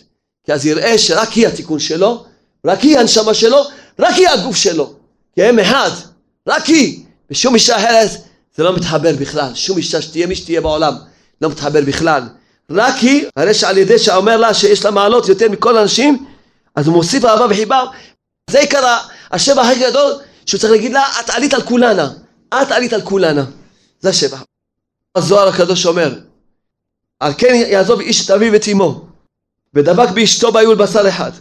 כי 0.46 0.54
אז 0.54 0.66
יראה 0.66 0.98
שרק 0.98 1.32
היא 1.32 1.48
התיקון 1.48 1.80
שלו, 1.80 2.26
רק 2.66 2.80
היא 2.80 2.98
הנשמה 2.98 3.34
שלו, 3.34 3.64
רק 4.00 4.16
היא 4.16 4.30
הגוף 4.30 4.56
שלו. 4.56 4.94
כי 5.36 5.44
הם 5.44 5.60
אחד, 5.60 5.92
רק 6.48 6.66
היא. 6.66 7.04
ושום 7.32 7.54
אישה 7.54 7.78
אחרת 7.78 8.10
זה 8.56 8.64
לא 8.64 8.76
מתחבר 8.76 9.16
בכלל. 9.20 9.56
שום 9.56 9.78
אישה 9.78 10.02
שתהיה 10.02 10.28
מי 10.28 10.36
שתהיה 10.36 10.62
בעולם, 10.62 10.94
לא 11.42 11.50
מתחבר 11.50 11.82
בכלל. 11.82 12.24
רק 12.72 12.96
היא, 12.96 13.26
הרי 13.36 13.54
שעל 13.54 13.78
ידי 13.78 14.00
שאומר 14.00 14.38
לה 14.38 14.54
שיש 14.54 14.86
לה 14.86 14.92
מעלות 14.92 15.30
יותר 15.30 15.50
מכל 15.50 15.78
האנשים, 15.78 16.26
אז 16.76 16.88
הוא 16.88 16.96
מוסיף 16.96 17.26
אהבה 17.26 17.46
וחיבה. 17.50 17.84
זה 18.50 18.60
עיקר 18.60 18.98
השבח 19.32 19.66
הכי 19.66 19.80
גדול, 19.80 20.14
שהוא 20.46 20.60
צריך 20.60 20.72
להגיד 20.72 20.94
לה, 20.94 21.04
את 21.20 21.30
עלית 21.30 21.54
על 21.54 21.62
כולנה. 21.62 22.10
את 22.62 22.72
עלית 22.72 22.94
על 22.94 23.02
כולנה. 23.02 23.46
זה 24.00 24.10
השבח. 24.10 24.44
הזוהר 25.16 25.48
הקדוש 25.48 25.86
אומר, 25.86 26.20
על 27.20 27.34
כן 27.38 27.54
יעזוב 27.54 28.00
איש 28.00 28.26
את 28.26 28.32
אביו 28.32 28.54
ואת 28.54 28.68
אמו, 28.72 29.06
ודבק 29.74 30.10
באשתו 30.10 30.52
ביו 30.52 30.74
לבשר 30.74 31.10
אחד. 31.10 31.32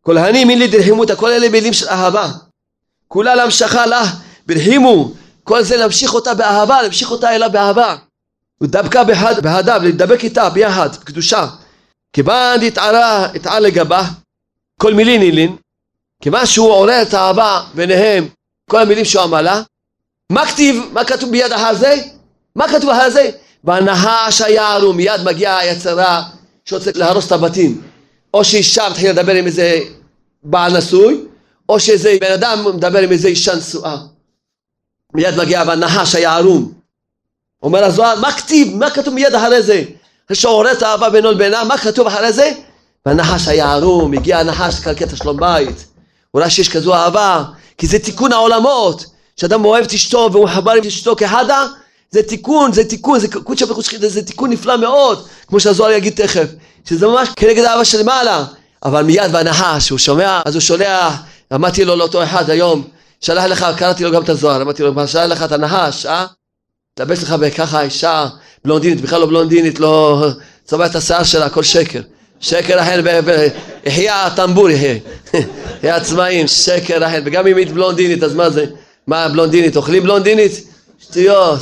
כל 0.00 0.18
הני 0.18 0.44
מילי 0.44 0.68
דרחימותא, 0.68 1.14
כל 1.14 1.30
אלה 1.30 1.48
מילים 1.48 1.72
של 1.72 1.88
אהבה. 1.88 2.30
כולה 3.08 3.34
להמשכה 3.34 3.86
לה, 3.86 4.02
ברחימו, 4.46 5.12
כל 5.44 5.62
זה 5.62 5.76
להמשיך 5.76 6.14
אותה 6.14 6.34
באהבה, 6.34 6.82
להמשיך 6.82 7.10
אותה 7.10 7.34
אליו 7.34 7.48
באהבה. 7.52 7.96
ודבקה 8.60 9.04
בהדיו, 9.42 9.80
להידבק 9.82 10.24
איתה 10.24 10.50
ביחד, 10.50 10.88
בקדושה. 10.96 11.46
כיוון 12.12 12.60
דתערה, 12.60 13.26
התער 13.26 13.60
לגבה, 13.60 14.02
כל 14.80 14.94
מילין 14.94 15.22
אילין, 15.22 15.56
כיוון 16.22 16.46
שהוא 16.46 16.70
עורר 16.70 17.02
את 17.02 17.14
האהבה 17.14 17.62
ביניהם, 17.74 18.28
כל 18.70 18.80
המילים 18.80 19.04
שהוא 19.04 19.24
אמר 19.24 19.42
לה, 19.42 19.62
מה 20.30 20.46
כתיב, 20.46 20.84
מה 20.92 21.04
כתוב 21.04 21.30
ביד 21.30 21.52
ההר 21.52 21.74
זה? 21.74 21.94
מה 22.56 22.68
כתוב 22.68 22.90
בהר 22.90 23.10
זה? 23.10 23.30
בנחש 23.64 24.40
היערו, 24.40 24.92
מיד 24.92 25.20
מגיעה 25.24 25.58
היצרה 25.58 26.22
שרוצה 26.64 26.90
להרוס 26.94 27.26
את 27.26 27.32
הבתים. 27.32 27.82
או 28.34 28.44
שאישה 28.44 28.88
מתחילה 28.90 29.12
לדבר 29.12 29.34
עם 29.34 29.46
איזה 29.46 29.80
בעל 30.42 30.78
נשוי, 30.78 31.20
או 31.68 31.80
שאיזה 31.80 32.16
בן 32.20 32.32
אדם 32.32 32.76
מדבר 32.76 32.98
עם 32.98 33.12
איזה 33.12 33.28
אישה 33.28 33.56
נשואה. 33.56 33.96
מיד 35.14 35.36
מגיע 35.36 35.64
בנחש 35.64 36.14
היערום. 36.14 36.72
אומר 37.62 37.84
הזוהר, 37.84 38.20
מה 38.20 38.32
כתיב? 38.32 38.76
מה 38.76 38.90
כתוב 38.90 39.14
מיד 39.14 39.34
אחרי 39.34 39.62
זה? 39.62 39.82
אחרי 40.32 40.70
האהבה 40.82 41.10
בינו 41.10 41.30
לבינה, 41.30 41.64
מה 41.64 41.78
כתוב 41.78 42.06
אחרי 42.06 42.32
זה? 42.32 42.52
בנחש 43.06 43.48
היערום, 43.48 44.12
הגיע 44.12 44.38
הנחש 44.38 44.80
לקלקל 44.80 45.04
את 45.04 45.12
השלום 45.12 45.36
בית. 45.36 45.86
הוא 46.30 46.40
ראה 46.40 46.50
שיש 46.50 46.68
כזו 46.68 46.94
אהבה, 46.94 47.44
כי 47.78 47.86
זה 47.86 47.98
תיקון 47.98 48.32
העולמות. 48.32 49.06
שאדם 49.40 49.64
אוהב 49.64 49.84
את 49.84 49.92
אשתו 49.92 50.28
והוא 50.32 50.44
מחבר 50.44 50.72
עם 50.72 50.84
אשתו 50.86 51.16
כחדה, 51.16 51.66
זה 52.10 52.22
תיקון, 52.22 52.72
זה 52.72 52.84
תיקון, 52.84 53.18
זה 53.18 53.28
קודשא 53.28 53.66
ברכוש 53.66 53.86
שכינה, 53.86 54.08
זה 54.08 54.22
תיקון 54.22 54.50
נפלא 54.50 54.76
מאוד, 54.76 55.26
כמו 55.46 55.60
שהזוהר 55.60 55.90
יגיד 55.90 56.12
תכף, 56.16 56.46
שזה 56.88 57.06
ממש 57.06 57.28
כנגד 57.36 57.64
האהבה 57.64 57.84
של 57.84 58.02
מעלה, 58.02 58.44
אבל 58.84 59.02
מיד 59.02 59.30
והנחש, 59.34 59.88
הוא 59.90 59.98
שומע, 59.98 60.40
אז 60.44 60.54
הוא 60.54 60.60
שולח, 60.60 61.14
אמרתי 61.54 61.84
לו 61.84 61.96
לאותו 61.96 62.24
אחד 62.24 62.50
היום, 62.50 62.84
שלח 63.20 63.44
לך, 63.44 63.66
קראתי 63.76 64.04
לו 64.04 64.12
גם 64.12 64.22
את 64.22 64.28
הזוהר, 64.28 64.62
אמרתי 64.62 64.82
לו, 64.82 65.08
שלח 65.08 65.24
לך 65.24 65.42
את 65.42 65.52
הנחש, 65.52 66.06
אה? 66.06 66.26
תלבש 66.96 67.22
לך 67.22 67.32
בככה 67.32 67.82
אישה 67.82 68.26
בלונדינית, 68.64 69.00
בכלל 69.00 69.20
לא 69.20 69.26
בלונדינית, 69.26 69.80
לא 69.80 70.26
צובע 70.64 70.86
את 70.86 70.94
השיער 70.94 71.22
שלה, 71.22 71.46
הכל 71.46 71.62
שקר. 71.62 72.00
שקר 72.40 72.80
אחר, 72.80 73.00
יחיה 73.84 74.26
הטמבור 74.26 74.70
יחיה, 74.70 74.94
יחיה 75.78 75.96
עצמאים, 75.96 76.46
שקר 76.46 77.06
אחר, 77.06 77.20
וגם 77.24 77.46
אם 77.46 77.56
היא 77.56 77.66
בלונדינית, 77.66 78.22
אז 78.22 78.34
מה 78.34 78.50
זה? 78.50 78.66
מה 79.06 79.28
בלונדינית? 79.28 79.76
אוכלים 79.76 80.02
בלונדינית? 80.02 80.52
שטויות. 80.98 81.60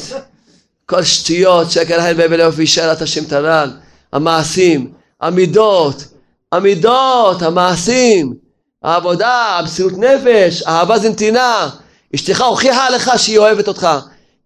כל 0.86 1.02
שטויות, 1.02 1.70
שקר 1.70 2.00
הל 2.00 2.14
בהבל 2.14 2.40
יופי 2.40 2.66
שאלת 2.66 3.02
השם 3.02 3.24
תל"ל. 3.24 3.70
המעשים, 4.12 4.92
המידות, 5.20 6.04
המידות, 6.52 7.42
המעשים, 7.42 8.34
העבודה, 8.82 9.58
המסירות 9.58 9.92
נפש, 9.98 10.62
אהבה 10.62 10.98
זה 10.98 11.08
נתינה. 11.08 11.68
אשתך 12.14 12.40
הוכיחה 12.40 12.90
לך 12.90 13.10
שהיא 13.16 13.38
אוהבת 13.38 13.68
אותך. 13.68 13.88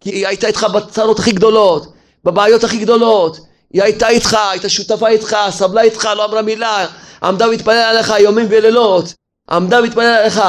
כי 0.00 0.10
היא 0.10 0.26
הייתה 0.26 0.46
איתך 0.46 0.64
בצרות 0.64 1.18
הכי 1.18 1.32
גדולות, 1.32 1.92
בבעיות 2.24 2.64
הכי 2.64 2.78
גדולות. 2.78 3.38
היא 3.72 3.82
הייתה 3.82 4.08
איתך, 4.08 4.36
הייתה 4.50 4.68
שותפה 4.68 5.08
איתך, 5.08 5.36
סבלה 5.50 5.82
איתך, 5.82 6.08
לא 6.16 6.24
אמרה 6.24 6.42
מילה, 6.42 6.86
עמדה 7.22 7.48
והתפללה 7.48 7.90
עליך 7.90 8.12
יומים 8.20 8.46
ולילות. 8.50 9.14
עמדה 9.50 9.80
והתפללה 9.80 10.20
עליך. 10.20 10.40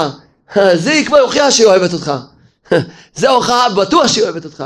זה 0.84 0.92
היא 0.92 1.06
כבר 1.06 1.20
הוכיחה 1.20 1.52
שהיא 1.52 1.68
אוהבת 1.68 1.94
אותך. 1.94 2.12
זה 3.16 3.30
הוכחה 3.30 3.70
בטוח 3.70 4.08
שהיא 4.08 4.24
אוהבת 4.24 4.46
אותך. 4.46 4.64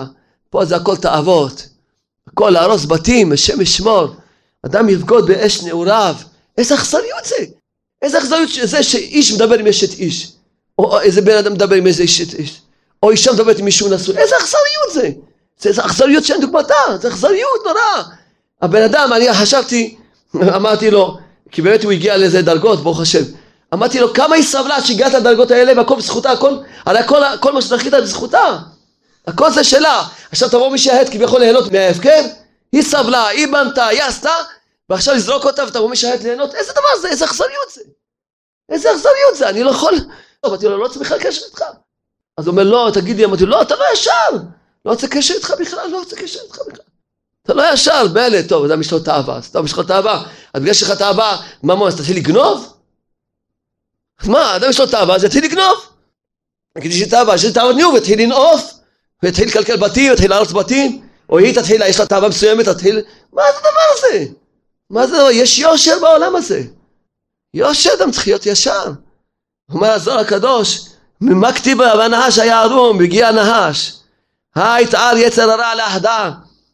פה 0.50 0.66
זה 0.66 0.76
הכל 0.76 0.98
תאוות. 0.98 1.68
הכל 2.28 2.50
להרוס 2.50 2.86
בתים, 2.86 3.32
השם 3.32 3.62
ישמור. 3.62 4.08
אדם 4.66 4.90
יבגוד 4.90 5.28
באש 5.28 5.64
נעוריו. 5.64 6.16
איזה 6.58 6.76
אכזריות 6.76 7.26
זה. 7.26 7.36
איזה 8.02 8.20
אכזריות 8.20 8.50
זה 8.64 8.84
שאיש 8.84 9.32
מדבר 9.32 9.60
עם 9.60 9.68
אשת 9.68 10.00
איש. 10.00 10.32
או 10.80 11.00
איזה 11.00 11.22
בן 11.22 11.38
אדם 11.38 11.54
מדבר 11.54 11.76
עם 11.76 11.88
איזה 11.88 12.04
אשת 12.04 12.34
איש. 12.34 12.62
או 13.04 13.12
אישה 13.12 13.32
מדברת 13.32 13.60
עם 13.60 13.66
מישהו 13.66 13.90
נשוי. 13.90 14.18
איזה 14.18 14.36
אכזריות 14.38 14.94
זה. 14.94 15.10
זה 15.58 15.86
אכזריות 15.86 16.24
שאין 16.24 16.42
דוגמתה, 16.42 16.74
זה 17.02 17.08
אכזריות 17.08 17.62
נורא. 17.66 18.04
הבן 18.62 18.82
אדם, 18.82 19.14
אני 19.14 19.34
חשבתי, 19.34 19.98
אמרתי 20.36 20.92
לו, 20.92 21.18
כי 21.52 21.62
באמת 21.62 21.84
הוא 21.84 21.92
הגיע 21.92 22.18
לאיזה 22.18 22.42
דרגות, 22.42 22.84
ברוך 22.84 23.02
השם. 23.02 23.24
אמרתי 23.74 24.00
לו, 24.00 24.14
כמה 24.14 24.36
היא 24.36 24.44
סבלה 24.44 24.76
עד 24.76 24.86
שהגעת 24.86 25.14
לדרגות 25.14 25.52
האלה 25.52 25.74
והכל 25.78 25.96
בזכותה, 25.96 26.32
הכל, 26.32 26.58
הרי 26.86 27.00
הכל, 27.00 27.22
כל 27.40 27.52
מה 27.52 27.62
שזכית 27.62 27.94
בזכותה. 27.94 28.58
הכל 29.28 29.52
זה 29.52 29.64
שלה. 29.64 30.04
עכשיו 30.32 30.50
תבוא 30.50 30.72
מי 30.72 30.78
שהעת 30.78 31.10
כביכול 31.10 31.40
ליהנות 31.40 31.72
מההפקר, 31.72 32.22
היא 32.72 32.84
סבלה, 32.84 33.28
היא 33.28 33.48
בנתה, 33.48 33.88
היא 33.88 34.04
עשתה, 34.04 34.34
ועכשיו 34.90 35.16
לזרוק 35.16 35.46
אותה 35.46 35.64
ותבוא 35.68 35.90
מי 35.90 35.96
שהעת 35.96 36.24
ליהנות, 36.24 36.56
איזה 36.56 36.72
דבר 36.72 37.02
זה, 37.02 37.08
איזה 37.08 37.26
אכזריות 37.26 37.72
זה. 37.74 37.82
איזה 38.70 38.92
אכזריות 38.92 39.36
זה, 39.36 39.50
אני 39.50 39.64
לא 39.64 39.72
יכול... 39.72 39.94
אמרתי 40.46 40.66
לו, 40.66 40.78
לא 40.78 40.84
רוצה 40.84 41.00
בכלל 41.00 41.20
קשר 41.20 41.46
איתך. 41.46 41.64
אז 42.38 42.48
הוא 42.48 42.52
אומר, 42.52 42.64
לא, 42.64 42.92
תגיד 42.94 43.18
לי, 43.18 43.26
אמרתי 43.26 43.46
לא, 43.46 43.62
אתה 43.62 43.76
לא 43.76 43.86
ישר. 43.94 44.38
לא 44.86 44.92
רוצה 44.92 45.08
קשר 45.08 45.34
איתך 45.34 45.54
בכלל, 45.60 45.88
לא 45.92 46.00
רוצה 46.00 46.16
קשר 46.16 46.40
איתך 46.40 46.60
בכלל. 46.68 46.86
אתה 47.44 47.54
לא 47.54 47.74
ישר, 47.74 48.08
מילא, 48.14 48.42
טוב, 48.50 48.66
אדם 48.66 48.82
יש 48.82 48.92
לו 48.92 49.00
תאווה, 49.00 49.38
אז 49.38 49.52
טוב, 49.52 49.66
יש 49.66 49.74
לך 49.74 49.80
תאווה, 49.80 50.24
אז 50.54 50.62
בגלל 50.62 50.74
שיש 50.74 50.90
לך 50.90 50.98
תאווה, 50.98 51.42
ממון, 51.64 51.88
אז 51.88 51.96
תתחיל 51.96 52.18
לגנוב? 52.18 52.78
אז 54.22 54.28
מה, 54.28 54.56
אדם 54.56 54.70
יש 54.70 54.80
לו 54.80 54.88
תאווה, 54.88 55.16
אז 55.16 55.24
יתחיל 55.24 55.46
לגנוב. 55.46 55.90
נגיד 56.78 56.92
יש 56.92 57.00
לי 57.00 57.10
תאווה, 57.10 57.36
יש 57.36 57.46
לי 57.46 57.54
תאוות 57.54 57.76
ניוב, 57.76 57.96
יתחיל 57.96 58.22
לנעוף, 58.22 58.74
ויתחיל 59.24 59.48
לקלקל 59.48 59.78
בתים, 59.78 60.14
יתחיל 60.14 60.30
להרוס 60.30 60.52
בתים, 60.52 61.08
או 61.30 61.38
היא 61.38 61.56
תתחיל, 61.56 61.82
יש 61.82 62.00
לה 62.00 62.06
תאווה 62.06 62.30
מסוימת, 62.30 62.70
תתחיל, 62.70 63.02
מה 63.34 63.42
זה 63.52 63.58
הדבר 63.58 63.80
הזה? 63.98 64.26
מה 64.90 65.08
זה 65.08 65.16
הדבר? 65.16 65.30
יש 65.32 65.60
יושר 65.60 66.00
בעולם 66.02 66.36
הזה. 66.36 66.64
יושר 67.54 67.90
אדם 68.00 68.12
צריך 68.12 68.28
להיות 68.28 68.46
ישר. 68.46 68.92
אומר 69.74 69.92
הזוהר 69.92 70.20
הקדוש, 70.20 70.86
ממה 71.22 71.54
כתיבה 71.54 71.94
והנהש 71.98 72.40
היה 72.40 72.62
ערום, 72.62 73.02
הגיע 73.02 73.28
הנהש. 73.28 73.94
היתער 74.56 75.18
יצר 75.18 75.52
הרע 75.52 75.76
לאחדה. 75.76 76.32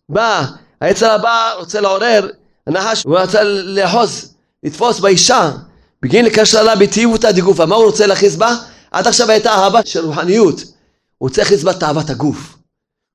בא, 0.09 0.45
היצר 0.81 1.11
הבא 1.11 1.53
רוצה 1.57 1.81
לעורר, 1.81 2.29
הנחש, 2.67 3.03
הוא 3.03 3.17
רצה 3.17 3.43
לאחוז, 3.43 4.33
לתפוס 4.63 4.99
באישה, 4.99 5.51
בגין 6.01 6.25
לקשר 6.25 6.63
לה 6.63 6.75
בתיעובתא 6.75 7.31
דגופה. 7.31 7.65
מה 7.65 7.75
הוא 7.75 7.85
רוצה 7.85 8.07
להכניס 8.07 8.35
בה? 8.35 8.55
עד 8.91 9.07
עכשיו 9.07 9.31
הייתה 9.31 9.51
אהבה 9.51 9.79
של 9.85 10.05
רוחניות. 10.05 10.59
הוא 11.17 11.29
רוצה 11.29 11.41
להכניס 11.41 11.63
בה 11.63 11.73
תאוות 11.73 12.09
הגוף. 12.09 12.37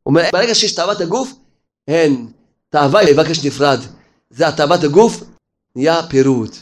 הוא 0.03 0.11
אומר, 0.11 0.29
ברגע 0.33 0.55
שיש 0.55 0.75
תאוות 0.75 1.01
הגוף, 1.01 1.33
אין. 1.89 2.27
תאווה 2.71 3.03
יבקש 3.03 3.45
נפרד. 3.45 3.81
זה 4.31 4.49
התאוות 4.49 4.85
הגוף, 4.85 5.23
נהיה 5.77 6.03
פירוט. 6.03 6.57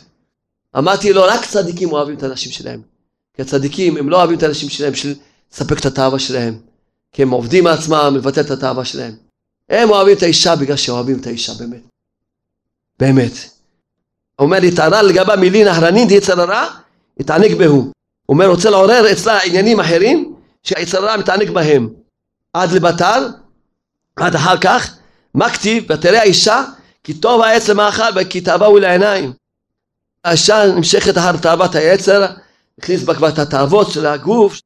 אמרתי 0.78 1.12
לו, 1.12 1.22
רק 1.24 1.46
צדיקים 1.46 1.92
אוהבים 1.92 2.16
את 2.16 2.22
האנשים 2.22 2.52
שלהם. 2.52 2.91
כי 3.42 3.46
הצדיקים, 3.46 3.96
הם 3.96 4.08
לא 4.08 4.16
אוהבים 4.16 4.38
את 4.38 4.42
האנשים 4.42 4.68
שלהם 4.68 4.92
בשביל 4.92 5.14
לספק 5.52 5.78
את 5.78 5.86
התאווה 5.86 6.18
שלהם. 6.18 6.58
כי 7.12 7.22
הם 7.22 7.30
עובדים 7.30 7.64
מעצמם, 7.64 8.14
לבטל 8.16 8.40
את 8.40 8.50
התאווה 8.50 8.84
שלהם. 8.84 9.14
הם 9.68 9.90
אוהבים 9.90 10.16
את 10.16 10.22
האישה 10.22 10.56
בגלל 10.56 10.76
שאוהבים 10.76 11.18
את 11.20 11.26
האישה, 11.26 11.52
באמת. 11.54 11.82
באמת. 12.98 13.32
אומר, 14.38 14.56
התערה 14.62 15.02
לגבי 15.02 15.32
מילין 15.38 15.68
אחרנין 15.68 16.08
דיצר 16.08 16.40
הרע, 16.40 16.66
יתענג 17.20 17.54
בהו. 17.54 17.92
אומר, 18.28 18.46
רוצה 18.46 18.70
לעורר 18.70 19.12
אצלה 19.12 19.38
עניינים 19.42 19.80
אחרים, 19.80 20.34
שהיצר 20.62 21.04
הרע 21.04 21.16
מתענג 21.16 21.50
בהם. 21.50 21.88
עד 22.52 22.72
לבטל, 22.72 23.28
עד 24.16 24.34
אחר 24.34 24.56
כך, 24.58 24.94
מה 25.34 25.50
כתיב? 25.50 25.84
ותראה 25.88 26.20
האישה, 26.20 26.64
כי 27.04 27.14
טוב 27.14 27.42
העץ 27.42 27.68
למאכל 27.68 28.02
וכי 28.16 28.40
תאווהו 28.40 28.78
לעיניים. 28.78 29.32
האישה 30.24 30.66
נמשכת 30.76 31.18
אחר 31.18 31.36
תאוות 31.36 31.74
היצר, 31.74 32.26
הכניס 32.82 33.02
בה 33.02 33.14
כבר 33.14 33.28
את 33.28 33.38
התאוות 33.38 33.90
של 33.90 34.06
הגוף, 34.06 34.60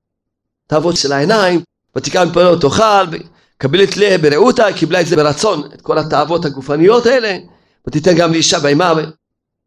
תאוות 0.66 0.96
של 0.96 1.12
העיניים, 1.12 1.60
ותיקה 1.96 2.24
מפעלות 2.24 2.60
תאכל, 2.60 3.16
קבלת 3.58 3.96
לה 3.96 4.18
ברעותה, 4.18 4.72
קיבלה 4.72 5.00
את 5.00 5.06
זה 5.06 5.16
ברצון, 5.16 5.62
את 5.74 5.80
כל 5.80 5.98
התאוות 5.98 6.44
הגופניות 6.44 7.06
האלה, 7.06 7.36
ותיתן 7.86 8.14
גם 8.14 8.32
לאישה 8.32 8.58
בהמה. 8.58 8.94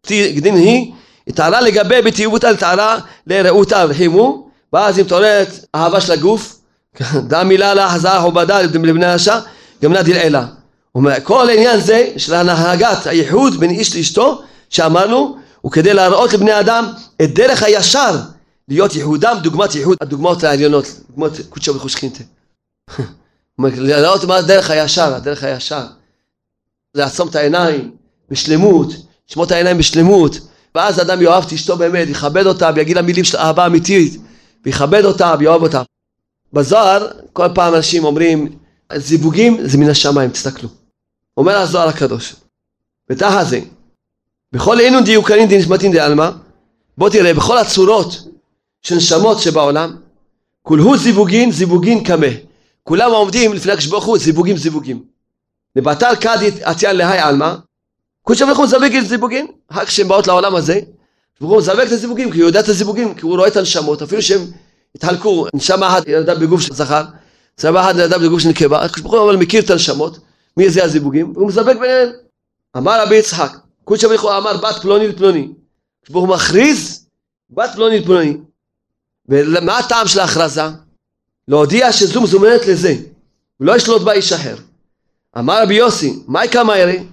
דין 0.08 0.56
היא, 0.56 0.92
התעלה 1.28 1.62
לגבי 1.62 2.02
בתיעובותה 2.02 2.52
לתעלה 2.52 2.98
לרעותה 3.28 3.86
וחימו, 3.90 4.50
ואז 4.74 4.98
היא 4.98 5.06
מתעוררת 5.06 5.50
אהבה 5.76 6.02
של 6.02 6.12
הגוף, 6.12 6.60
דה 7.30 7.44
מילה 7.44 7.74
לה 7.74 7.90
חזרה 7.90 8.20
עובדה 8.20 8.62
לבני 8.62 9.06
האשה, 9.06 9.40
גם 9.84 9.94
נדיל 9.94 10.18
אלה. 10.18 10.46
כל 11.24 11.50
העניין 11.50 11.80
זה 11.80 12.08
של 12.18 12.34
הנהגת 12.34 13.08
הייחוד 13.08 13.60
בין 13.60 13.70
איש 13.70 13.96
לאשתו, 13.96 14.42
שאמרנו, 14.70 15.38
הוא 15.62 15.72
כדי 15.72 15.94
להראות 15.94 16.34
לבני 16.34 16.60
אדם 16.60 16.86
את 17.22 17.34
דרך 17.34 17.64
הישר 17.64 18.16
להיות 18.70 18.96
ייחודם 18.96 19.38
דוגמת 19.44 19.76
ייחוד 19.76 19.98
הדוגמאות 20.02 20.44
העליונות, 20.44 20.86
דוגמאות 21.10 21.34
קודשא 21.50 21.72
וחושכינתה. 21.72 22.24
להראות 23.60 24.24
מה 24.24 24.36
הדרך 24.36 24.70
הישר, 24.70 25.16
הדרך 25.16 25.44
הישר. 25.44 25.86
לעצום 26.96 27.30
את 27.30 27.36
העיניים 27.36 27.92
בשלמות, 28.30 28.88
לשמור 29.30 29.46
את 29.46 29.52
העיניים 29.52 29.78
בשלמות, 29.78 30.40
ואז 30.76 31.02
אדם 31.02 31.22
יאהב 31.22 31.44
את 31.44 31.54
אשתו 31.54 31.78
באמת, 31.78 32.08
יכבד 32.08 32.46
אותה 32.46 32.72
ויגיד 32.76 32.96
לה 32.96 33.02
מילים 33.02 33.24
של 33.24 33.38
אהבה 33.38 33.66
אמיתית, 33.66 34.22
ויכבד 34.66 35.06
אותה 35.06 35.36
ויאהב 35.40 35.62
אותה. 35.62 35.82
בזוהר, 36.54 37.08
כל 37.34 37.48
פעם 37.56 37.76
אנשים 37.76 38.04
אומרים, 38.04 38.58
זיווגים 38.96 39.58
זה 39.68 39.78
מן 39.78 39.90
השמיים, 39.90 40.30
תסתכלו. 40.30 40.70
אומר 41.38 41.56
הזוהר 41.56 41.88
הקדוש, 41.88 42.36
ותחת 43.10 43.48
זה, 43.48 43.60
בכל 44.54 44.80
אינון 44.80 45.04
דיוקנים 45.04 45.50
דנשמתין 45.50 45.92
דעלמא, 45.92 46.30
בוא 46.98 47.10
תראה, 47.10 47.34
בכל 47.34 47.58
הצורות 47.58 48.29
של 48.82 48.96
נשמות 48.96 49.40
שבעולם, 49.40 49.96
כולהו 50.62 50.98
זיווגין, 50.98 51.52
זיווגין 51.52 52.04
קמה. 52.04 52.28
כולם 52.84 53.12
עומדים 53.12 53.54
לפני 53.54 53.72
הקדוש 53.72 53.88
ברוך 53.88 54.06
הוא 54.06 54.18
זיווגים 54.18 54.58
זיווגים. 54.58 55.04
לבטל 55.76 56.16
קדית 56.16 56.62
עטיין 56.62 56.96
להי 56.96 57.20
עלמא, 57.20 57.56
קודש 58.22 58.42
ברוך 58.42 58.58
הוא 58.58 58.66
מזווג 58.66 58.96
את 58.96 59.04
הזיווגים, 59.04 59.48
רק 59.72 59.88
כשהם 59.88 60.08
באות 60.08 60.28
לעולם 60.28 60.56
הזה, 60.56 60.80
ברוך 61.42 61.66
הוא 61.66 61.74
את 61.84 61.92
הזיווגים, 61.92 62.32
כי 62.32 62.40
הוא 62.40 62.48
יודע 62.48 62.60
את 62.60 62.70
הזיווגים, 62.70 63.16
כי 63.16 63.22
הוא 63.22 63.38
רואה 63.38 63.48
את 63.48 63.58
הנשמות, 63.58 64.02
אפילו 64.02 64.22
שהם 64.22 64.42
התחלקו, 64.96 65.46
נשמה 65.54 65.88
אחת 65.88 66.08
ילדה 66.08 66.36
בגוף 66.36 66.62
של 66.62 66.74
זכר, 66.74 67.04
נשמה 67.60 67.82
אחת 67.82 67.96
ילדה 67.96 68.18
בגוף 68.18 68.42
של 68.42 68.50
נקבה, 68.50 68.86
הקדוש 68.86 69.02
ברוך 69.02 69.14
הוא 69.14 69.34
מכיר 69.34 69.62
את 69.62 69.70
הנשמות, 69.70 70.20
מי 70.58 70.70
זה 70.70 70.84
הזיווגים, 70.84 71.32
והוא 71.36 71.48
מזווג 71.48 71.78
ביניהם. 71.78 72.10
אמר 72.78 73.04
רבי 73.04 73.16
יצחק, 73.16 73.58
קודש 73.84 74.06
ברוך 74.06 74.22
הוא 74.22 74.32
אמר 74.38 74.58
בת 74.58 74.76
פלוני 74.82 75.08
לפלוני, 75.08 75.48
הקדוש 76.02 76.14
ברוך 76.14 76.26
הוא 76.26 76.36
מכריז 76.36 77.06
בת 77.50 77.70
פלוני 77.74 78.00
לפלוני, 78.00 78.38
ומה 79.30 79.78
הטעם 79.78 80.08
של 80.08 80.20
ההכרזה? 80.20 80.62
להודיע 81.48 81.92
שזו 81.92 82.22
מזומנת 82.22 82.66
לזה, 82.68 82.96
ולא 83.60 83.76
ישלוט 83.76 84.02
בה 84.02 84.12
איש 84.12 84.34
אחר. 84.34 84.56
אמר 85.38 85.64
רבי 85.64 85.74
יוסי, 85.74 86.20
מה 86.28 86.46
יקרא 86.46 86.64
מהרי? 86.64 87.04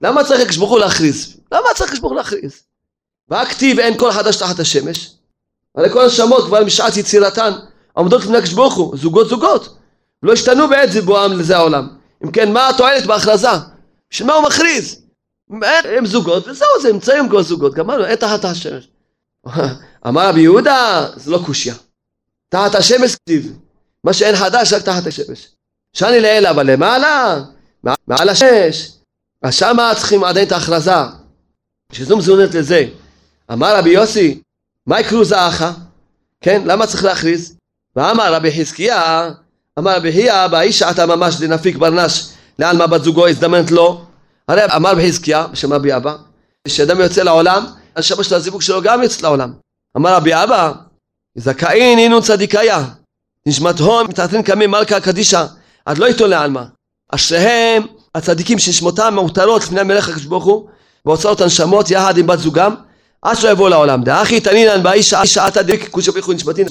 למה 0.00 0.24
צריך 0.24 0.40
הקדוש 0.40 0.56
ברוך 0.56 0.70
הוא 0.70 0.78
להכריז? 0.78 1.36
למה 1.52 1.66
צריך 1.74 1.90
הקדוש 1.90 2.00
ברוך 2.00 2.12
הוא 2.12 2.18
להכריז? 2.18 2.62
והכתיב 3.28 3.78
אין 3.78 3.98
כל 3.98 4.12
חדש 4.12 4.36
תחת 4.36 4.60
השמש? 4.60 5.10
הרי 5.76 5.90
כל 5.90 6.02
הנשמות 6.02 6.44
כבר 6.44 6.64
משעת 6.64 6.96
יצירתן 6.96 7.52
עומדות 7.92 8.22
לפני 8.22 8.36
הקדוש 8.38 8.52
ברוך 8.52 8.74
הוא, 8.74 8.96
זוגות 8.96 9.28
זוגות, 9.28 9.76
ולא 10.22 10.32
השתנו 10.32 10.68
בעת 10.68 10.92
זיבואם 10.92 11.32
לזה 11.32 11.56
העולם. 11.56 11.88
אם 12.24 12.30
כן, 12.30 12.52
מה 12.52 12.68
התועלת 12.68 13.06
בהכרזה? 13.06 13.48
בשביל 14.10 14.28
מה 14.28 14.34
הוא 14.34 14.44
מכריז? 14.44 15.02
הם 15.84 16.06
זוגות, 16.06 16.48
וזהו, 16.48 16.68
זה 16.82 16.92
נמצאים 16.92 17.28
כבר 17.28 17.42
זוגות, 17.42 17.74
גמרנו, 17.74 18.04
אין 18.04 18.16
תחת 18.16 18.44
השמש. 18.44 18.88
אמר 20.08 20.28
רבי 20.28 20.40
יהודה, 20.40 21.06
זה 21.16 21.30
לא 21.30 21.40
קושייה. 21.46 21.74
תחת 22.48 22.74
השמש 22.74 23.14
כתיב, 23.14 23.58
מה 24.04 24.12
שאין 24.12 24.36
חדש 24.36 24.72
רק 24.72 24.82
תחת 24.82 25.06
השמש. 25.06 25.48
שאני 25.92 26.20
לאלה, 26.20 26.50
אבל 26.50 26.70
למעלה, 26.70 27.40
מעל 27.84 28.28
השמש, 28.28 28.92
אז 29.42 29.54
שמה 29.54 29.92
צריכים 29.96 30.24
עדיין 30.24 30.46
את 30.46 30.52
ההכרזה, 30.52 30.92
שזו 31.92 32.16
מזונת 32.16 32.54
לזה. 32.54 32.84
אמר 33.52 33.76
רבי 33.78 33.90
יוסי, 33.90 34.40
מה 34.86 35.00
יקרו 35.00 35.24
זעך? 35.24 35.64
כן, 36.40 36.62
למה 36.64 36.86
צריך 36.86 37.04
להכריז? 37.04 37.56
ואמר 37.96 38.34
רבי 38.34 38.60
חזקיה, 38.60 39.30
אמר 39.78 39.96
רבי 39.96 40.12
חייא, 40.12 40.46
באיש 40.46 40.78
שעתה 40.78 41.06
ממש 41.06 41.36
דנפיק 41.40 41.76
ברנש, 41.76 42.28
לעלמא 42.58 42.86
בת 42.86 43.04
זוגו 43.04 43.28
הזדמנת 43.28 43.70
לו. 43.70 44.04
הרי 44.48 44.62
אמר 44.76 44.90
רבי 44.90 45.08
חזקיה, 45.08 45.46
בשם 45.46 45.72
רבי 45.72 45.96
אבא, 45.96 46.16
כשאדם 46.64 47.00
יוצא 47.00 47.22
לעולם, 47.22 47.66
הנשמה 47.98 48.24
של 48.24 48.34
הזיווג 48.34 48.62
שלו 48.62 48.82
גם 48.82 49.02
יוצא 49.02 49.22
לעולם. 49.22 49.52
אמר 49.96 50.14
רבי 50.14 50.34
אבא, 50.34 50.72
זכאין 51.34 51.98
אינו 51.98 52.22
צדיקיה, 52.22 52.84
נשמת 53.46 53.78
הון 53.78 54.06
מתעתן 54.06 54.42
קמי 54.42 54.66
מלכה 54.66 55.00
קדישה, 55.00 55.46
עד 55.84 55.98
לא 55.98 56.06
יתון 56.06 56.30
לעלמא. 56.30 56.62
אשריהם 57.10 57.82
הצדיקים 58.14 58.58
ששמותם 58.58 59.14
מאותרות 59.14 59.62
לפני 59.62 59.80
המלך 59.80 60.08
הקדוש 60.08 60.24
ברוך 60.24 60.44
הוא, 60.44 60.68
והוצאות 61.06 61.40
הנשמות 61.40 61.90
יחד 61.90 62.18
עם 62.18 62.26
בת 62.26 62.38
זוגם, 62.38 62.74
עד 63.22 63.36
שלא 63.36 63.50
יבואו 63.50 63.68
לעולם. 63.68 64.02
דאחי 64.02 64.40
תנינן 64.40 64.82
באיש 64.82 65.14
שעתה 65.24 65.62
דק 65.62 65.88
קודשא 65.88 66.12
בריחו 66.12 66.32
נשמתין, 66.32 66.66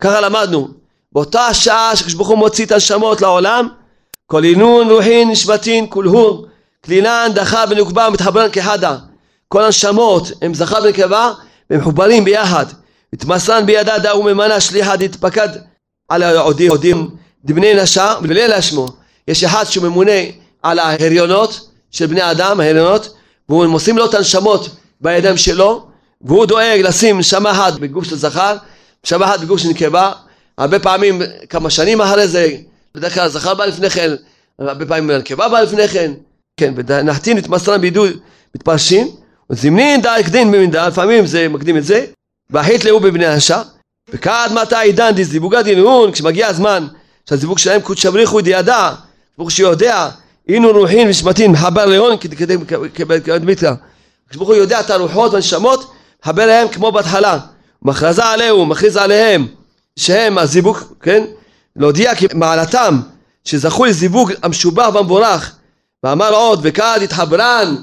ככה 0.00 0.20
למדנו. 0.20 0.68
באותה 1.12 1.46
השעה 1.46 1.96
שקדוש 1.96 2.14
ברוך 2.14 2.28
הוא 2.28 2.38
מוציא 2.38 2.66
את 2.66 2.72
הנשמות 2.72 3.20
לעולם, 3.20 3.68
כל 4.26 4.44
עינון 4.44 4.90
רוחין 4.90 5.30
נשמתין 5.30 5.86
כולהו, 5.88 6.44
קלינן 6.80 7.28
דחה 7.34 7.64
ונוקבה 7.70 8.08
ומתחברן 8.08 8.48
כחדה. 8.52 8.96
כל 9.48 9.64
הנשמות 9.64 10.32
הם 10.42 10.54
זכר 10.54 10.78
ונקבה 10.84 11.32
והם 11.70 11.80
מחוברים 11.80 12.24
ביחד. 12.24 12.66
התמסרן 13.12 13.66
בידה 13.66 13.98
דאו 13.98 14.22
ממנה 14.22 14.60
שליחה 14.60 14.96
דתפקד 14.96 15.48
על 16.08 16.22
העודים 16.22 17.08
דבני 17.44 17.74
נשה 17.74 18.14
וללילה 18.22 18.62
שמו. 18.62 18.88
יש 19.28 19.44
אחד 19.44 19.64
שהוא 19.64 19.84
ממונה 19.88 20.12
על 20.62 20.78
ההריונות 20.78 21.68
של 21.90 22.06
בני 22.06 22.30
אדם, 22.30 22.60
ההריונות, 22.60 23.14
והוא 23.48 23.66
מוסרים 23.66 23.98
לו 23.98 24.06
את 24.06 24.14
הנשמות 24.14 24.68
בידיים 25.00 25.36
שלו, 25.36 25.86
והוא 26.20 26.46
דואג 26.46 26.80
לשים 26.84 27.18
נשמה 27.18 27.50
אחת 27.50 27.72
בגוף 27.72 28.04
של 28.04 28.16
זכר, 28.16 28.56
נשמה 29.06 29.26
אחת 29.26 29.40
בגוף 29.40 29.60
של 29.60 29.68
נקבה, 29.68 30.12
הרבה 30.58 30.78
פעמים, 30.78 31.22
כמה 31.48 31.70
שנים 31.70 32.00
אחרי 32.00 32.28
זה, 32.28 32.56
בדרך 32.94 33.14
כלל 33.14 33.24
הזכר 33.24 33.54
בא 33.54 33.64
לפני 33.64 33.90
כן, 33.90 34.14
הרבה 34.58 34.86
פעמים 34.86 35.10
הנקבה 35.10 35.48
בא 35.48 35.60
לפני 35.60 35.88
כן, 35.88 36.12
כן, 36.56 36.74
ונחתין 36.76 37.38
את 37.38 37.48
מסרם 37.48 37.80
בידוי 37.80 38.12
מתפרשים, 38.54 39.08
וזמנין 39.50 40.00
דא 40.00 40.14
הקדין 40.14 40.52
במידה, 40.52 40.88
לפעמים 40.88 41.26
זה 41.26 41.48
מקדים 41.48 41.76
את 41.76 41.84
זה, 41.84 42.06
והחית 42.50 42.84
לאו 42.84 43.00
בבני 43.00 43.26
השאר, 43.26 43.62
וכעד 44.08 44.52
מתי 44.52 44.76
עידן 44.76 45.10
דזיבוגה 45.16 45.62
דינון, 45.62 46.12
כשמגיע 46.12 46.46
הזמן 46.46 46.86
שהזיווג 47.28 47.58
שלהם 47.58 47.80
קודש 47.80 48.06
אבריחו 48.06 48.40
דידע, 48.40 48.90
ברוך 49.38 49.50
שיודע, 49.50 50.08
אינו 50.48 50.68
רוחין 50.68 51.08
ושמתין 51.08 51.52
מחבר 51.52 51.86
להון 51.86 52.16
כדי 52.94 53.36
דמיתרא. 53.40 53.74
כשברוך 54.30 54.48
הוא 54.48 54.56
יודע 54.56 54.80
את 54.80 54.90
הרוחות 54.90 55.32
והנשמות, 55.32 55.92
מחבר 56.22 56.46
להם 56.46 56.68
כמו 56.68 56.92
בהתחלה. 56.92 57.38
מכרזה 57.82 58.24
עליהם, 58.24 58.68
מכריז 58.68 58.96
עליהם, 58.96 59.46
שהם 59.96 60.38
הזיווג, 60.38 60.78
כן? 61.00 61.24
להודיע 61.76 62.14
כי 62.14 62.26
מעלתם, 62.34 63.00
שזכו 63.44 63.84
לזיווג 63.84 64.32
המשובח 64.42 64.88
והמבורך. 64.94 65.54
ואמר 66.04 66.34
עוד, 66.34 66.60
וכד 66.62 66.98
יתחברן, 67.02 67.76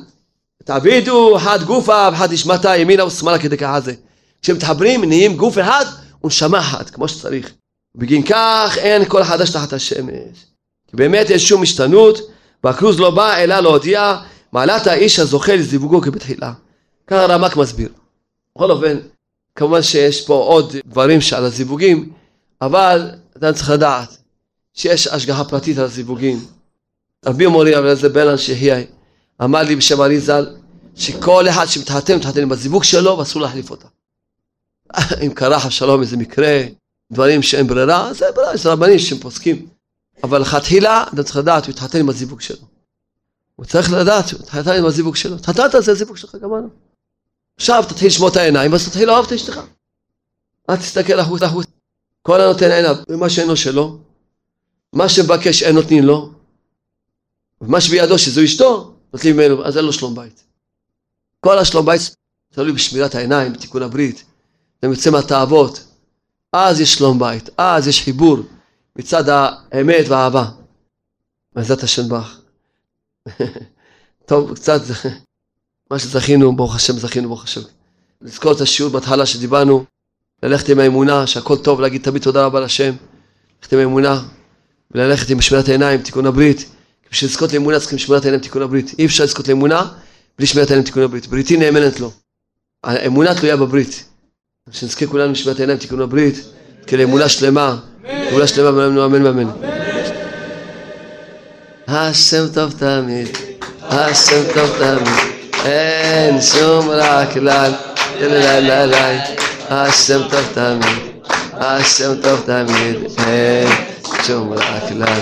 תעבידו 0.66 1.38
אחד 1.38 1.64
גופה 1.64 2.10
ואחד 2.12 2.34
נשמתה 2.34 2.78
ימינה 2.78 3.06
ושמאלה 3.06 3.40
כדי 3.40 3.58
ככה 3.58 3.82
זה. 3.82 3.94
כשהם 4.42 4.56
מתחברים 4.56 5.04
נהיים 5.04 5.38
גוף 5.38 5.58
אחד 5.58 5.86
ונשמה 6.24 6.60
אחת, 6.60 6.90
כמו 6.90 7.08
שצריך. 7.08 7.52
בגין 7.96 8.24
כך 8.24 8.78
אין 8.78 9.06
כל 9.06 9.24
חדש 9.24 9.50
תחת 9.50 9.74
השמש. 9.74 10.46
כי 10.88 10.98
באמת 10.98 11.32
אין 11.32 11.40
שום 11.40 11.64
השתנות, 11.64 12.20
והכרוז 12.64 13.00
לא 13.00 13.12
בא 13.12 13.38
אלא 13.38 13.60
להודיע 13.60 14.18
מעלת 14.52 14.88
האיש 14.88 15.20
הזוכה 15.20 15.56
לזיווגו 15.56 16.02
כבתחילה. 16.02 16.54
ככה 17.08 17.22
הרמק 17.24 17.56
מסביר. 17.56 17.90
בכל 18.56 18.72
אופן, 18.72 18.98
כמובן 19.56 19.82
שיש 19.82 20.26
פה 20.26 20.34
עוד 20.34 20.76
דברים 20.86 21.22
שעל 21.22 21.46
הזיווגים, 21.46 22.12
אבל 22.62 23.12
אתה 23.38 23.54
צריך 23.54 23.70
לדעת 23.70 24.18
שיש 24.74 25.08
השגחה 25.08 25.44
פרטית 25.44 25.78
על 25.78 25.86
הזיווגים. 25.86 26.46
רבי 27.26 27.48
מורי 27.48 27.74
רבי 27.74 27.84
אליעזר 27.84 28.10
בן 28.10 28.28
אנשי 28.28 28.70
אמר 29.44 29.62
לי 29.62 29.76
בשם 29.76 30.02
אריזל 30.02 30.56
שכל 30.96 31.50
אחד 31.50 31.66
שמתחתן, 31.66 32.16
מתחתן 32.18 32.42
עם 32.42 32.52
הזיווג 32.52 32.84
שלו 32.84 33.18
ואסור 33.18 33.42
להחליף 33.42 33.72
אותה. 33.72 33.88
אם 35.26 35.34
קרה 35.34 35.60
חס 35.60 35.72
שלום 35.72 36.02
איזה 36.02 36.18
מקרה, 36.18 36.64
דברים 37.12 37.42
שאין 37.42 37.68
ברירה, 37.68 38.14
זה 38.14 38.26
ברירה, 38.36 38.58
זה 38.58 38.72
רבנים 38.72 39.00
שהם 39.00 39.18
פוסקים. 39.18 39.68
אבל 40.24 40.42
לכתחילה, 40.42 41.04
אתה 41.14 41.24
צריך 41.24 41.38
לדעת, 41.38 41.66
הוא 41.66 41.74
התחתן 41.74 42.00
עם 42.00 42.10
הזיווג 42.10 42.42
שלו. 42.42 42.68
הוא 43.56 43.66
צריך 43.66 43.92
לדעת, 43.92 44.32
הוא 44.32 44.40
התחתן 44.40 44.72
עם 44.78 44.86
הזיווג 44.86 45.16
שלו. 45.16 45.36
התחתנת, 45.36 45.72
זה 45.84 45.92
הזיווג 45.92 46.18
שלך 46.18 46.36
גמרנו. 46.36 46.70
עכשיו 47.58 47.84
תתחיל 47.90 48.08
לשמור 48.08 48.30
את 48.30 48.36
העיניים, 48.36 48.72
ואז 48.72 48.88
תתחיל 48.88 49.08
לאהוב 49.08 49.26
את 49.26 49.32
אשתך. 49.32 49.60
אל 50.70 50.76
תסתכל 50.76 51.20
החוץ 51.20 51.42
לחוץ. 51.42 51.66
כל 52.22 52.42
הנותן 52.42 52.72
עיניו, 52.72 52.96
ומה 53.10 53.30
שאינו 53.30 53.56
שלו, 53.56 54.00
מה 54.94 55.10
שמבקש 55.10 55.64
אין 55.64 55.76
נותנים 55.76 56.04
לו, 56.04 56.32
ומה 57.62 57.82
שבידו 57.82 58.20
שזו 58.20 58.44
אשתו, 58.44 58.95
נותנים 59.16 59.38
ממנו, 59.38 59.66
אז 59.66 59.78
אין 59.78 59.86
לו 59.86 59.94
שלום 59.94 60.16
בית. 60.16 60.44
כל 61.40 61.58
השלום 61.58 61.86
בית 61.86 62.02
תלוי 62.54 62.72
בשמירת 62.72 63.16
העיניים, 63.16 63.54
בתיקון 63.54 63.84
הברית. 63.84 64.24
יוצא 64.84 65.10
מהתאוות. 65.10 65.84
אז 66.54 66.80
יש 66.80 66.94
שלום 66.94 67.20
בית, 67.20 67.50
אז 67.58 67.88
יש 67.88 68.02
חיבור 68.02 68.38
מצד 68.96 69.24
האמת 69.30 70.06
והאהבה. 70.08 70.46
בעזרת 71.54 71.84
השם 71.84 72.10
ברך. 72.10 72.40
טוב, 74.26 74.56
קצת, 74.56 74.82
מה 75.92 76.00
שזכינו, 76.00 76.56
ברוך 76.56 76.76
השם, 76.76 76.94
זכינו, 76.94 77.28
ברוך 77.28 77.44
השם. 77.44 77.62
לזכור 78.22 78.52
את 78.52 78.62
השיעור 78.62 78.92
בהתחלה 78.92 79.26
שדיברנו, 79.26 79.86
ללכת 80.44 80.70
עם 80.70 80.80
האמונה, 80.80 81.28
שהכל 81.28 81.58
טוב, 81.58 81.82
להגיד 81.82 82.04
תמיד 82.04 82.22
תודה 82.22 82.46
רבה 82.46 82.60
לשם, 82.60 82.96
ללכת 83.62 83.74
עם 83.74 83.80
האמונה, 83.80 84.24
וללכת 84.92 85.30
עם 85.30 85.42
שמירת 85.42 85.68
העיניים, 85.68 86.02
תיקון 86.02 86.26
הברית. 86.26 86.75
בשביל 87.16 87.30
לזכות 87.30 87.54
לאמונה 87.54 87.80
צריכים 87.80 88.00
שמירת 88.00 88.24
העיניים, 88.24 88.42
תיקון 88.42 88.62
הברית. 88.62 88.92
אי 89.00 89.06
אפשר 89.06 89.24
לזכות 89.24 89.48
לאמונה 89.48 89.86
בלי 90.38 90.48
שמירת 90.48 90.68
העיניים, 90.70 90.86
תיקון 90.86 91.04
הברית. 91.04 91.28
בריתי 91.28 91.58
נאמנת 91.58 92.00
לו. 92.00 92.12
האמונה 92.84 93.36
תלויה 93.36 93.58
בברית. 93.58 94.04
שנזכה 94.72 95.06
כולנו 95.06 95.32
לשמירת 95.32 95.60
העיניים, 95.60 95.80
תיקון 95.80 96.02
הברית, 96.02 96.36
כי 96.88 96.98
לאמונה 96.98 97.30
שלמה, 97.30 97.78
אמונה 98.30 98.48
שלמה, 98.48 98.86
אמן 99.06 99.26
ואמן. 99.26 99.50
השם 101.88 102.46
טוב 102.54 102.74
תמיד, 102.80 103.28
השם 103.82 104.44
טוב 104.54 104.70
תמיד, 104.80 105.08
אין 105.66 106.42
שום 106.42 106.90
רע 106.90 107.26
כלל, 107.34 107.74
השם 109.70 110.22
טוב 110.30 110.46
תמיד, 110.54 111.24
השם 111.54 112.22
טוב 112.22 112.44
תמיד, 112.46 112.98
אין 113.28 113.68
שום 114.24 114.54
רע 114.54 114.80
כלל. 114.90 115.22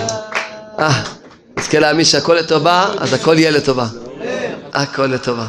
נזכה 1.58 1.78
להאמין 1.78 2.04
שהכל 2.04 2.34
לטובה, 2.34 2.86
אז 2.98 3.12
הכל 3.12 3.38
יהיה 3.38 3.50
לטובה. 3.50 3.86
הכל 4.72 5.06
לטובה. 5.06 5.46